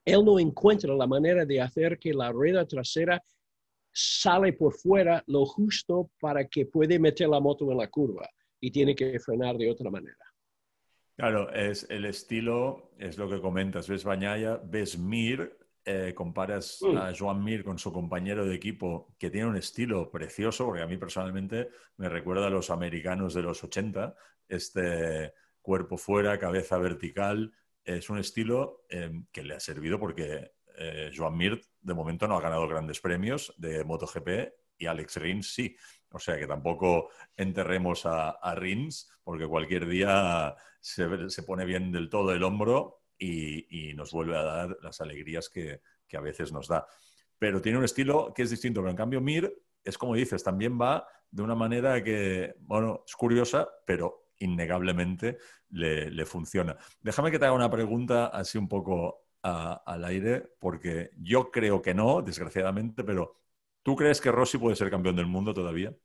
él 0.06 0.26
no 0.26 0.40
encuentra 0.40 0.96
la 0.96 1.06
manera 1.06 1.46
de 1.46 1.62
hacer 1.62 2.00
que 2.00 2.14
la 2.16 2.32
rueda 2.32 2.66
trasera 2.66 3.24
sale 4.00 4.54
por 4.54 4.74
fuera 4.74 5.24
lo 5.26 5.44
justo 5.46 6.12
para 6.20 6.48
que 6.48 6.68
puede 6.68 7.00
meter 7.00 7.28
la 7.28 7.40
moto 7.40 7.72
en 7.72 7.80
la 7.80 7.90
curva 7.90 8.30
y 8.60 8.70
tiene 8.70 8.96
que 8.96 9.20
frenar 9.20 9.58
de 9.58 9.72
otra 9.72 9.90
manera. 9.90 10.24
Claro, 11.16 11.52
es 11.52 11.88
el 11.90 12.06
estilo, 12.06 12.92
es 13.00 13.18
lo 13.18 13.28
que 13.28 13.42
comentas, 13.42 13.88
ves 13.88 14.04
Bañaya, 14.04 14.62
ves 14.64 15.00
Mir, 15.00 15.58
eh, 15.84 16.14
comparas 16.14 16.80
mm. 16.82 16.96
a 16.96 17.12
Joan 17.18 17.44
Mir 17.44 17.64
con 17.64 17.80
su 17.80 17.92
compañero 17.92 18.46
de 18.46 18.54
equipo, 18.54 19.16
que 19.18 19.32
tiene 19.32 19.48
un 19.48 19.58
estilo 19.58 20.12
precioso, 20.12 20.66
porque 20.66 20.84
a 20.84 20.88
mí 20.88 20.98
personalmente 20.98 21.70
me 21.98 22.08
recuerda 22.08 22.48
a 22.48 22.52
los 22.52 22.70
americanos 22.70 23.34
de 23.34 23.42
los 23.42 23.64
80, 23.64 24.16
este 24.48 25.34
cuerpo 25.60 25.98
fuera, 25.98 26.38
cabeza 26.38 26.78
vertical, 26.78 27.52
es 27.84 28.12
un 28.12 28.20
estilo 28.20 28.86
em, 28.90 29.26
que 29.32 29.42
le 29.42 29.56
ha 29.56 29.60
servido 29.60 30.00
porque 30.00 30.52
eh, 30.78 31.12
Joan 31.16 31.36
Mir 31.36 31.62
de 31.82 31.94
momento 31.94 32.28
no 32.28 32.38
ha 32.38 32.42
ganado 32.42 32.68
grandes 32.68 33.00
premios 33.00 33.54
de 33.58 33.84
MotoGP 33.84 34.54
y 34.78 34.86
Alex 34.86 35.18
Rins 35.18 35.54
sí. 35.54 35.76
O 36.12 36.20
sea 36.20 36.38
que 36.38 36.48
tampoco 36.48 37.10
enterremos 37.36 38.06
a, 38.06 38.56
Rins 38.56 39.12
porque 39.24 39.46
cualquier 39.46 39.88
día 39.88 40.56
se, 40.80 41.30
se, 41.30 41.44
pone 41.44 41.66
bien 41.66 41.92
del 41.92 42.10
todo 42.10 42.32
el 42.32 42.44
hombro 42.44 43.02
y, 43.20 43.94
nos 43.96 44.12
vuelve 44.12 44.38
a 44.38 44.44
dar 44.44 44.78
las 44.82 45.02
alegrías 45.02 45.50
que, 45.50 45.82
a 46.14 46.22
veces 46.22 46.52
nos 46.52 46.68
da. 46.68 46.88
Pero 47.38 47.62
tiene 47.62 47.78
un 47.78 47.84
estilo 47.84 48.34
que 48.34 48.44
es 48.44 48.50
distinto, 48.50 48.82
pero 48.82 48.92
en 48.92 48.98
cambio 48.98 49.22
Mir 49.22 49.54
es 49.84 49.98
como 49.98 50.16
dices, 50.16 50.44
también 50.44 50.80
va 50.80 51.08
de 51.32 51.44
una 51.44 51.56
manera 51.56 52.04
que, 52.04 52.56
bueno, 52.60 53.04
es 53.06 53.16
curiosa, 53.16 53.68
pero 53.86 54.32
innegablemente 54.40 55.38
le, 55.70 56.26
funciona. 56.26 56.78
Déjame 57.02 57.32
que 57.32 57.40
te 57.40 57.46
haga 57.46 57.54
una 57.54 57.72
pregunta 57.72 58.28
así 58.28 58.58
un 58.58 58.68
poco 58.68 59.27
al 59.48 60.06
aire, 60.06 60.44
porque 60.60 61.12
yo 61.22 61.50
creo 61.52 61.82
que 61.82 61.94
no, 61.94 62.22
desgraciadamente, 62.22 63.04
pero 63.04 63.38
¿tú 63.84 63.96
crees 63.96 64.20
que 64.20 64.32
Rossi 64.32 64.58
puede 64.58 64.76
ser 64.76 64.90
campeón 64.90 65.16
del 65.16 65.28
mundo 65.28 65.54
todavía? 65.54 65.96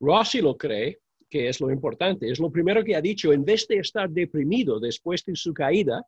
Rossi 0.00 0.40
lo 0.40 0.56
cree, 0.56 1.00
que 1.28 1.48
es 1.48 1.60
lo 1.60 1.70
importante. 1.70 2.30
Es 2.30 2.40
lo 2.40 2.50
primero 2.50 2.82
que 2.82 2.96
ha 2.96 3.00
dicho, 3.00 3.32
en 3.32 3.44
vez 3.44 3.66
de 3.68 3.78
estar 3.78 4.10
deprimido 4.10 4.80
después 4.80 5.24
de 5.24 5.36
su 5.36 5.54
caída, 5.54 6.04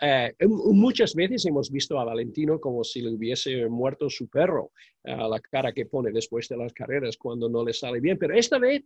eh, 0.00 0.32
muchas 0.46 1.14
veces 1.14 1.44
hemos 1.46 1.70
visto 1.70 1.98
a 1.98 2.04
Valentino 2.04 2.60
como 2.60 2.84
si 2.84 3.02
le 3.02 3.10
hubiese 3.10 3.68
muerto 3.68 4.08
su 4.08 4.28
perro, 4.28 4.70
a 5.04 5.28
la 5.28 5.40
cara 5.40 5.72
que 5.72 5.86
pone 5.86 6.12
después 6.12 6.48
de 6.48 6.56
las 6.56 6.72
carreras 6.72 7.16
cuando 7.16 7.48
no 7.48 7.64
le 7.64 7.72
sale 7.72 8.00
bien, 8.00 8.16
pero 8.16 8.34
esta 8.34 8.58
vez 8.58 8.84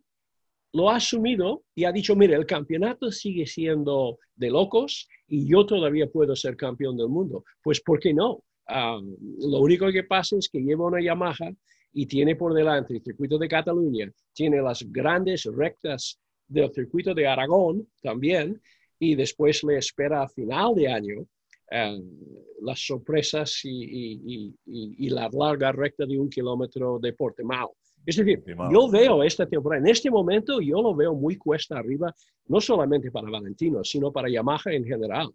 lo 0.72 0.90
ha 0.90 0.96
asumido 0.96 1.64
y 1.74 1.84
ha 1.84 1.92
dicho, 1.92 2.16
mire, 2.16 2.34
el 2.34 2.46
campeonato 2.46 3.10
sigue 3.10 3.46
siendo 3.46 4.18
de 4.34 4.50
locos 4.50 5.08
y 5.28 5.46
yo 5.46 5.66
todavía 5.66 6.08
puedo 6.08 6.34
ser 6.34 6.56
campeón 6.56 6.96
del 6.96 7.08
mundo. 7.08 7.44
Pues, 7.62 7.80
¿por 7.80 8.00
qué 8.00 8.14
no? 8.14 8.42
Lo 8.68 9.58
único 9.58 9.90
que 9.92 10.04
pasa 10.04 10.36
es 10.36 10.48
que 10.48 10.60
lleva 10.60 10.86
una 10.86 11.02
Yamaha 11.02 11.52
y 11.92 12.06
tiene 12.06 12.36
por 12.36 12.54
delante 12.54 12.94
el 12.94 13.02
circuito 13.02 13.36
de 13.36 13.48
Cataluña, 13.48 14.10
tiene 14.32 14.62
las 14.62 14.82
grandes 14.90 15.44
rectas 15.44 16.18
del 16.48 16.72
circuito 16.72 17.12
de 17.12 17.26
Aragón 17.26 17.86
también, 18.00 18.60
y 18.98 19.16
después 19.16 19.64
le 19.64 19.78
espera 19.78 20.22
a 20.22 20.28
final 20.28 20.76
de 20.76 20.86
año 20.86 21.26
eh, 21.68 22.00
las 22.60 22.78
sorpresas 22.86 23.60
y, 23.64 24.54
la 25.10 25.28
larga 25.32 25.72
recta 25.72 26.06
de 26.06 26.16
un 26.16 26.30
kilómetro 26.30 27.00
de 27.00 27.12
Portimao. 27.12 27.74
Es 28.04 28.16
decir, 28.16 28.42
yo 28.70 28.90
veo 28.90 29.22
esta 29.22 29.46
temporada, 29.46 29.80
en 29.80 29.88
este 29.88 30.10
momento 30.10 30.60
yo 30.60 30.82
lo 30.82 30.94
veo 30.94 31.14
muy 31.14 31.36
cuesta 31.36 31.78
arriba, 31.78 32.14
no 32.46 32.60
solamente 32.60 33.10
para 33.10 33.30
Valentino, 33.30 33.84
sino 33.84 34.12
para 34.12 34.28
Yamaha 34.28 34.72
en 34.72 34.84
general, 34.84 35.30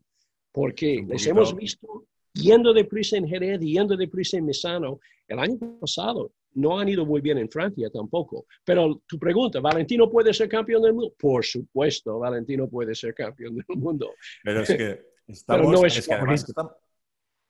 porque 0.51 1.06
les 1.08 1.25
hemos 1.27 1.56
visto 1.56 2.06
yendo 2.34 2.73
deprisa 2.73 3.17
en 3.17 3.27
Jerez, 3.27 3.60
yendo 3.62 3.95
deprisa 3.95 4.38
en 4.38 4.45
Misano. 4.45 4.99
El 5.27 5.39
año 5.39 5.58
pasado 5.80 6.32
no 6.53 6.80
han 6.80 6.89
ido 6.89 7.06
muy 7.06 7.21
bien 7.21 7.38
en 7.38 7.49
Francia 7.49 7.89
tampoco. 7.89 8.45
Pero 8.63 9.01
tu 9.08 9.17
pregunta, 9.17 9.60
¿Valentino 9.60 10.10
puede 10.10 10.34
ser 10.34 10.49
campeón 10.49 10.82
del 10.82 10.93
mundo? 10.93 11.13
Por 11.17 11.45
supuesto, 11.45 12.19
Valentino 12.19 12.67
puede 12.67 12.95
ser 12.95 13.13
campeón 13.13 13.56
del 13.56 13.77
mundo. 13.77 14.12
Pero 14.43 14.62
es 14.62 14.67
que 14.67 15.01
estamos, 15.27 15.82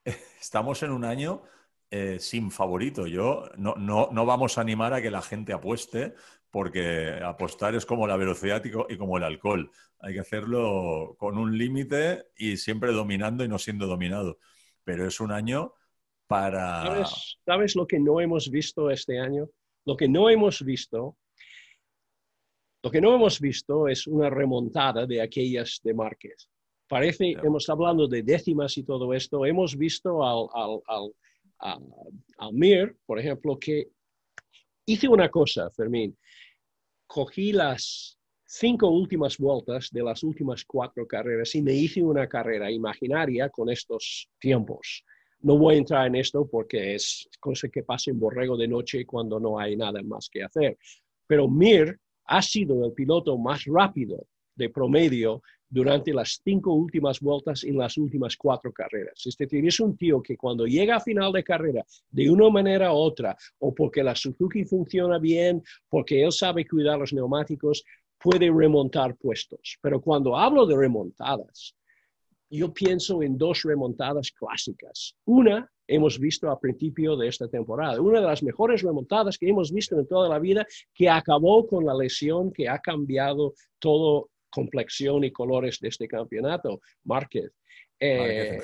estamos 0.39 0.83
en 0.83 0.91
un 0.91 1.05
año 1.05 1.41
eh, 1.89 2.17
sin 2.19 2.51
favorito. 2.51 3.07
Yo 3.07 3.49
no, 3.57 3.75
no, 3.75 4.09
no, 4.11 4.25
vamos 4.25 4.57
a 4.57 4.61
animar 4.61 4.93
a 4.93 5.01
que 5.01 5.09
la 5.09 5.21
gente 5.21 5.53
apueste, 5.53 6.15
porque 6.51 7.19
apostar 7.23 7.75
es 7.75 7.85
como 7.85 8.07
la 8.07 8.17
velocidad 8.17 8.61
y 8.89 8.97
como 8.97 9.17
el 9.17 9.23
alcohol. 9.23 9.71
Hay 9.99 10.13
que 10.13 10.19
hacerlo 10.19 11.15
con 11.17 11.37
un 11.37 11.57
límite 11.57 12.27
y 12.35 12.57
siempre 12.57 12.91
dominando 12.91 13.43
y 13.43 13.47
no 13.47 13.57
siendo 13.57 13.87
dominado. 13.87 14.39
Pero 14.83 15.07
es 15.07 15.19
un 15.19 15.31
año 15.31 15.73
para... 16.27 17.05
¿Sabes, 17.45 17.75
lo 17.75 17.87
que 17.87 17.99
no 17.99 18.19
hemos 18.19 18.49
visto 18.49 18.91
este 18.91 19.19
año? 19.19 19.49
Lo 19.85 19.95
que 19.95 20.09
no 20.09 20.29
hemos 20.29 20.63
visto, 20.63 21.17
lo 22.83 22.91
que 22.91 23.01
no 23.01 23.15
hemos 23.15 23.39
visto 23.39 23.87
es 23.87 24.07
una 24.07 24.29
remontada 24.29 25.05
de 25.05 25.21
aquellas 25.21 25.79
de 25.83 25.93
Márquez. 25.93 26.49
Parece, 26.87 27.35
hemos 27.43 27.69
hablando 27.69 28.07
de 28.07 28.23
décimas 28.23 28.77
y 28.77 28.83
todo 28.83 29.13
esto, 29.13 29.45
hemos 29.45 29.77
visto 29.77 30.23
al, 30.23 30.47
al, 30.85 31.11
a 31.59 32.51
Mir, 32.51 32.95
por 33.05 33.19
ejemplo, 33.19 33.57
que 33.57 33.89
hice 34.85 35.07
una 35.07 35.29
cosa, 35.29 35.69
Fermín. 35.71 36.17
Cogí 37.05 37.51
las 37.51 38.17
cinco 38.45 38.89
últimas 38.89 39.37
vueltas 39.37 39.89
de 39.91 40.01
las 40.01 40.23
últimas 40.23 40.63
cuatro 40.65 41.05
carreras 41.05 41.53
y 41.55 41.61
me 41.61 41.73
hice 41.73 42.01
una 42.01 42.27
carrera 42.27 42.71
imaginaria 42.71 43.49
con 43.49 43.69
estos 43.69 44.29
tiempos. 44.39 45.03
No 45.41 45.57
voy 45.57 45.75
a 45.75 45.77
entrar 45.77 46.07
en 46.07 46.15
esto 46.15 46.47
porque 46.49 46.95
es 46.95 47.29
cosa 47.39 47.67
que 47.69 47.83
pasa 47.83 48.09
en 48.09 48.19
Borrego 48.19 48.57
de 48.57 48.67
noche 48.67 49.05
cuando 49.05 49.39
no 49.39 49.59
hay 49.59 49.75
nada 49.75 50.01
más 50.01 50.29
que 50.31 50.43
hacer. 50.43 50.77
Pero 51.27 51.47
Mir 51.47 51.99
ha 52.25 52.41
sido 52.41 52.85
el 52.85 52.93
piloto 52.93 53.37
más 53.37 53.65
rápido 53.65 54.25
de 54.55 54.69
promedio 54.69 55.41
durante 55.69 56.13
las 56.13 56.39
cinco 56.43 56.73
últimas 56.73 57.19
vueltas 57.19 57.63
en 57.63 57.77
las 57.77 57.97
últimas 57.97 58.37
cuatro 58.37 58.71
carreras. 58.71 59.25
Es 59.25 59.35
decir, 59.37 59.65
es 59.65 59.79
un 59.79 59.97
tío 59.97 60.21
que 60.21 60.37
cuando 60.37 60.65
llega 60.65 60.95
a 60.95 61.01
final 61.01 61.31
de 61.31 61.43
carrera, 61.43 61.85
de 62.09 62.29
una 62.29 62.49
manera 62.49 62.93
u 62.93 62.95
otra, 62.95 63.35
o 63.59 63.73
porque 63.73 64.03
la 64.03 64.15
Suzuki 64.15 64.65
funciona 64.65 65.19
bien, 65.19 65.63
porque 65.89 66.23
él 66.23 66.31
sabe 66.31 66.65
cuidar 66.65 66.99
los 66.99 67.13
neumáticos, 67.13 67.83
puede 68.17 68.49
remontar 68.51 69.15
puestos. 69.15 69.77
Pero 69.81 70.01
cuando 70.01 70.37
hablo 70.37 70.65
de 70.65 70.77
remontadas, 70.77 71.75
yo 72.49 72.73
pienso 72.73 73.21
en 73.21 73.37
dos 73.37 73.63
remontadas 73.63 74.31
clásicas. 74.31 75.15
Una 75.25 75.69
hemos 75.85 76.19
visto 76.19 76.49
a 76.49 76.59
principio 76.59 77.15
de 77.15 77.27
esta 77.27 77.47
temporada, 77.47 78.01
una 78.01 78.19
de 78.19 78.27
las 78.27 78.43
mejores 78.43 78.81
remontadas 78.81 79.37
que 79.37 79.49
hemos 79.49 79.71
visto 79.71 79.97
en 79.97 80.07
toda 80.07 80.29
la 80.29 80.39
vida, 80.39 80.65
que 80.93 81.09
acabó 81.09 81.65
con 81.67 81.85
la 81.85 81.93
lesión 81.93 82.51
que 82.51 82.67
ha 82.67 82.79
cambiado 82.79 83.53
todo 83.79 84.29
complexión 84.57 85.23
y 85.23 85.31
colores 85.31 85.79
de 85.79 85.89
este 85.89 86.07
campeonato, 86.07 86.81
Márquez. 87.03 87.51
Eh, 87.99 88.57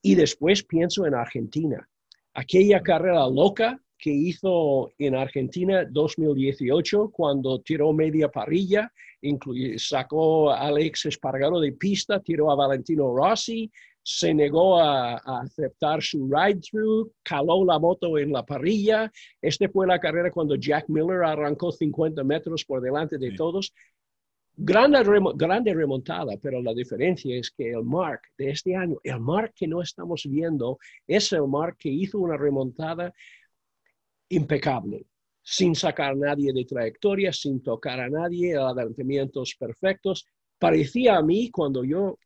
y 0.00 0.14
después 0.14 0.62
pienso 0.62 1.04
en 1.04 1.14
Argentina. 1.14 1.88
Aquella 2.32 2.80
carrera 2.80 3.26
loca 3.28 3.80
que 3.98 4.10
hizo 4.10 4.92
en 4.98 5.16
Argentina 5.16 5.84
2018 5.90 7.10
cuando 7.10 7.60
tiró 7.60 7.92
media 7.92 8.28
parrilla, 8.28 8.92
sacó 9.78 10.52
a 10.52 10.68
Alex 10.68 11.06
Espargaro 11.06 11.58
de 11.58 11.72
pista, 11.72 12.20
tiró 12.20 12.52
a 12.52 12.54
Valentino 12.54 13.12
Rossi, 13.16 13.68
se 14.04 14.34
negó 14.34 14.78
a, 14.78 15.16
aceptar 15.16 16.02
su 16.02 16.28
ride-through, 16.30 17.10
caló 17.22 17.64
la 17.64 17.78
moto 17.78 18.18
en 18.18 18.32
la 18.32 18.44
parrilla. 18.44 19.10
Este 19.40 19.68
fue 19.70 19.86
la 19.86 19.98
carrera 19.98 20.30
cuando 20.30 20.56
Jack 20.56 20.88
Miller 20.88 21.24
arrancó 21.24 21.72
50 21.72 22.22
metros 22.22 22.64
por 22.66 22.82
delante 22.82 23.16
de 23.16 23.32
todos. 23.32 23.72
Grande, 24.56 25.02
grande 25.34 25.74
remontada, 25.74 26.36
pero 26.40 26.62
la 26.62 26.72
diferencia 26.72 27.36
es 27.36 27.50
que 27.50 27.72
el 27.72 27.82
Mark 27.82 28.20
de 28.38 28.50
este 28.50 28.76
año, 28.76 28.98
el 29.02 29.18
Mark 29.18 29.52
que 29.56 29.66
no 29.66 29.82
estamos 29.82 30.26
viendo, 30.30 30.78
es 31.08 31.32
el 31.32 31.48
Mark 31.48 31.76
que 31.76 31.88
hizo 31.88 32.20
una 32.20 32.36
remontada 32.36 33.12
impecable, 34.28 35.06
sin 35.42 35.74
sacar 35.74 36.12
a 36.12 36.14
nadie 36.14 36.52
de 36.52 36.64
trayectoria, 36.64 37.32
sin 37.32 37.64
tocar 37.64 37.98
a 37.98 38.08
nadie, 38.08 38.56
adelantamientos 38.56 39.56
perfectos. 39.58 40.24
Parecía 40.56 41.16
a 41.16 41.22
mí 41.22 41.50
cuando 41.50 41.82
yo, 41.82 42.16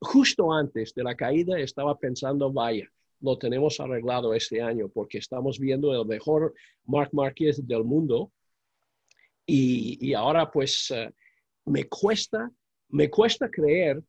justo 0.00 0.52
antes 0.52 0.92
de 0.92 1.04
la 1.04 1.14
caída, 1.14 1.56
estaba 1.60 1.96
pensando, 1.96 2.52
vaya, 2.52 2.90
lo 3.20 3.38
tenemos 3.38 3.78
arreglado 3.78 4.34
este 4.34 4.60
año 4.60 4.88
porque 4.88 5.18
estamos 5.18 5.60
viendo 5.60 5.94
el 5.94 6.04
mejor 6.04 6.52
Mark 6.86 7.10
Marquez 7.12 7.64
del 7.64 7.84
mundo. 7.84 8.32
Y, 9.46 9.98
y 10.04 10.14
ahora 10.14 10.50
pues... 10.50 10.90
Eh, 10.90 11.14
me 11.66 11.84
cuesta, 11.84 12.50
me 12.88 13.08
cuesta 13.08 13.50
creer 13.50 14.02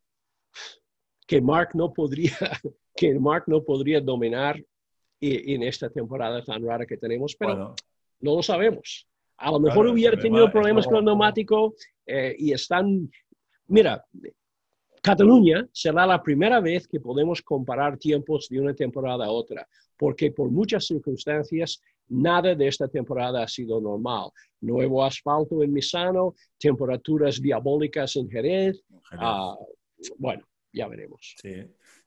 que 1.27 1.41
Mark 1.41 1.69
no 1.73 1.93
podría, 1.93 2.35
que 2.95 3.17
Mark 3.19 3.45
no 3.47 3.63
podría 3.63 4.01
dominar 4.01 4.63
en 5.21 5.63
esta 5.63 5.89
temporada 5.89 6.43
tan 6.43 6.65
rara 6.65 6.85
que 6.85 6.97
tenemos, 6.97 7.35
pero 7.35 7.75
no 8.19 8.35
lo 8.35 8.41
sabemos. 8.41 9.07
A 9.37 9.51
lo 9.51 9.59
mejor 9.59 9.87
hubiera 9.87 10.19
tenido 10.19 10.51
problemas 10.51 10.85
con 10.85 10.97
el 10.97 11.05
neumático 11.05 11.75
eh, 12.05 12.35
y 12.37 12.51
están, 12.53 13.09
mira, 13.67 14.03
Cataluña 15.01 15.67
será 15.71 16.05
la 16.05 16.21
primera 16.21 16.59
vez 16.59 16.87
que 16.87 16.99
podemos 16.99 17.41
comparar 17.41 17.97
tiempos 17.97 18.47
de 18.49 18.59
una 18.59 18.73
temporada 18.75 19.25
a 19.25 19.31
otra, 19.31 19.67
porque 19.97 20.31
por 20.31 20.51
muchas 20.51 20.85
circunstancias 20.85 21.81
nada 22.11 22.55
de 22.55 22.67
esta 22.67 22.87
temporada 22.87 23.43
ha 23.43 23.47
sido 23.47 23.81
normal. 23.81 24.29
Nuevo 24.61 25.03
asfalto 25.03 25.63
en 25.63 25.73
Misano, 25.73 26.35
temperaturas 26.59 27.41
diabólicas 27.41 28.15
en 28.15 28.29
Jerez. 28.29 28.83
Ah, 29.11 29.55
bueno, 30.17 30.47
ya 30.71 30.87
veremos. 30.87 31.35
Sí, 31.41 31.55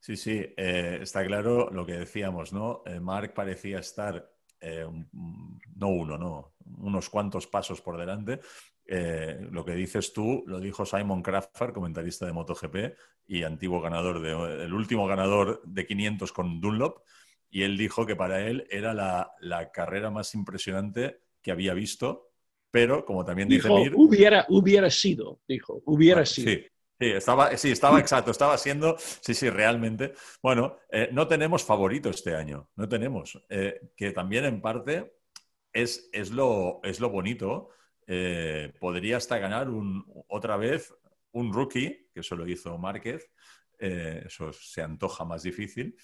sí, 0.01 0.17
sí. 0.17 0.47
Eh, 0.57 0.99
está 1.03 1.25
claro 1.25 1.71
lo 1.71 1.85
que 1.85 1.95
decíamos, 1.95 2.53
¿no? 2.53 2.83
Eh, 2.87 3.01
Mark 3.01 3.35
parecía 3.35 3.79
estar, 3.81 4.31
eh, 4.61 4.87
no 5.77 5.89
uno, 5.89 6.19
no, 6.19 6.55
unos 6.79 7.11
cuantos 7.11 7.47
pasos 7.47 7.81
por 7.81 7.99
delante, 7.99 8.41
eh, 8.87 9.39
lo 9.51 9.65
que 9.65 9.73
dices 9.73 10.13
tú 10.13 10.45
lo 10.47 10.61
dijo 10.61 10.85
Simon 10.85 11.23
Crawford, 11.23 11.73
comentarista 11.73 12.27
de 12.27 12.33
MotoGP 12.33 12.77
y 13.27 13.43
antiguo 13.43 13.81
ganador, 13.81 14.21
de, 14.21 14.65
el 14.65 14.75
último 14.75 15.07
ganador 15.07 15.63
de 15.65 15.87
500 15.87 16.33
con 16.33 16.61
Dunlop, 16.61 16.99
y 17.55 17.63
él 17.63 17.79
dijo 17.79 18.05
que 18.05 18.17
para 18.17 18.45
él 18.45 18.67
era 18.69 18.93
la, 18.93 19.71
carrera 19.73 20.11
más 20.11 20.35
impresionante 20.35 21.21
que 21.41 21.53
había 21.53 21.73
visto, 21.73 22.33
pero 22.69 23.05
como 23.05 23.25
también 23.25 23.49
dice 23.49 23.69
Mir, 23.69 23.93
hubiera, 23.95 24.45
hubiera 24.49 24.91
sido, 24.91 25.41
dijo, 25.47 25.81
hubiera 25.87 26.27
sido. 26.27 26.51
Sí. 26.51 26.67
Sí, 27.01 27.07
estaba, 27.11 27.57
sí, 27.57 27.73
estaba 27.73 27.99
exacto, 27.99 28.31
estaba 28.31 28.57
siendo, 28.57 28.97
sí, 28.99 29.35
sí, 29.35 29.51
realmente. 29.51 30.15
Bueno, 30.43 30.79
eh, 30.91 31.09
no 31.13 31.27
tenemos 31.27 31.65
favorito 31.65 32.09
este 32.09 32.35
año, 32.35 32.71
no 32.77 32.89
tenemos, 32.89 33.41
eh, 33.49 33.81
que 33.97 34.13
también 34.13 34.45
en 34.45 34.61
parte 34.61 35.17
es, 35.73 36.09
es, 36.13 36.31
lo, 36.31 36.81
es 36.85 37.01
lo 37.01 37.11
bonito, 37.11 37.71
eh, 38.07 38.73
podría 38.81 39.17
hasta 39.17 39.39
ganar 39.39 39.69
un, 39.69 40.05
otra 40.29 40.57
vez 40.57 40.95
un 41.33 41.53
rookie, 41.53 42.11
que 42.13 42.21
eso 42.21 42.37
lo 42.37 42.49
hizo 42.49 42.79
Márquez, 42.79 43.29
eso 43.79 44.53
se 44.53 44.83
antoja 44.83 45.25
más 45.25 45.43
difícil, 45.43 45.97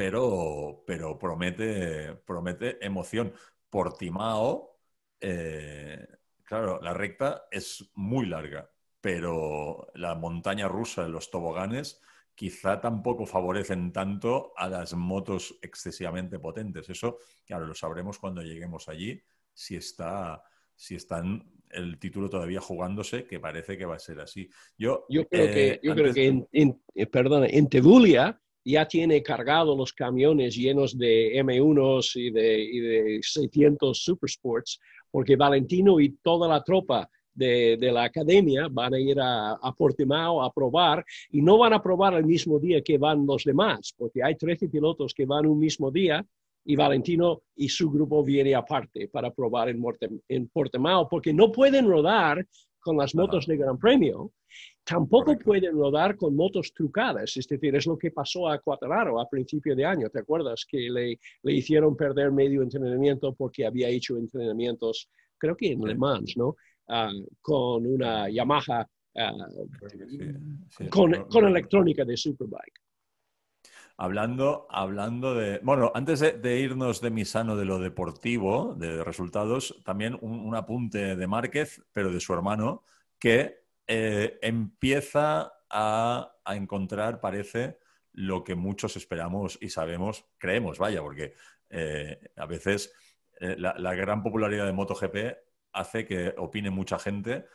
pero, 0.00 0.82
pero 0.86 1.18
promete, 1.18 2.14
promete 2.24 2.82
emoción. 2.82 3.34
Portimao, 3.68 4.78
eh, 5.20 6.06
claro, 6.42 6.80
la 6.80 6.94
recta 6.94 7.44
es 7.50 7.90
muy 7.96 8.24
larga, 8.24 8.70
pero 8.98 9.88
la 9.96 10.14
montaña 10.14 10.68
rusa, 10.68 11.06
los 11.06 11.30
toboganes, 11.30 12.00
quizá 12.34 12.80
tampoco 12.80 13.26
favorecen 13.26 13.92
tanto 13.92 14.54
a 14.56 14.70
las 14.70 14.94
motos 14.94 15.58
excesivamente 15.60 16.38
potentes. 16.38 16.88
Eso, 16.88 17.18
claro, 17.44 17.66
lo 17.66 17.74
sabremos 17.74 18.18
cuando 18.18 18.40
lleguemos 18.40 18.88
allí, 18.88 19.22
si 19.52 19.76
está, 19.76 20.42
si 20.74 20.94
están 20.94 21.46
el 21.68 21.98
título 21.98 22.30
todavía 22.30 22.62
jugándose, 22.62 23.26
que 23.26 23.38
parece 23.38 23.76
que 23.76 23.84
va 23.84 23.96
a 23.96 23.98
ser 23.98 24.20
así. 24.20 24.48
Yo, 24.78 25.04
yo 25.10 25.28
creo 25.28 25.46
que, 25.48 25.68
eh, 25.72 25.80
yo 25.82 25.94
creo 25.94 26.14
que 26.14 26.26
en, 26.26 26.48
en, 26.52 26.82
eh, 26.94 27.04
perdona, 27.04 27.48
en 27.48 27.68
Tebulia 27.68 28.40
ya 28.64 28.86
tiene 28.86 29.22
cargado 29.22 29.76
los 29.76 29.92
camiones 29.92 30.54
llenos 30.54 30.96
de 30.96 31.32
M1s 31.42 32.16
y 32.16 32.30
de, 32.30 32.62
y 32.62 32.78
de 32.80 33.20
600 33.22 34.02
Supersports, 34.02 34.80
porque 35.10 35.36
Valentino 35.36 36.00
y 36.00 36.16
toda 36.22 36.48
la 36.48 36.62
tropa 36.62 37.08
de, 37.32 37.76
de, 37.78 37.92
la 37.92 38.04
academia 38.04 38.68
van 38.70 38.94
a 38.94 39.00
ir 39.00 39.18
a, 39.20 39.52
a, 39.52 39.72
Portimao 39.72 40.42
a 40.42 40.52
probar 40.52 41.04
y 41.30 41.40
no 41.40 41.58
van 41.58 41.72
a 41.72 41.82
probar 41.82 42.14
el 42.14 42.26
mismo 42.26 42.58
día 42.58 42.82
que 42.82 42.98
van 42.98 43.26
los 43.26 43.44
demás, 43.44 43.94
porque 43.96 44.22
hay 44.22 44.36
13 44.36 44.68
pilotos 44.68 45.14
que 45.14 45.26
van 45.26 45.46
un 45.46 45.58
mismo 45.58 45.90
día 45.90 46.24
y 46.64 46.76
Valentino 46.76 47.42
y 47.56 47.68
su 47.68 47.90
grupo 47.90 48.22
viene 48.22 48.54
aparte 48.54 49.08
para 49.08 49.30
probar 49.30 49.70
en, 49.70 49.82
en 50.28 50.48
Portimao, 50.48 51.08
porque 51.08 51.32
no 51.32 51.50
pueden 51.50 51.88
rodar 51.88 52.46
con 52.80 52.96
las 52.96 53.14
motos 53.14 53.46
de 53.46 53.56
Gran 53.56 53.78
Premio, 53.78 54.32
tampoco 54.90 55.38
pueden 55.38 55.78
rodar 55.78 56.16
con 56.16 56.34
motos 56.34 56.74
trucadas, 56.74 57.36
es 57.36 57.46
decir, 57.46 57.76
es 57.76 57.86
lo 57.86 57.96
que 57.96 58.10
pasó 58.10 58.48
a 58.48 58.58
Cuatararo 58.58 59.20
a 59.20 59.28
principio 59.28 59.76
de 59.76 59.84
año, 59.84 60.10
¿te 60.10 60.18
acuerdas? 60.18 60.66
Que 60.68 60.90
le, 60.90 61.20
le 61.44 61.52
hicieron 61.52 61.96
perder 61.96 62.32
medio 62.32 62.60
entrenamiento 62.60 63.32
porque 63.32 63.64
había 63.64 63.88
hecho 63.88 64.16
entrenamientos, 64.16 65.08
creo 65.38 65.56
que 65.56 65.70
en 65.70 65.82
Le 65.82 65.94
Mans, 65.94 66.36
¿no? 66.36 66.56
Ah, 66.88 67.12
con 67.40 67.86
una 67.86 68.28
Yamaha, 68.28 68.84
ah, 69.16 69.32
con, 70.90 71.12
con 71.30 71.46
electrónica 71.46 72.04
de 72.04 72.16
Superbike. 72.16 72.80
Hablando, 73.96 74.66
hablando 74.70 75.34
de. 75.34 75.60
Bueno, 75.62 75.92
antes 75.94 76.20
de, 76.20 76.60
irnos 76.60 77.00
de 77.00 77.10
mi 77.10 77.24
sano 77.26 77.54
de 77.54 77.66
lo 77.66 77.78
deportivo, 77.78 78.74
de 78.74 79.04
resultados, 79.04 79.78
también 79.84 80.18
un, 80.22 80.54
apunte 80.56 81.14
de 81.16 81.26
Márquez, 81.26 81.82
pero 81.92 82.10
de 82.10 82.18
su 82.18 82.32
hermano, 82.32 82.82
que 83.18 83.59
eh, 83.92 84.38
empieza 84.40 85.52
a, 85.68 86.36
encontrar, 86.46 87.20
parece, 87.20 87.78
lo 88.12 88.44
que 88.44 88.54
muchos 88.54 88.96
esperamos 88.96 89.58
y 89.60 89.70
sabemos, 89.70 90.26
creemos, 90.38 90.78
vaya, 90.78 91.02
porque 91.02 91.34
eh, 91.70 92.20
a 92.36 92.46
veces 92.46 92.92
eh, 93.40 93.56
la, 93.58 93.74
la, 93.78 93.94
gran 93.96 94.22
popularidad 94.22 94.66
de 94.66 94.72
MotoGP 94.72 95.16
hace 95.72 96.06
que 96.06 96.34
opine 96.38 96.70
mucha 96.70 97.00
gente 97.00 97.46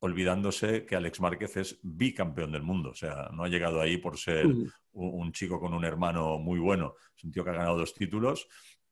olvidándose 0.00 0.84
que 0.84 0.96
Alex 0.96 1.18
Márquez 1.20 1.56
es 1.56 1.80
bicampeón 1.82 2.52
del 2.52 2.62
mundo. 2.62 2.90
O 2.90 2.94
sea, 2.94 3.30
no 3.32 3.44
ha 3.44 3.48
llegado 3.48 3.80
ahí 3.80 3.96
por 3.96 4.18
ser 4.18 4.46
un, 4.92 5.32
chico 5.32 5.58
con 5.58 5.72
un 5.72 5.86
hermano 5.86 6.38
muy 6.38 6.58
bueno. 6.58 6.94
Es 7.16 7.24
un 7.24 7.32
tío 7.32 7.42
que 7.42 7.50
ha 7.50 7.54
ganado 7.54 7.78
dos 7.78 7.94
títulos 7.94 8.48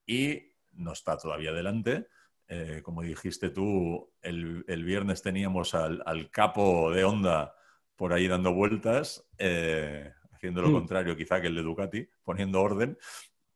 y 0.06 0.54
no 0.72 0.92
está 0.92 1.18
todavía 1.18 1.50
adelante. 1.50 2.08
Eh, 2.48 2.80
como 2.82 3.02
dijiste 3.02 3.50
tú, 3.50 4.10
el, 4.22 4.64
viernes 4.84 5.22
teníamos 5.22 5.74
al, 5.74 6.30
capo 6.30 6.90
de 6.90 7.04
Honda 7.04 7.54
por 7.94 8.12
ahí 8.12 8.26
dando 8.26 8.54
vueltas, 8.54 9.28
eh, 9.36 10.12
haciendo 10.32 10.62
lo 10.62 10.68
mm. 10.70 10.72
contrario 10.72 11.16
quizá 11.16 11.40
que 11.40 11.48
el 11.48 11.54
de 11.54 11.62
Ducati, 11.62 12.08
poniendo 12.24 12.62
orden. 12.62 12.96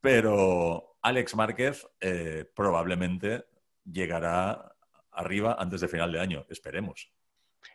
Pero 0.00 0.96
Alex 1.00 1.36
Márquez 1.36 1.86
eh, 2.00 2.44
probablemente 2.54 3.44
llegará 3.84 4.74
arriba 5.12 5.56
antes 5.58 5.80
de 5.80 5.88
final 5.88 6.12
de 6.12 6.20
año, 6.20 6.44
esperemos. 6.48 7.10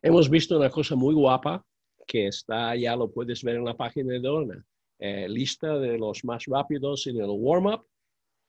Hemos 0.02 0.30
visto 0.30 0.58
una 0.58 0.70
cosa 0.70 0.96
muy 0.96 1.14
guapa 1.14 1.66
que 2.06 2.28
está, 2.28 2.76
ya 2.76 2.96
lo 2.96 3.12
puedes 3.12 3.44
ver 3.44 3.58
en 3.58 3.66
la 3.66 3.76
página 3.76 4.14
de 4.14 4.20
Dorna, 4.20 4.66
eh, 5.00 5.28
lista 5.30 5.78
de 5.78 5.98
los 5.98 6.24
más 6.24 6.46
rápidos 6.46 7.08
en 7.08 7.18
el 7.18 7.30
warm-up 7.30 7.86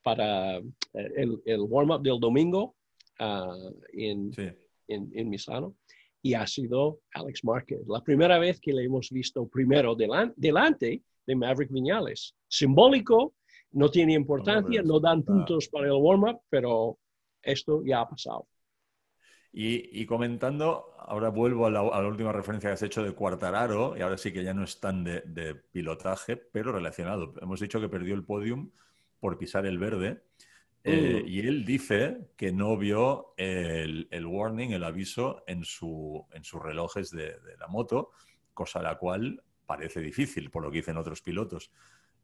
para 0.03 0.59
eh, 0.59 0.63
el, 1.17 1.43
el 1.45 1.61
warm-up 1.61 2.03
del 2.03 2.21
domingo 2.21 2.77
uh, 3.21 3.73
en, 3.93 4.31
en, 4.89 5.11
en, 5.13 5.29
Misano. 5.29 5.75
Y 6.23 6.35
ha 6.35 6.47
sido 6.47 7.01
Alex 7.13 7.45
Márquez. 7.45 7.81
La 7.87 8.03
primera 8.03 8.39
vez 8.39 8.61
que 8.61 8.73
le 8.73 8.85
hemos 8.85 9.11
visto 9.11 9.47
primero 9.49 9.95
delante 9.95 11.03
de 11.27 11.37
Maverick 11.37 11.71
Viñales. 11.71 12.35
Simbólico, 12.49 13.35
no 13.73 13.91
tiene 13.91 14.15
importancia, 14.15 14.83
no 14.83 14.99
dan 14.99 15.23
puntos 15.23 15.69
para 15.69 15.87
el 15.87 15.93
warm-up, 15.93 16.41
pero 16.49 16.99
esto 17.43 17.83
ya 17.85 18.01
ha 18.01 18.09
pasado. 18.09 18.49
Y, 19.53 20.05
comentando, 20.07 20.95
ahora 20.99 21.31
vuelvo 21.31 21.67
a 21.67 21.71
la, 21.71 21.83
última 22.07 22.33
referencia 22.33 22.71
que 22.71 22.75
has 22.75 22.83
hecho 22.83 23.03
de 23.03 23.13
Cuartararo, 23.13 23.97
y 23.97 24.03
ahora 24.03 24.19
sí 24.19 24.33
que 24.33 24.45
ya 24.45 24.55
no 24.55 24.65
es 24.65 24.79
tan 24.79 25.03
de, 25.05 25.55
pilotaje, 25.73 26.37
pero 26.37 26.73
relacionado. 26.73 27.35
Hemos 27.41 27.61
dicho 27.61 27.81
que 27.81 27.89
perdió 27.89 28.15
el 28.15 28.25
podium 28.25 28.71
por 29.21 29.39
pisar 29.39 29.67
el 29.67 29.79
verde. 29.79 30.23
Eh, 30.85 31.23
mm. 31.23 31.29
y 31.29 31.41
él 31.41 31.65
dice 31.65 32.31
que 32.37 32.53
no 32.53 32.77
vio 32.77 33.35
el, 33.37 34.09
warning, 34.27 34.73
el 34.73 34.85
aviso 34.85 35.43
en, 35.47 35.65
su, 35.65 36.25
en 36.33 36.45
sus 36.45 36.63
relojes 36.63 37.11
de, 37.11 37.37
la 37.59 37.67
moto, 37.67 38.11
cosa 38.55 38.81
la 38.81 38.97
cual 38.97 39.43
parece 39.67 40.01
difícil, 40.01 40.51
por 40.51 40.63
lo 40.63 40.71
que 40.71 40.79
dicen 40.79 40.97
otros 40.97 41.21
pilotos. 41.21 41.73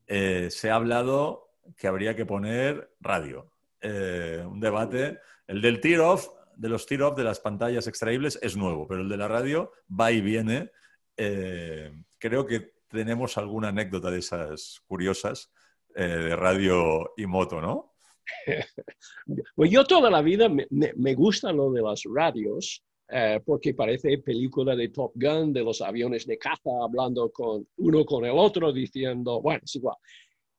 Eh, 0.06 0.48
se 0.50 0.70
ha 0.70 0.76
hablado 0.76 1.50
que 1.76 1.88
habría 1.88 2.14
que 2.14 2.26
poner 2.26 2.94
radio. 3.00 3.50
Eh, 3.80 4.44
un 4.46 4.60
debate, 4.60 5.18
el 5.46 5.60
del 5.60 5.80
tear-off 5.80 6.28
de 6.56 6.68
los 6.68 6.86
tear-off 6.86 7.16
de 7.16 7.24
las 7.24 7.40
pantallas 7.40 7.86
extraíbles 7.88 8.38
es 8.40 8.56
nuevo, 8.56 8.86
pero 8.86 9.00
el 9.00 9.08
de 9.08 9.16
la 9.16 9.28
radio 9.28 9.72
va 9.88 10.12
y 10.12 10.20
viene. 10.20 10.70
Creo 11.16 12.46
que 12.46 12.74
tenemos 12.88 13.36
alguna 13.36 13.68
anécdota 13.68 14.10
de 14.10 14.20
esas 14.20 14.80
curiosas 14.86 15.52
eh, 15.94 16.06
de 16.06 16.36
radio 16.36 17.12
y 17.16 17.26
moto, 17.26 17.60
¿no? 17.60 17.94
pues 19.54 19.70
yo 19.70 19.84
toda 19.84 20.10
la 20.10 20.22
vida 20.22 20.48
me, 20.48 20.66
me, 20.70 21.14
gusta 21.14 21.52
lo 21.52 21.70
de 21.72 21.82
las 21.82 22.02
radios, 22.04 22.82
eh, 23.08 23.40
porque 23.44 23.74
parece 23.74 24.18
película 24.18 24.74
de 24.74 24.88
Top 24.88 25.12
Gun, 25.14 25.52
de 25.52 25.62
los 25.62 25.80
aviones 25.82 26.26
de 26.26 26.38
caza, 26.38 26.70
hablando 26.82 27.30
con 27.30 27.66
uno 27.76 28.04
con 28.04 28.24
el 28.24 28.36
otro, 28.36 28.72
diciendo, 28.72 29.40
bueno, 29.40 29.60
es 29.64 29.76
igual. 29.76 29.96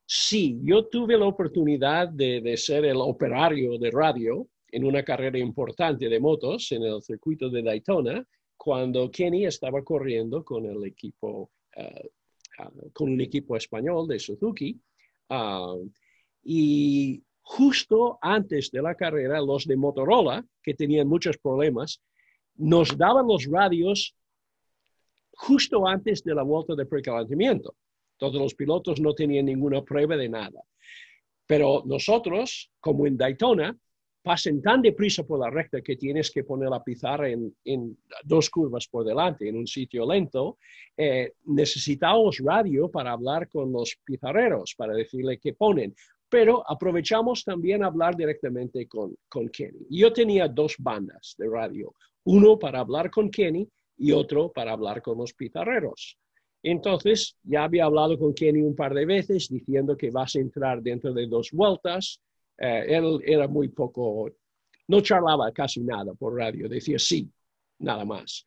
Sí, 0.05 0.59
yo 0.61 0.85
tuve 0.85 1.17
la 1.17 1.25
oportunidad 1.25 2.09
de, 2.09 2.41
de 2.41 2.55
ser 2.57 2.85
el 2.85 2.97
operario 2.97 3.79
de 3.79 3.89
radio 3.89 4.47
en 4.75 4.83
una 4.83 5.03
carrera 5.03 5.39
importante 5.39 6.09
de 6.09 6.19
motos 6.19 6.71
en 6.71 6.83
el 6.83 7.01
circuito 7.01 7.49
de 7.49 7.63
Daytona, 7.63 8.25
cuando 8.57 9.09
Kenny 9.09 9.45
estaba 9.45 9.83
corriendo 9.83 10.43
con 10.43 10.65
el 10.65 10.83
equipo, 10.85 11.51
eh, 11.75 12.09
ah, 12.59 12.71
con 12.93 13.11
un 13.11 13.21
equipo 13.21 13.55
español 13.55 14.07
de 14.07 14.19
Suzuki. 14.19 14.79
Ah, 15.29 15.75
y 16.43 17.23
justo 17.41 18.17
antes 18.21 18.71
de 18.71 18.81
la 18.81 18.95
carrera, 18.95 19.41
los 19.41 19.65
de 19.65 19.75
Motorola, 19.75 20.45
que 20.61 20.73
tenían 20.73 21.07
muchos 21.07 21.37
problemas, 21.37 22.01
nos 22.55 22.97
daban 22.97 23.27
los 23.27 23.45
radios 23.49 24.15
justo 25.33 25.87
antes 25.87 26.23
de 26.23 26.33
la 26.33 26.43
vuelta 26.43 26.75
de 26.75 26.85
precalentamiento. 26.85 27.75
Todos 28.17 28.41
los 28.41 28.55
pilotos 28.55 28.99
no 28.99 29.13
tenían 29.13 29.45
ninguna 29.45 29.83
prueba 29.83 30.15
de 30.15 30.29
nada. 30.29 30.61
Pero 31.45 31.83
nosotros, 31.85 32.71
como 32.79 33.05
en 33.05 33.17
Daytona, 33.17 33.77
pasen 34.25 34.59
tan 34.59 34.81
deprisa 34.81 35.23
por 35.23 35.39
la 35.39 35.51
recta 35.51 35.81
que 35.81 35.95
tienes 35.95 36.31
que 36.31 36.43
poner 36.43 36.67
la 36.67 36.83
pizarra 36.83 37.29
en, 37.29 37.97
dos 38.23 38.49
curvas 38.49 38.87
por 38.87 39.05
delante, 39.05 39.47
en 39.47 39.55
un 39.55 39.67
sitio 39.67 40.03
lento, 40.11 40.57
eh, 40.97 41.33
necesitamos 41.45 42.39
radio 42.43 42.89
para 42.89 43.11
hablar 43.11 43.47
con 43.47 43.71
los 43.71 43.95
pizarreros, 44.03 44.73
para 44.75 44.93
decirle 44.93 45.37
qué 45.37 45.53
ponen. 45.53 45.93
Pero 46.27 46.63
aprovechamos 46.67 47.43
también 47.43 47.83
hablar 47.83 48.15
directamente 48.15 48.87
con, 48.87 49.15
con 49.29 49.47
Kenny. 49.49 49.85
Yo 49.91 50.11
tenía 50.11 50.47
dos 50.47 50.75
bandas 50.79 51.35
de 51.37 51.47
radio, 51.47 51.93
uno 52.23 52.57
para 52.57 52.79
hablar 52.79 53.11
con 53.11 53.29
Kenny 53.29 53.69
y 53.97 54.11
otro 54.11 54.51
para 54.51 54.71
hablar 54.71 55.03
con 55.03 55.19
los 55.19 55.33
pizarreros. 55.33 56.17
Entonces, 56.63 57.37
ya 57.43 57.65
había 57.65 57.85
hablado 57.85 58.17
con 58.17 58.33
Kenny 58.33 58.61
un 58.61 58.75
par 58.75 58.95
de 58.95 59.05
veces 59.05 59.49
diciendo 59.49 59.95
que 59.95 60.09
vas 60.09 60.35
a 60.35 60.39
entrar 60.39 60.81
dentro 60.81 61.13
de 61.13 61.27
dos 61.27 61.51
vueltas, 61.51 62.19
eh, 62.57 62.85
él 62.87 63.19
era 63.23 63.47
muy 63.47 63.69
poco, 63.69 64.29
no 64.87 65.01
charlaba 65.01 65.51
casi 65.51 65.81
nada 65.81 66.13
por 66.13 66.35
radio, 66.35 66.69
decía 66.69 66.99
sí, 66.99 67.29
nada 67.79 68.05
más. 68.05 68.45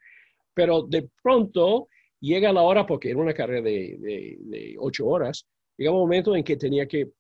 Pero 0.55 0.83
de 0.83 1.09
pronto 1.23 1.89
llega 2.21 2.53
la 2.53 2.63
hora, 2.63 2.87
porque 2.87 3.11
era 3.11 3.19
una 3.19 3.35
carrera 3.35 3.63
de, 3.63 4.75
ocho 4.79 5.07
horas, 5.07 5.47
llega 5.77 5.93
un 5.93 6.01
momento 6.01 6.35
en 6.35 6.45
que 6.45 6.57
tenía 6.57 6.87
que 6.87 7.11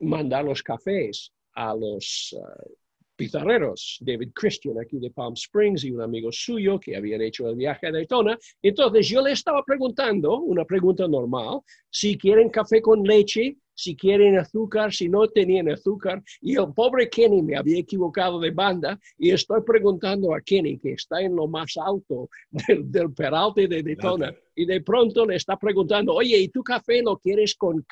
mandar 0.00 0.44
los 0.44 0.62
cafés 0.62 1.32
a 1.54 1.74
los 1.74 2.34
uh, 2.38 2.72
pizarreros, 3.16 3.98
David 4.00 4.30
Christian 4.32 4.78
aquí 4.78 4.98
de 4.98 5.10
Palm 5.10 5.34
Springs 5.34 5.84
y 5.84 5.90
un 5.90 6.00
amigo 6.00 6.30
suyo 6.30 6.78
que 6.78 6.96
habían 6.96 7.20
hecho 7.20 7.48
el 7.48 7.56
viaje 7.56 7.88
a 7.88 7.92
Daytona. 7.92 8.38
Entonces 8.62 9.08
yo 9.08 9.20
le 9.20 9.32
estaba 9.32 9.64
preguntando, 9.64 10.38
una 10.38 10.64
pregunta 10.64 11.08
normal, 11.08 11.60
si 11.90 12.16
quieren 12.16 12.48
café 12.48 12.80
con 12.80 13.02
leche 13.02 13.56
si 13.78 13.94
quieren 13.94 14.36
azúcar, 14.36 14.92
si 14.92 15.08
no 15.08 15.28
tenían 15.28 15.68
azúcar. 15.68 16.20
Y 16.40 16.56
el 16.56 16.72
pobre 16.74 17.08
Kenny 17.08 17.42
me 17.42 17.56
había 17.56 17.78
equivocado 17.78 18.40
de 18.40 18.50
banda 18.50 18.98
y 19.16 19.30
estoy 19.30 19.62
preguntando 19.62 20.34
a 20.34 20.40
Kenny, 20.40 20.78
que 20.78 20.94
está 20.94 21.20
en 21.20 21.36
lo 21.36 21.46
más 21.46 21.76
alto 21.76 22.28
del, 22.50 22.90
del 22.90 23.12
peralte 23.12 23.68
de 23.68 23.84
Daytona, 23.84 24.34
y 24.56 24.66
de 24.66 24.80
pronto 24.80 25.24
le 25.24 25.36
está 25.36 25.56
preguntando, 25.56 26.12
oye, 26.14 26.36
¿y 26.36 26.48
tu 26.48 26.64
café 26.64 27.02
lo 27.02 27.18
quieres 27.18 27.54
con, 27.54 27.86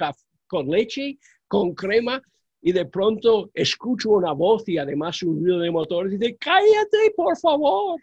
con 0.48 0.68
leche, 0.68 1.18
con 1.46 1.72
crema? 1.72 2.20
Y 2.60 2.72
de 2.72 2.86
pronto 2.86 3.50
escucho 3.54 4.10
una 4.10 4.32
voz 4.32 4.68
y 4.68 4.78
además 4.78 5.22
un 5.22 5.40
ruido 5.40 5.60
de 5.60 5.70
motor 5.70 6.08
y 6.08 6.16
dice, 6.16 6.36
cállate, 6.36 7.12
por 7.14 7.38
favor. 7.38 8.00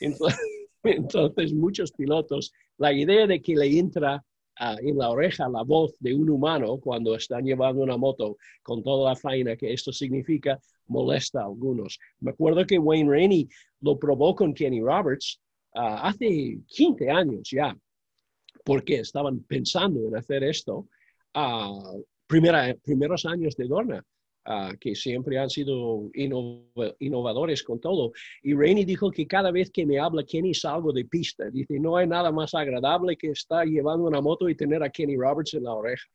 Entonces, 0.00 0.38
entonces 0.82 1.54
muchos 1.54 1.90
pilotos, 1.90 2.52
la 2.76 2.92
idea 2.92 3.26
de 3.26 3.40
que 3.40 3.56
le 3.56 3.78
entra 3.78 4.22
en 4.58 4.98
la 4.98 5.10
oreja 5.10 5.48
la 5.48 5.62
voz 5.62 5.94
de 5.98 6.14
un 6.14 6.30
humano 6.30 6.78
cuando 6.78 7.14
están 7.14 7.44
llevando 7.44 7.82
una 7.82 7.96
moto 7.96 8.36
con 8.62 8.82
toda 8.82 9.10
la 9.10 9.16
faena 9.16 9.56
que 9.56 9.72
esto 9.72 9.92
significa, 9.92 10.58
molesta 10.86 11.40
a 11.40 11.44
algunos. 11.44 11.98
Me 12.20 12.30
acuerdo 12.30 12.64
que 12.66 12.78
Wayne 12.78 13.10
Rainey 13.10 13.48
lo 13.80 13.98
probó 13.98 14.34
con 14.34 14.54
Kenny 14.54 14.80
Roberts 14.80 15.40
ah, 15.74 16.08
hace 16.08 16.58
15 16.66 17.10
años 17.10 17.50
ya, 17.50 17.76
porque 18.64 18.96
estaban 19.00 19.40
pensando 19.40 20.06
en 20.06 20.16
hacer 20.16 20.44
esto. 20.44 20.88
Uh, 21.34 22.02
primeros 22.26 23.24
años 23.26 23.56
de 23.56 23.66
Dorna. 23.66 24.04
Ah, 24.46 24.74
que 24.78 24.94
siempre 24.94 25.38
han 25.38 25.48
sido 25.48 26.10
innovadores 26.12 27.62
con 27.62 27.80
todo. 27.80 28.12
Y 28.42 28.52
Rainey 28.52 28.84
dijo 28.84 29.10
que 29.10 29.26
cada 29.26 29.50
vez 29.50 29.70
que 29.70 29.86
me 29.86 29.98
habla 29.98 30.22
Kenny 30.22 30.52
salgo 30.52 30.92
de 30.92 31.06
pista. 31.06 31.48
Dice, 31.50 31.80
no 31.80 31.96
hay 31.96 32.06
nada 32.06 32.30
más 32.30 32.54
agradable 32.54 33.16
que 33.16 33.30
estar 33.30 33.66
llevando 33.66 34.06
una 34.06 34.20
moto 34.20 34.46
y 34.46 34.54
tener 34.54 34.82
a 34.82 34.90
Kenny 34.90 35.16
Roberts 35.16 35.54
en 35.54 35.64
la 35.64 35.72
oreja. 35.72 36.06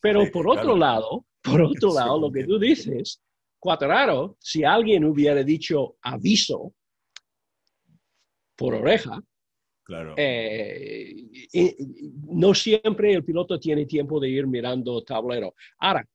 Pero 0.00 0.30
por 0.30 0.48
otro 0.48 0.76
lado, 0.76 1.24
por 1.42 1.60
otro 1.62 1.92
lado, 1.92 2.20
lo 2.20 2.30
que 2.30 2.44
tú 2.44 2.60
dices, 2.60 3.20
Cuatraro, 3.58 4.36
si 4.38 4.62
alguien 4.62 5.04
hubiera 5.04 5.42
dicho 5.42 5.96
aviso 6.02 6.72
por 8.54 8.74
oreja, 8.74 9.20
Claro. 9.82 10.14
Eh, 10.18 11.24
no 12.26 12.52
siempre 12.52 13.14
el 13.14 13.24
piloto 13.24 13.58
tiene 13.58 13.86
tiempo 13.86 14.20
de 14.20 14.28
ir 14.28 14.46
mirando 14.46 15.02
tablero. 15.02 15.54
Ahora, 15.78 16.06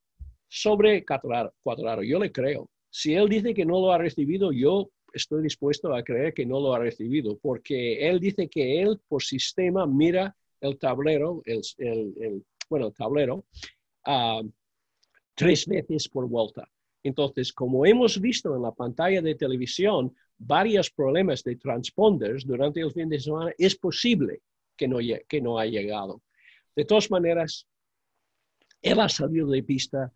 sobre 0.54 1.04
Cuadraro. 1.04 2.04
Yo 2.04 2.20
le 2.20 2.32
creo. 2.32 2.70
Si 2.92 3.16
él 3.16 3.28
dice 3.28 3.56
que 3.56 3.66
no 3.66 3.80
lo 3.82 3.92
ha 3.92 3.98
recibido, 3.98 4.52
yo 4.52 4.92
estoy 5.12 5.42
dispuesto 5.42 5.92
a 5.96 6.04
creer 6.04 6.32
que 6.32 6.46
no 6.46 6.60
lo 6.60 6.76
ha 6.76 6.80
recibido, 6.80 7.40
porque 7.40 8.08
él 8.08 8.20
dice 8.20 8.48
que 8.48 8.80
él 8.80 9.02
por 9.08 9.24
sistema 9.24 9.88
mira 9.88 10.36
el 10.62 10.78
tablero, 10.78 11.42
el, 11.46 11.62
el, 11.80 12.46
bueno, 12.70 12.88
el 12.88 12.94
tablero, 12.94 13.46
uh, 14.06 14.48
tres 15.34 15.66
veces 15.66 16.08
por 16.08 16.30
vuelta. 16.30 16.70
Entonces, 17.02 17.52
como 17.52 17.84
hemos 17.84 18.22
visto 18.22 18.56
en 18.56 18.62
la 18.62 18.72
pantalla 18.72 19.24
de 19.24 19.34
televisión, 19.34 20.16
varios 20.38 20.92
problemas 20.92 21.44
de 21.44 21.56
transponders 21.56 22.46
durante 22.46 22.80
el 22.80 22.92
fin 22.92 23.10
de 23.10 23.20
semana, 23.20 23.52
es 23.58 23.76
posible 23.76 24.44
que 24.78 24.88
no, 24.88 25.00
que 25.28 25.42
no 25.42 25.58
ha 25.58 25.66
llegado. 25.66 26.22
De 26.76 26.86
todas 26.86 27.10
maneras, 27.10 27.68
él 28.84 29.00
ha 29.00 29.10
salido 29.10 29.48
de 29.48 29.64
pista, 29.64 30.14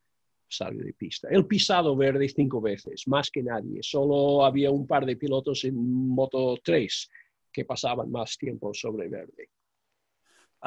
salió 0.48 0.84
de 0.84 0.94
pista. 0.94 1.28
El 1.30 1.46
pisado 1.46 1.96
verde 1.96 2.30
cinco 2.30 2.62
veces, 2.62 3.08
más 3.08 3.30
que 3.30 3.44
nadie. 3.44 3.82
Solo 3.82 4.46
había 4.46 4.72
un 4.72 4.88
par 4.88 5.06
de 5.06 5.16
pilotos 5.16 5.64
en 5.66 5.76
Moto 6.10 6.58
3 6.64 7.10
que 7.52 7.66
pasaban 7.66 8.12
más 8.12 8.38
tiempo 8.38 8.74
sobre 8.74 9.10
verde. 9.10 9.50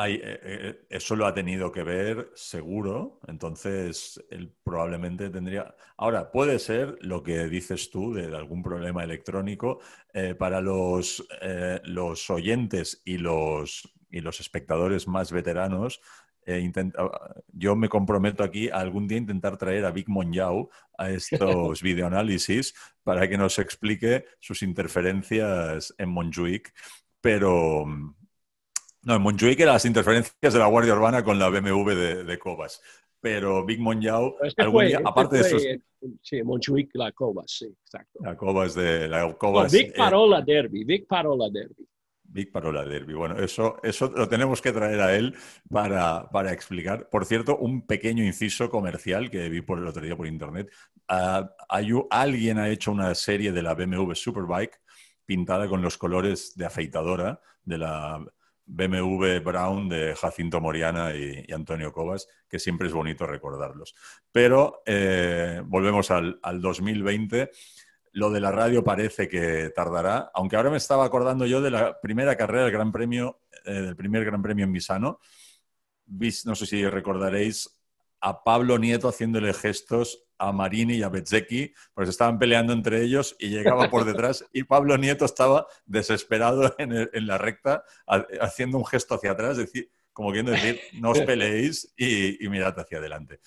Eh, 0.07 0.21
eh, 0.23 0.87
eso 0.89 1.17
lo 1.17 1.27
ha 1.27 1.35
tenido 1.35 1.73
que 1.73 1.83
ver 1.83 2.31
seguro, 2.35 3.21
entonces 3.27 4.25
él 4.31 4.53
probablemente 4.63 5.31
tendría... 5.31 5.75
Ahora, 5.97 6.31
puede 6.31 6.59
ser 6.59 6.97
lo 7.01 7.23
que 7.23 7.49
dices 7.49 7.91
tú 7.91 8.15
de, 8.15 8.35
algún 8.35 8.63
problema 8.63 9.03
electrónico 9.03 9.81
eh, 10.15 10.35
para 10.35 10.61
los, 10.61 11.27
los 11.85 12.31
oyentes 12.31 13.03
y 13.05 13.19
los, 13.19 13.93
y 14.11 14.21
los 14.21 14.41
espectadores 14.41 15.09
más 15.09 15.33
veteranos. 15.33 16.01
Yo 17.53 17.77
me 17.77 17.89
comprometo 17.89 18.43
aquí 18.43 18.69
a 18.69 18.77
algún 18.77 19.07
día 19.07 19.19
intentar 19.19 19.57
traer 19.57 19.85
a 19.85 19.91
Vic 19.91 20.09
Monjau 20.09 20.71
a 20.99 21.11
estos 21.11 21.83
videoanálisis 21.83 22.75
para 23.03 23.29
que 23.29 23.39
nos 23.39 23.59
explique 23.59 24.25
sus 24.41 24.63
interferencias 24.63 25.95
en 25.99 26.09
Montjuic, 26.11 26.73
pero 27.21 27.87
no, 29.03 29.15
en 29.15 29.23
Montjuic 29.23 29.61
eran 29.61 29.75
las 29.75 29.85
interferencias 29.85 30.53
de 30.53 30.59
la 30.59 30.67
Guardia 30.67 30.95
Urbana 30.95 31.25
con 31.25 31.39
la 31.39 31.49
BMW 31.49 31.91
de, 31.91 32.25
de 32.25 32.39
Cobas. 32.39 32.81
Pero 33.23 33.65
Big 33.67 33.79
Monjau, 33.81 34.37
este 34.43 34.63
algún 34.63 34.87
día, 34.87 34.97
este 34.97 35.09
aparte 35.09 35.37
de 35.37 35.43
esos... 35.43 35.63
Sí, 36.23 36.43
Montjuic, 36.43 36.91
la 36.95 37.13
Cobas, 37.13 37.51
sí, 37.51 37.67
exacto. 37.67 38.19
La 38.23 38.37
Cobas 38.37 38.75
de... 38.75 39.09
La 39.09 39.33
Cobas, 39.35 39.73
no, 39.73 39.79
Big 39.79 39.89
eh, 39.89 39.95
Parola 39.97 40.41
Derby, 40.41 40.85
Big 40.85 41.07
Parola 41.07 41.51
Derby. 41.51 41.87
Big 42.33 42.53
Parola 42.53 42.85
Derby. 42.85 43.15
Bueno, 43.15 43.37
eso, 43.39 43.79
eso 43.83 44.13
lo 44.15 44.29
tenemos 44.29 44.63
que 44.63 44.73
traer 44.73 45.01
a 45.01 45.15
él 45.15 45.37
para, 45.69 46.29
para, 46.31 46.53
explicar. 46.53 47.09
Por 47.09 47.25
cierto, 47.25 47.57
un 47.59 47.87
pequeño 47.87 48.25
inciso 48.25 48.71
comercial 48.71 49.31
que 49.31 49.49
vi 49.49 49.61
por 49.63 49.79
el 49.79 49.87
otro 49.87 50.03
día 50.03 50.17
por 50.17 50.27
internet. 50.27 50.71
Uh, 51.09 51.47
hay, 51.69 51.91
alguien 52.11 52.59
ha 52.59 52.69
hecho 52.69 52.93
una 52.93 53.15
serie 53.15 53.53
de 53.53 53.63
la 53.63 53.75
BMW 53.75 54.13
Superbike 54.15 54.81
pintada 55.27 55.69
con 55.69 55.83
los 55.83 55.99
colores 55.99 56.55
de 56.57 56.67
afeitadora 56.67 57.41
de 57.65 57.79
la 57.79 58.25
BMW 58.67 59.41
Brown 59.43 59.89
de 59.89 60.15
Jacinto 60.15 60.61
Moriana 60.61 61.15
y, 61.15 61.53
Antonio 61.53 61.93
Cobas, 61.93 62.29
que 62.49 62.59
siempre 62.59 62.87
es 62.87 62.93
bonito 62.93 63.27
recordarlos. 63.27 63.95
Pero 64.31 64.83
eh, 64.87 65.61
volvemos 65.65 66.11
al, 66.11 66.39
2020. 66.43 67.51
Lo 68.13 68.31
de 68.31 68.41
la 68.41 68.51
radio 68.51 68.83
parece 68.83 69.29
que 69.29 69.71
tardará, 69.75 70.31
aunque 70.35 70.57
ahora 70.57 70.71
me 70.71 70.77
estaba 70.77 71.05
acordando 71.05 71.47
yo 71.47 71.61
de 71.61 71.71
la 71.71 72.01
primera 72.01 72.37
carrera 72.37 72.65
del 72.65 72.73
Gran 72.73 72.91
Premio, 72.91 73.41
eh, 73.65 73.73
del 73.73 73.97
primer 73.97 74.25
Gran 74.25 74.43
Premio 74.43 74.65
en 74.65 74.73
Misano. 74.73 75.21
No 76.45 76.55
sé 76.55 76.67
si 76.67 76.87
recordaréis 76.87 77.81
a 78.21 78.43
Pablo 78.43 78.79
Nieto 78.79 79.09
haciéndole 79.09 79.53
gestos 79.55 80.25
a 80.39 80.53
Marini 80.53 80.95
y 80.95 81.03
a 81.03 81.09
Bezzecchi, 81.09 81.73
pues 81.95 82.09
estaban 82.09 82.39
peleando 82.39 82.73
entre 82.73 83.03
ellos 83.03 83.37
y 83.39 83.49
llegaba 83.49 83.91
por 83.91 84.05
detrás 84.05 84.45
y 84.53 84.65
Pablo 84.65 84.97
Nieto 84.97 85.25
estaba 85.27 85.67
desesperado 85.85 86.75
en, 86.79 87.27
la 87.27 87.39
recta 87.39 87.85
haciendo 88.41 88.79
un 88.79 88.87
gesto 88.87 89.15
hacia 89.15 89.33
atrás, 89.33 89.59
decir, 89.59 89.91
como 90.13 90.31
queriendo 90.31 90.53
decir, 90.53 90.81
no 90.95 91.11
os 91.11 91.21
peleéis 91.27 91.93
y, 91.97 92.39
mirad 92.49 92.79
hacia 92.79 92.99
adelante. 92.99 93.41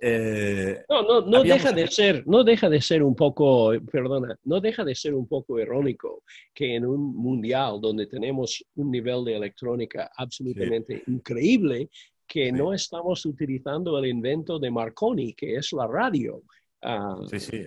Eh, 0.00 0.84
no, 0.90 1.02
no, 1.02 1.20
no 1.22 1.42
deja 1.42 1.72
de 1.72 1.86
ser, 1.86 2.26
no 2.26 2.44
deja 2.44 2.68
de 2.68 2.82
ser 2.82 3.02
un 3.02 3.16
poco, 3.16 3.72
perdona, 3.90 4.38
no 4.44 4.60
deja 4.60 4.84
de 4.84 4.94
ser 4.94 5.14
un 5.14 5.26
poco 5.26 5.58
irónico 5.58 6.22
que 6.52 6.74
en 6.74 6.84
un 6.84 7.16
mundial 7.16 7.80
donde 7.80 8.06
tenemos 8.06 8.62
un 8.74 8.90
nivel 8.90 9.24
de 9.24 9.36
electrónica 9.36 10.10
absolutamente 10.14 11.02
increíble, 11.06 11.88
que 12.26 12.52
no 12.52 12.74
estamos 12.74 13.24
utilizando 13.24 13.98
el 13.98 14.06
invento 14.06 14.58
de 14.58 14.70
Marconi, 14.70 15.32
que 15.32 15.56
es 15.56 15.72
la 15.72 15.86
radio. 15.86 16.42
Ah, 16.82 17.16
sí, 17.30 17.40
sí. 17.40 17.64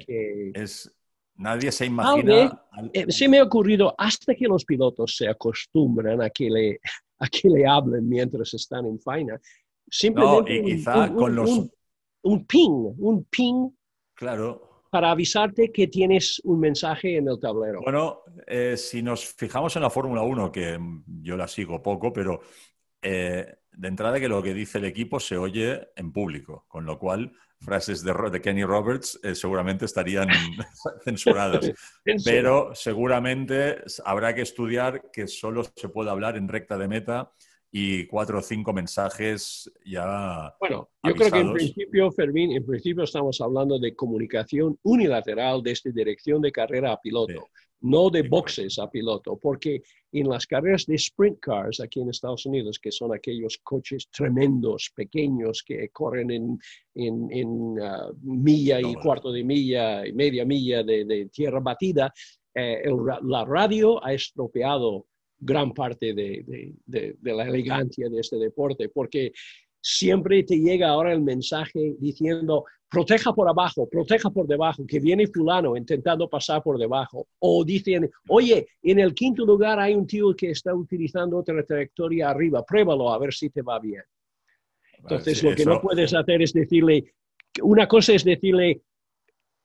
Es, 0.53 0.91
nadie 1.35 1.71
se 1.71 1.85
imagina. 1.85 2.61
Eh, 2.93 3.05
se 3.09 3.27
me 3.27 3.39
ha 3.39 3.43
ocurrido 3.43 3.95
hasta 3.97 4.35
que 4.35 4.45
los 4.45 4.65
pilotos 4.65 5.15
se 5.15 5.27
acostumbran 5.27 6.21
a 6.21 6.29
que 6.29 6.49
le, 6.49 6.79
a 7.19 7.27
que 7.27 7.49
le 7.49 7.65
hablen 7.65 8.07
mientras 8.07 8.53
están 8.53 8.85
en 8.85 8.99
faena. 8.99 9.39
Simplemente 9.89 10.61
quizá 10.61 11.11
con 11.11 11.33
los... 11.33 11.49
un 11.49 11.71
ping, 12.45 12.95
un 12.97 13.25
ping. 13.25 13.69
Claro 14.15 14.69
para 14.89 15.11
avisarte 15.11 15.71
que 15.71 15.87
tienes 15.87 16.41
un 16.43 16.59
mensaje 16.59 17.17
en 17.17 17.27
el 17.27 17.39
tablero. 17.39 17.81
Bueno, 17.81 18.23
eh, 18.47 18.75
si 18.75 19.01
nos 19.03 19.25
fijamos 19.25 19.75
en 19.75 19.83
la 19.83 19.89
Fórmula 19.89 20.23
1, 20.23 20.51
que 20.51 20.79
yo 21.21 21.37
la 21.37 21.47
sigo 21.47 21.81
poco, 21.81 22.11
pero 22.11 22.41
eh, 23.01 23.55
de 23.71 23.87
entrada 23.87 24.19
que 24.19 24.27
lo 24.27 24.41
que 24.41 24.53
dice 24.53 24.79
el 24.79 24.85
equipo 24.85 25.19
se 25.19 25.37
oye 25.37 25.89
en 25.95 26.11
público, 26.11 26.65
con 26.67 26.85
lo 26.85 26.97
cual 26.97 27.31
frases 27.61 28.03
de, 28.03 28.41
Kenny 28.41 28.63
Roberts 28.63 29.19
eh, 29.21 29.35
seguramente 29.35 29.85
estarían 29.85 30.29
censuradas. 31.03 31.71
Pero 32.25 32.73
seguramente 32.73 33.83
habrá 34.05 34.33
que 34.33 34.41
estudiar 34.41 35.11
que 35.11 35.27
solo 35.27 35.63
se 35.63 35.89
puede 35.89 36.09
hablar 36.09 36.37
en 36.37 36.47
recta 36.47 36.77
de 36.77 36.87
meta 36.87 37.31
y 37.71 38.05
cuatro 38.07 38.39
o 38.39 38.41
cinco 38.41 38.73
mensajes 38.73 39.71
ya. 39.85 40.55
Bueno, 40.59 40.89
yo 41.03 41.13
creo 41.13 41.31
que 41.31 41.39
en 41.39 41.53
principio, 41.53 42.11
Fermín, 42.11 42.51
en 42.51 42.65
principio 42.65 43.03
estamos 43.03 43.39
hablando 43.41 43.77
de 43.77 43.95
comunicación 43.95 44.77
unilateral 44.83 45.61
desde 45.61 45.91
dirección 45.91 46.41
de 46.41 46.51
carrera 46.51 46.93
a 46.93 46.99
piloto 46.99 47.49
no 47.81 48.09
de 48.09 48.23
boxes 48.23 48.77
a 48.79 48.89
piloto, 48.89 49.37
porque 49.37 49.81
en 50.11 50.27
las 50.27 50.45
carreras 50.45 50.85
de 50.85 50.95
sprint 50.95 51.39
cars 51.39 51.79
aquí 51.79 52.01
en 52.01 52.09
Estados 52.09 52.45
Unidos, 52.45 52.79
que 52.79 52.91
son 52.91 53.13
aquellos 53.13 53.59
coches 53.63 54.09
tremendos, 54.09 54.91
pequeños, 54.95 55.63
que 55.63 55.89
corren 55.89 56.31
en, 56.31 56.59
en, 56.95 57.79
uh, 57.79 58.13
milla 58.21 58.81
y 58.81 58.95
cuarto 58.95 59.31
de 59.31 59.43
milla 59.43 60.05
y 60.05 60.13
media 60.13 60.45
milla 60.45 60.83
de, 60.83 61.29
tierra 61.31 61.59
batida, 61.59 62.13
eh, 62.53 62.83
la 63.23 63.45
radio 63.45 64.03
ha 64.03 64.13
estropeado 64.13 65.05
gran 65.39 65.73
parte 65.73 66.13
de, 66.13 66.73
de, 66.85 67.17
la 67.21 67.47
elegancia 67.47 68.09
de 68.09 68.19
este 68.19 68.37
deporte, 68.37 68.89
porque 68.89 69.31
siempre 69.81 70.43
te 70.43 70.57
llega 70.57 70.89
ahora 70.89 71.13
el 71.13 71.21
mensaje 71.21 71.95
diciendo, 71.99 72.65
proteja 72.89 73.33
por 73.33 73.47
abajo, 73.47 73.87
proteja 73.87 74.29
por 74.29 74.47
debajo, 74.47 74.85
que 74.85 74.99
viene 74.99 75.27
fulano 75.27 75.77
intentando 75.77 76.29
pasar 76.29 76.61
por 76.61 76.77
debajo. 76.77 77.27
O 77.39 77.63
dicen, 77.63 78.09
oye, 78.27 78.67
en 78.81 78.99
el 78.99 79.13
quinto 79.13 79.45
lugar 79.45 79.79
hay 79.79 79.95
un 79.95 80.07
tío 80.07 80.35
que 80.35 80.51
está 80.51 80.73
utilizando 80.73 81.37
otra 81.37 81.63
trayectoria 81.63 82.29
arriba, 82.29 82.63
pruébalo 82.65 83.11
a 83.13 83.19
ver 83.19 83.33
si 83.33 83.49
te 83.49 83.61
va 83.61 83.79
bien. 83.79 84.03
Entonces, 84.97 85.41
lo 85.43 85.55
que 85.55 85.65
no 85.65 85.79
puedes 85.79 86.13
hacer 86.13 86.41
es 86.41 86.51
decirle, 86.51 87.13
una 87.61 87.87
cosa 87.87 88.13
es 88.13 88.23
decirle 88.23 88.81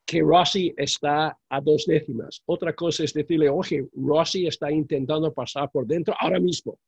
que 0.07 0.21
Rossi 0.21 0.75
está 0.77 1.39
a 1.49 1.61
dos 1.61 1.87
décimas, 1.87 2.43
otra 2.47 2.75
cosa 2.75 3.05
es 3.05 3.15
decirle, 3.15 3.49
oye, 3.49 3.89
Rossi 3.95 4.47
está 4.47 4.71
intentando 4.71 5.33
pasar 5.33 5.71
por 5.71 5.87
dentro 5.87 6.15
ahora 6.19 6.39
mismo. 6.41 6.79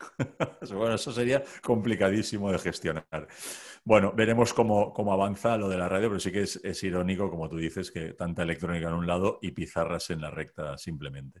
bueno, 0.74 0.94
eso 0.94 1.12
sería 1.12 1.42
complicadísimo 1.62 2.50
de 2.50 2.58
gestionar. 2.58 3.28
Bueno, 3.84 4.12
veremos 4.12 4.52
cómo, 4.52 5.12
avanza 5.12 5.56
lo 5.56 5.68
de 5.68 5.78
la 5.78 5.88
radio, 5.88 6.08
pero 6.08 6.20
sí 6.20 6.32
que 6.32 6.42
es, 6.42 6.82
irónico, 6.82 7.30
como 7.30 7.48
tú 7.48 7.56
dices, 7.56 7.90
que 7.90 8.14
tanta 8.14 8.42
electrónica 8.42 8.88
en 8.88 8.94
un 8.94 9.06
lado 9.06 9.38
y 9.42 9.52
pizarras 9.52 10.10
en 10.10 10.20
la 10.20 10.30
recta 10.30 10.76
simplemente. 10.78 11.40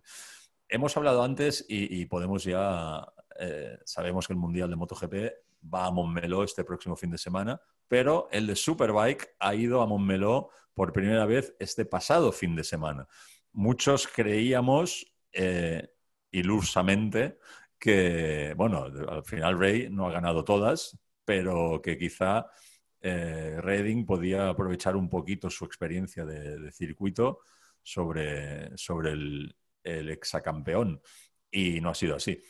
Hemos 0.68 0.96
hablado 0.96 1.22
antes 1.22 1.64
y, 1.68 2.04
podemos 2.06 2.44
ya, 2.44 3.06
eh, 3.38 3.78
sabemos 3.84 4.26
que 4.26 4.32
el 4.32 4.38
Mundial 4.38 4.70
de 4.70 4.76
MotoGP 4.76 5.14
va 5.72 5.86
a 5.86 5.90
Montmeló 5.90 6.42
este 6.42 6.64
próximo 6.64 6.96
fin 6.96 7.10
de 7.10 7.18
semana, 7.18 7.60
pero 7.88 8.28
el 8.30 8.46
de 8.46 8.56
Superbike 8.56 9.36
ha 9.38 9.54
ido 9.54 9.80
a 9.80 9.86
Montmeló 9.86 10.50
por 10.74 10.92
primera 10.92 11.24
vez 11.26 11.54
este 11.58 11.84
pasado 11.84 12.32
fin 12.32 12.56
de 12.56 12.64
semana. 12.64 13.06
Muchos 13.52 14.08
creíamos 14.08 15.06
eh, 15.32 15.88
ilusamente 16.30 17.38
que, 17.78 18.54
bueno, 18.56 18.84
al 18.84 19.24
final 19.24 19.58
Ray 19.58 19.88
no 19.90 20.06
ha 20.06 20.12
ganado 20.12 20.44
todas, 20.44 20.98
pero 21.24 21.80
que 21.82 21.96
quizá 21.96 22.46
eh, 23.00 23.56
Redding 23.60 24.06
podía 24.06 24.48
aprovechar 24.48 24.96
un 24.96 25.08
poquito 25.08 25.50
su 25.50 25.64
experiencia 25.64 26.24
de, 26.24 26.72
circuito 26.72 27.40
sobre, 27.82 28.76
sobre 28.76 29.12
el, 29.12 29.56
el, 29.82 30.10
exacampeón. 30.10 31.00
Y 31.50 31.80
no 31.80 31.90
ha 31.90 31.94
sido 31.94 32.16
así. 32.16 32.42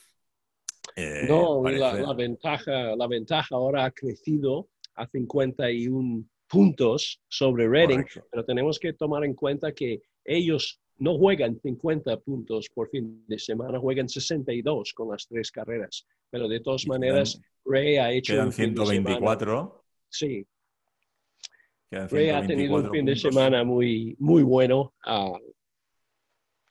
Eh, 0.97 1.27
no, 1.29 1.63
la, 1.69 2.15
ventaja, 2.15 2.95
la 2.95 3.07
ventaja 3.07 3.55
ahora 3.57 3.85
ha 3.85 3.91
crecido 3.91 4.69
a 4.95 5.07
51 5.07 6.25
puntos 6.55 7.21
sobre 7.29 7.69
Redding, 7.69 8.05
pero 8.31 8.45
tenemos 8.45 8.79
que 8.79 8.93
tomar 8.93 9.25
en 9.25 9.35
cuenta 9.35 9.73
que 9.73 10.03
ellos 10.25 10.81
no 10.99 11.19
juegan 11.19 11.59
50 11.61 12.21
puntos 12.21 12.69
por 12.73 12.89
fin 12.91 13.25
de 13.27 13.39
semana, 13.39 13.81
juegan 13.81 14.09
62 14.09 14.93
con 14.93 15.11
las 15.11 15.27
tres 15.27 15.51
carreras. 15.51 16.07
Pero 16.31 16.47
de 16.47 16.61
todas 16.61 16.87
maneras, 16.87 17.41
Ray 17.65 17.97
ha 17.97 18.13
hecho... 18.13 18.35
Quedan 18.35 18.53
124. 18.53 19.85
sí. 20.09 20.47
Ray 21.91 22.31
ha 22.31 22.45
tenido 22.45 22.77
un 22.77 22.91
fin 22.91 23.05
de 23.05 23.15
semana 23.15 23.63
muy, 23.63 24.17
muy 24.19 24.43
bueno. 24.43 24.95
Ah, 25.05 25.33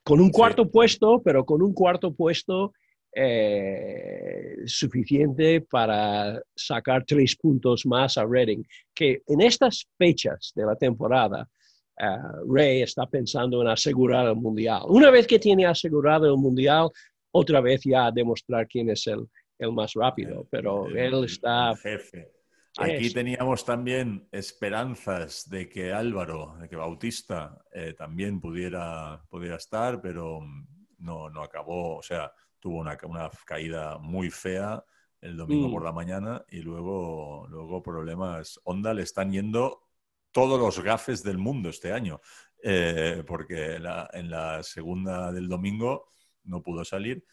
Con 0.03 0.19
un 0.19 0.29
cuarto 0.29 0.69
puesto, 0.69 1.21
pero 1.21 1.45
con 1.45 1.61
un 1.61 1.73
cuarto 1.73 2.13
puesto 2.13 2.73
eh, 3.15 4.55
suficiente 4.65 5.61
para 5.61 6.41
sacar 6.55 7.05
tres 7.05 7.35
puntos 7.35 7.85
más 7.85 8.17
a 8.17 8.25
Reading, 8.25 8.63
que 8.93 9.21
en 9.27 9.41
estas 9.41 9.87
fechas 9.97 10.51
de 10.55 10.65
la 10.65 10.75
temporada, 10.75 11.47
eh, 11.97 12.17
Ray 12.47 12.81
está 12.81 13.05
pensando 13.05 13.61
en 13.61 13.67
asegurar 13.67 14.27
el 14.27 14.35
Mundial. 14.35 14.83
Una 14.87 15.11
vez 15.11 15.27
que 15.27 15.39
tiene 15.39 15.65
asegurado 15.65 16.25
el 16.27 16.37
Mundial, 16.37 16.89
otra 17.31 17.61
vez 17.61 17.81
ya 17.83 18.11
demostrar 18.11 18.67
quién 18.67 18.89
es 18.89 19.05
el, 19.07 19.27
el 19.59 19.71
más 19.71 19.93
rápido, 19.93 20.47
pero 20.49 20.87
él 20.87 21.23
está... 21.25 21.75
Jefe. 21.75 22.31
Aquí 22.77 23.13
teníamos 23.13 23.63
también 23.63 24.27
esperanzas 24.31 25.47
de 25.47 25.69
que 25.69 25.93
Álvaro, 25.93 26.55
de 26.59 26.67
que 26.67 26.75
Bautista 26.75 27.63
eh, 27.71 27.93
también 27.95 28.41
pudiera, 28.41 29.23
pudiera 29.29 29.57
estar, 29.57 30.01
pero 30.01 30.41
no, 30.97 31.29
no 31.29 31.43
acabó, 31.43 31.97
o 31.97 32.01
sea, 32.01 32.31
tuvo 32.63 32.77
una, 32.79 32.97
una 33.03 33.29
caída 33.45 33.97
muy 33.97 34.29
fea 34.29 34.85
el 35.19 35.35
domingo 35.35 35.69
por 35.69 35.81
mm. 35.81 35.85
la 35.85 35.91
mañana 35.91 36.45
y 36.47 36.61
luego, 36.61 37.45
luego 37.49 37.83
problemas. 37.83 38.57
Honda 38.63 38.93
le 38.93 39.03
están 39.03 39.33
yendo 39.33 39.89
todos 40.31 40.57
los 40.57 40.81
gafes 40.81 41.23
del 41.23 41.37
mundo 41.37 41.67
este 41.67 41.91
año, 41.91 42.21
eh, 42.63 43.21
porque 43.27 43.75
en 43.75 44.29
la 44.29 44.63
segunda 44.63 45.33
del 45.33 45.49
domingo 45.49 46.07
no 46.45 46.63
pudo 46.63 46.85
salir. 46.85 47.25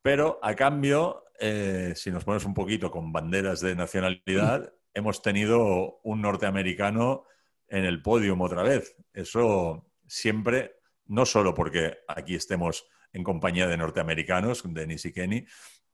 Pero 0.00 0.38
a 0.44 0.54
cambio, 0.54 1.24
eh, 1.40 1.92
si 1.96 2.12
nos 2.12 2.22
ponemos 2.22 2.44
un 2.44 2.54
poquito 2.54 2.88
con 2.88 3.10
banderas 3.10 3.60
de 3.60 3.74
nacionalidad, 3.74 4.72
hemos 4.94 5.20
tenido 5.20 5.98
un 6.04 6.22
norteamericano 6.22 7.24
en 7.66 7.84
el 7.84 8.00
podium 8.00 8.40
otra 8.42 8.62
vez. 8.62 8.94
Eso 9.12 9.90
siempre, 10.06 10.76
no 11.06 11.26
solo 11.26 11.52
porque 11.52 11.98
aquí 12.06 12.36
estemos 12.36 12.86
en 13.12 13.24
compañía 13.24 13.66
de 13.66 13.76
norteamericanos, 13.76 14.62
Denis 14.64 15.04
y 15.06 15.12
Kenny, 15.12 15.44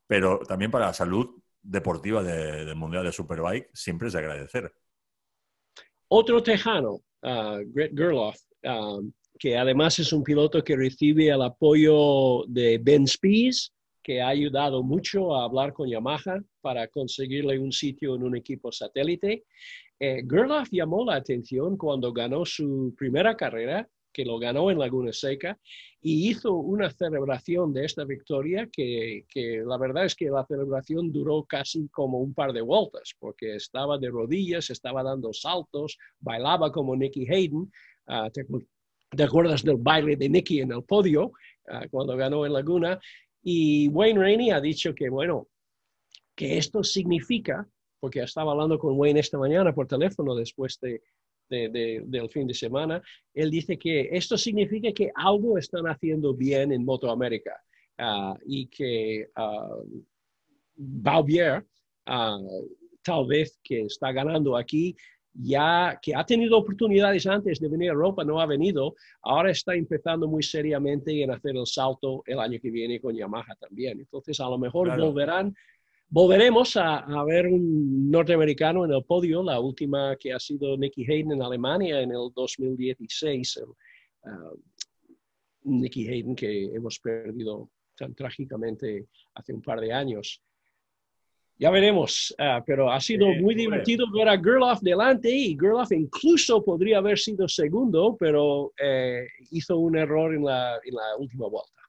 pero 0.06 0.40
también 0.40 0.70
para 0.70 0.86
la 0.86 0.94
salud 0.94 1.40
deportiva 1.62 2.22
del 2.22 2.74
Mundial 2.76 3.04
de 3.04 3.12
Superbike, 3.12 3.70
siempre 3.72 4.08
es 4.08 4.12
de 4.12 4.18
agradecer. 4.18 4.72
Otro 6.08 6.42
tejano, 6.42 7.00
uh, 7.22 7.60
Greg 7.66 7.92
Gerloff, 7.96 8.36
um, 8.64 9.10
que 9.38 9.56
además 9.56 9.98
es 9.98 10.12
un 10.12 10.22
piloto 10.22 10.62
que 10.62 10.76
recibe 10.76 11.28
el 11.28 11.42
apoyo 11.42 12.44
de 12.46 12.78
Ben 12.78 13.06
Spies, 13.06 13.72
que 14.02 14.20
ha 14.20 14.28
ayudado 14.28 14.82
mucho 14.82 15.34
a 15.34 15.44
hablar 15.44 15.72
con 15.72 15.88
Yamaha 15.88 16.42
para 16.60 16.86
conseguirle 16.88 17.58
un 17.58 17.72
sitio 17.72 18.14
en 18.14 18.22
un 18.22 18.36
equipo 18.36 18.70
satélite. 18.70 19.44
Eh, 19.98 20.22
Gerloff 20.28 20.68
llamó 20.70 21.04
la 21.06 21.16
atención 21.16 21.78
cuando 21.78 22.12
ganó 22.12 22.44
su 22.44 22.94
primera 22.96 23.34
carrera, 23.34 23.88
que 24.14 24.24
lo 24.24 24.38
ganó 24.38 24.70
en 24.70 24.78
Laguna 24.78 25.12
Seca, 25.12 25.58
y 26.00 26.30
hizo 26.30 26.52
una 26.54 26.88
celebración 26.90 27.72
de 27.72 27.84
esta 27.84 28.04
victoria 28.04 28.68
que, 28.70 29.24
la 29.66 29.76
verdad 29.76 30.04
es 30.04 30.14
que 30.14 30.30
la 30.30 30.46
celebración 30.46 31.12
duró 31.12 31.44
casi 31.44 31.88
como 31.88 32.20
un 32.20 32.32
par 32.32 32.52
de 32.52 32.60
vueltas, 32.60 33.14
porque 33.18 33.56
estaba 33.56 33.98
de 33.98 34.10
rodillas, 34.10 34.70
estaba 34.70 35.02
dando 35.02 35.32
saltos, 35.32 35.98
bailaba 36.20 36.70
como 36.70 36.94
Nicky 36.94 37.26
Hayden. 37.28 37.70
Ah, 38.06 38.30
¿te, 38.30 38.46
acuerdas 39.24 39.62
del 39.62 39.78
baile 39.78 40.16
de 40.16 40.28
Nicky 40.28 40.60
en 40.60 40.72
el 40.72 40.84
podio 40.84 41.32
ah, 41.68 41.86
cuando 41.90 42.16
ganó 42.16 42.46
en 42.46 42.52
Laguna? 42.52 43.00
Y 43.42 43.88
Wayne 43.88 44.20
Rainey 44.20 44.50
ha 44.50 44.60
dicho 44.60 44.94
que, 44.94 45.10
bueno, 45.10 45.48
que 46.36 46.58
esto 46.58 46.84
significa, 46.84 47.66
porque 47.98 48.22
estaba 48.22 48.52
hablando 48.52 48.78
con 48.78 48.98
Wayne 48.98 49.20
esta 49.20 49.38
mañana 49.38 49.74
por 49.74 49.86
teléfono 49.86 50.34
después 50.34 50.78
de, 50.80 51.02
del 51.68 52.28
fin 52.30 52.46
de 52.46 52.55
semana, 52.55 53.02
él 53.32 53.50
dice 53.50 53.78
que 53.78 54.09
esto 54.12 54.36
significa 54.36 54.92
que 54.92 55.11
algo 55.14 55.59
están 55.59 55.86
haciendo 55.86 56.34
bien 56.34 56.72
en 56.72 56.84
Moto 56.84 57.11
América 57.11 57.61
ah, 57.98 58.36
y 58.46 58.66
que 58.66 59.28
uh, 59.36 60.05
Baubier, 60.76 61.64
ah, 62.07 62.38
tal 63.02 63.26
vez 63.26 63.59
que 63.62 63.82
está 63.82 64.12
ganando 64.12 64.57
aquí, 64.57 64.96
ya 65.34 65.98
que 66.00 66.14
ha 66.14 66.24
tenido 66.24 66.59
oportunidades 66.59 67.26
antes 67.26 67.59
de 67.59 67.68
venir 67.68 67.90
a 67.90 67.94
Europa, 67.94 68.24
no 68.24 68.40
ha 68.40 68.46
venido, 68.46 68.94
ahora 69.22 69.50
está 69.50 69.74
empezando 69.74 70.28
muy 70.28 70.42
seriamente 70.42 71.22
en 71.22 71.32
hacer 71.32 71.57
el 71.57 71.66
salto 71.66 72.22
el 72.26 72.38
año 72.38 72.59
que 72.61 72.70
viene 72.70 73.00
con 73.00 73.16
Yamaha 73.16 73.57
también. 73.57 73.98
Entonces, 73.98 74.38
a 74.40 74.48
lo 74.48 74.59
mejor 74.59 74.96
volverán, 74.96 75.55
volveremos 76.14 76.76
a, 76.76 77.24
ver 77.24 77.48
un 77.48 78.08
norteamericano 78.08 78.84
en 78.84 78.92
el 78.92 79.02
podio, 79.02 79.42
la 79.42 79.58
última 79.58 80.14
que 80.14 80.32
ha 80.32 80.38
sido 80.38 80.76
Nicky 80.76 81.04
Hayden 81.10 81.32
en 81.32 81.42
Alemania 81.42 82.00
en 82.00 82.12
el 82.12 82.30
2016. 82.32 83.60
Uh, 84.22 84.56
Nicky 85.64 86.06
Hayden 86.06 86.36
que 86.36 86.66
hemos 86.66 87.00
perdido 87.00 87.68
tan 87.96 88.14
trágicamente 88.14 89.08
hace 89.34 89.52
un 89.52 89.60
par 89.60 89.80
de 89.80 89.92
años. 89.92 90.40
Ya 91.58 91.70
veremos, 91.70 92.32
ah, 92.38 92.62
pero 92.64 92.92
ha 92.92 93.00
sido 93.00 93.26
muy 93.34 93.56
divertido 93.56 94.06
ver 94.12 94.28
a 94.28 94.40
Gerloff 94.40 94.82
delante 94.82 95.30
y 95.30 95.56
Gerloff 95.58 95.90
incluso 95.90 96.64
podría 96.64 96.98
haber 96.98 97.18
sido 97.18 97.48
segundo, 97.48 98.16
pero 98.16 98.72
eh, 98.80 99.26
hizo 99.50 99.78
un 99.78 99.96
error 99.96 100.32
en 100.32 100.44
la, 100.44 100.78
en 100.84 100.94
la 100.94 101.16
última 101.18 101.48
vuelta. 101.48 101.84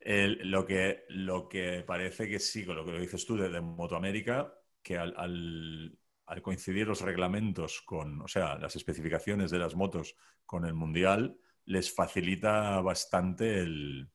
Lo, 0.00 0.66
que, 0.66 1.04
lo 1.08 1.48
que 1.48 1.84
parece 1.86 2.28
que 2.28 2.38
sí, 2.38 2.64
con 2.64 2.76
lo 2.76 2.84
que 2.84 2.92
lo 2.92 3.00
dices 3.00 3.24
tú 3.26 3.36
de, 3.36 3.48
de 3.48 3.60
Motoamérica, 3.60 4.54
que 4.82 4.96
al, 4.96 5.14
al, 5.16 6.42
coincidir 6.42 6.86
los 6.86 7.02
reglamentos 7.02 7.82
con, 7.82 8.22
o 8.22 8.28
sea, 8.28 8.56
las 8.56 8.76
especificaciones 8.76 9.50
de 9.50 9.58
las 9.58 9.74
motos 9.74 10.16
con 10.46 10.64
el 10.64 10.74
Mundial, 10.74 11.36
les 11.64 11.92
facilita 11.92 12.80
bastante 12.80 13.58
el, 13.60 14.10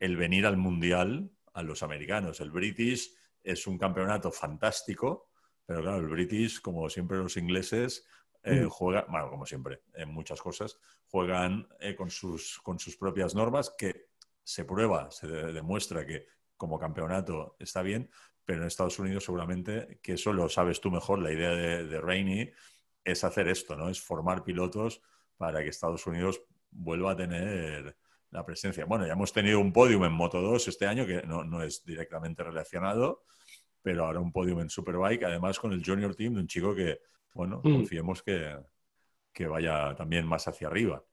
el 0.00 0.16
venir 0.16 0.46
al 0.46 0.56
Mundial 0.56 1.30
a 1.52 1.62
los 1.62 1.82
americanos. 1.82 2.40
El 2.40 2.50
British 2.50 3.14
es 3.42 3.66
un 3.66 3.78
campeonato 3.78 4.32
fantástico, 4.32 5.30
pero 5.64 5.82
claro, 5.82 5.98
el 5.98 6.08
British, 6.08 6.60
como 6.60 6.88
siempre 6.88 7.18
los 7.18 7.36
ingleses, 7.36 8.06
eh, 8.42 8.66
juegan, 8.68 9.04
bueno, 9.08 9.30
como 9.30 9.46
siempre, 9.46 9.82
en 9.94 10.08
muchas 10.08 10.40
cosas, 10.40 10.78
juegan 11.06 11.68
eh, 11.80 11.94
con, 11.94 12.10
sus, 12.10 12.58
con 12.62 12.78
sus 12.78 12.96
propias 12.96 13.34
normas 13.34 13.72
que 13.78 14.08
se 14.42 14.64
prueba, 14.64 15.10
se 15.10 15.26
demuestra 15.26 16.06
que 16.06 16.26
como 16.56 16.78
campeonato 16.78 17.56
está 17.58 17.82
bien, 17.82 18.10
pero 18.44 18.60
en 18.60 18.66
Estados 18.66 18.98
Unidos 18.98 19.24
seguramente, 19.24 20.00
que 20.02 20.14
eso 20.14 20.32
lo 20.32 20.48
sabes 20.48 20.80
tú 20.80 20.90
mejor, 20.90 21.20
la 21.20 21.32
idea 21.32 21.50
de, 21.50 21.86
de 21.86 22.00
Rainey 22.00 22.52
es 23.04 23.24
hacer 23.24 23.48
esto, 23.48 23.76
¿no? 23.76 23.88
Es 23.88 24.00
formar 24.00 24.44
pilotos 24.44 25.00
para 25.36 25.62
que 25.62 25.68
Estados 25.68 26.06
Unidos 26.06 26.42
vuelva 26.70 27.12
a 27.12 27.16
tener 27.16 27.96
la 28.30 28.44
presencia. 28.44 28.84
Bueno, 28.84 29.06
ya 29.06 29.12
hemos 29.12 29.32
tenido 29.32 29.60
un 29.60 29.72
podium 29.72 30.04
en 30.04 30.12
Moto 30.12 30.40
2 30.40 30.68
este 30.68 30.86
año, 30.86 31.06
que 31.06 31.22
no, 31.22 31.62
es 31.62 31.84
directamente 31.84 32.42
relacionado, 32.42 33.24
pero 33.82 34.06
ahora 34.06 34.20
un 34.20 34.32
podium 34.32 34.60
en 34.60 34.70
Superbike, 34.70 35.24
además 35.24 35.58
con 35.58 35.72
el 35.72 35.84
Junior 35.84 36.14
Team 36.14 36.34
de 36.34 36.40
un 36.40 36.46
chico 36.46 36.74
que, 36.74 37.00
bueno, 37.34 37.60
mm. 37.62 37.72
confiemos 37.72 38.22
que, 38.22 38.56
que 39.32 39.46
vaya 39.46 39.94
también 39.94 40.26
más 40.26 40.48
hacia 40.48 40.68
arriba. 40.68 41.04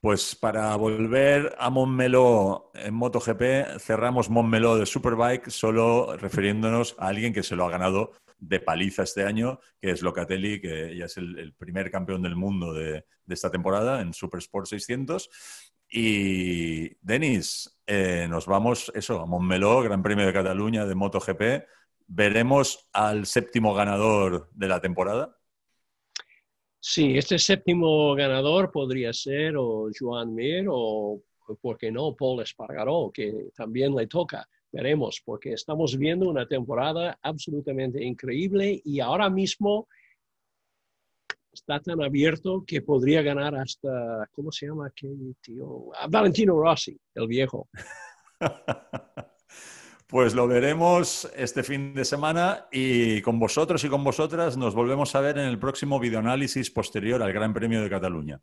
Pues 0.00 0.36
para 0.36 0.74
volver 0.76 1.56
a 1.58 1.70
Montmeló 1.70 2.70
en 2.74 2.94
MotoGP, 2.94 3.78
cerramos 3.80 4.30
Montmeló 4.30 4.76
de 4.76 4.86
Superbike 4.86 5.50
solo 5.50 6.16
refiriéndonos 6.16 6.94
a 6.98 7.08
alguien 7.08 7.32
que 7.32 7.42
se 7.42 7.56
lo 7.56 7.64
ha 7.64 7.70
ganado 7.70 8.12
de 8.38 8.60
paliza 8.60 9.02
este 9.02 9.24
año, 9.24 9.58
que 9.80 9.90
es 9.90 10.02
Locatelli, 10.02 10.60
que 10.60 10.96
ya 10.96 11.06
es 11.06 11.16
el, 11.16 11.54
primer 11.54 11.90
campeón 11.90 12.22
del 12.22 12.36
mundo 12.36 12.72
de, 12.72 13.04
esta 13.28 13.50
temporada 13.50 14.00
en 14.00 14.12
Super 14.12 14.38
Sport 14.38 14.66
600 14.66 15.30
y 15.88 16.94
Denis, 17.00 17.78
eh, 17.86 18.26
nos 18.28 18.46
vamos 18.46 18.92
eso, 18.94 19.20
a 19.20 19.26
Montmeló, 19.26 19.82
Gran 19.82 20.02
Premio 20.02 20.26
de 20.26 20.32
Cataluña 20.32 20.84
de 20.84 20.94
MotoGP. 20.94 21.64
¿Veremos 22.08 22.88
al 22.92 23.26
séptimo 23.26 23.74
ganador 23.74 24.50
de 24.52 24.68
la 24.68 24.80
temporada? 24.80 25.35
Sí, 26.88 27.18
este 27.18 27.36
séptimo 27.36 28.14
ganador 28.14 28.70
podría 28.70 29.12
ser 29.12 29.56
o 29.56 29.90
Joan 29.92 30.32
Mir 30.32 30.66
o, 30.70 31.20
¿por 31.60 31.76
qué 31.76 31.90
no?, 31.90 32.14
Paul 32.14 32.42
Espargaró, 32.42 33.10
que 33.12 33.50
también 33.56 33.92
le 33.96 34.06
toca. 34.06 34.48
Veremos, 34.70 35.20
porque 35.24 35.52
estamos 35.52 35.98
viendo 35.98 36.30
una 36.30 36.46
temporada 36.46 37.18
absolutamente 37.20 38.04
increíble 38.04 38.80
y 38.84 39.00
ahora 39.00 39.28
mismo 39.28 39.88
está 41.52 41.80
tan 41.80 42.00
abierto 42.04 42.62
que 42.64 42.82
podría 42.82 43.20
ganar 43.20 43.56
hasta, 43.56 44.28
¿cómo 44.30 44.52
se 44.52 44.68
llama 44.68 44.86
aquel 44.86 45.34
tío? 45.40 45.90
Ah, 45.92 46.06
Valentino 46.08 46.56
Rossi, 46.56 46.96
el 47.16 47.26
viejo. 47.26 47.68
Pues 50.06 50.36
lo 50.36 50.46
veremos 50.46 51.28
este 51.34 51.64
fin 51.64 51.92
de 51.92 52.04
semana 52.04 52.68
y 52.70 53.20
con 53.22 53.40
vosotros 53.40 53.82
y 53.82 53.88
con 53.88 54.04
vosotras 54.04 54.56
nos 54.56 54.72
volvemos 54.72 55.12
a 55.16 55.20
ver 55.20 55.36
en 55.36 55.46
el 55.46 55.58
próximo 55.58 55.98
videoanálisis 55.98 56.70
posterior 56.70 57.20
al 57.22 57.32
Gran 57.32 57.52
Premio 57.52 57.82
de 57.82 57.90
Cataluña. 57.90 58.40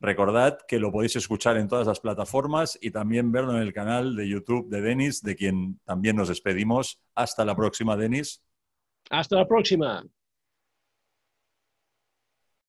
Recordad 0.00 0.58
que 0.66 0.78
lo 0.78 0.90
podéis 0.90 1.16
escuchar 1.16 1.58
en 1.58 1.68
todas 1.68 1.86
las 1.86 2.00
plataformas 2.00 2.78
y 2.80 2.90
también 2.90 3.30
verlo 3.30 3.54
en 3.54 3.62
el 3.62 3.74
canal 3.74 4.16
de 4.16 4.26
YouTube 4.26 4.70
de 4.70 4.80
Denis, 4.80 5.22
de 5.22 5.36
quien 5.36 5.80
también 5.84 6.16
nos 6.16 6.28
despedimos. 6.28 6.98
Hasta 7.14 7.44
la 7.44 7.54
próxima, 7.54 7.94
Denis. 7.94 8.42
Hasta 9.10 9.36
la 9.36 9.46
próxima. 9.46 10.02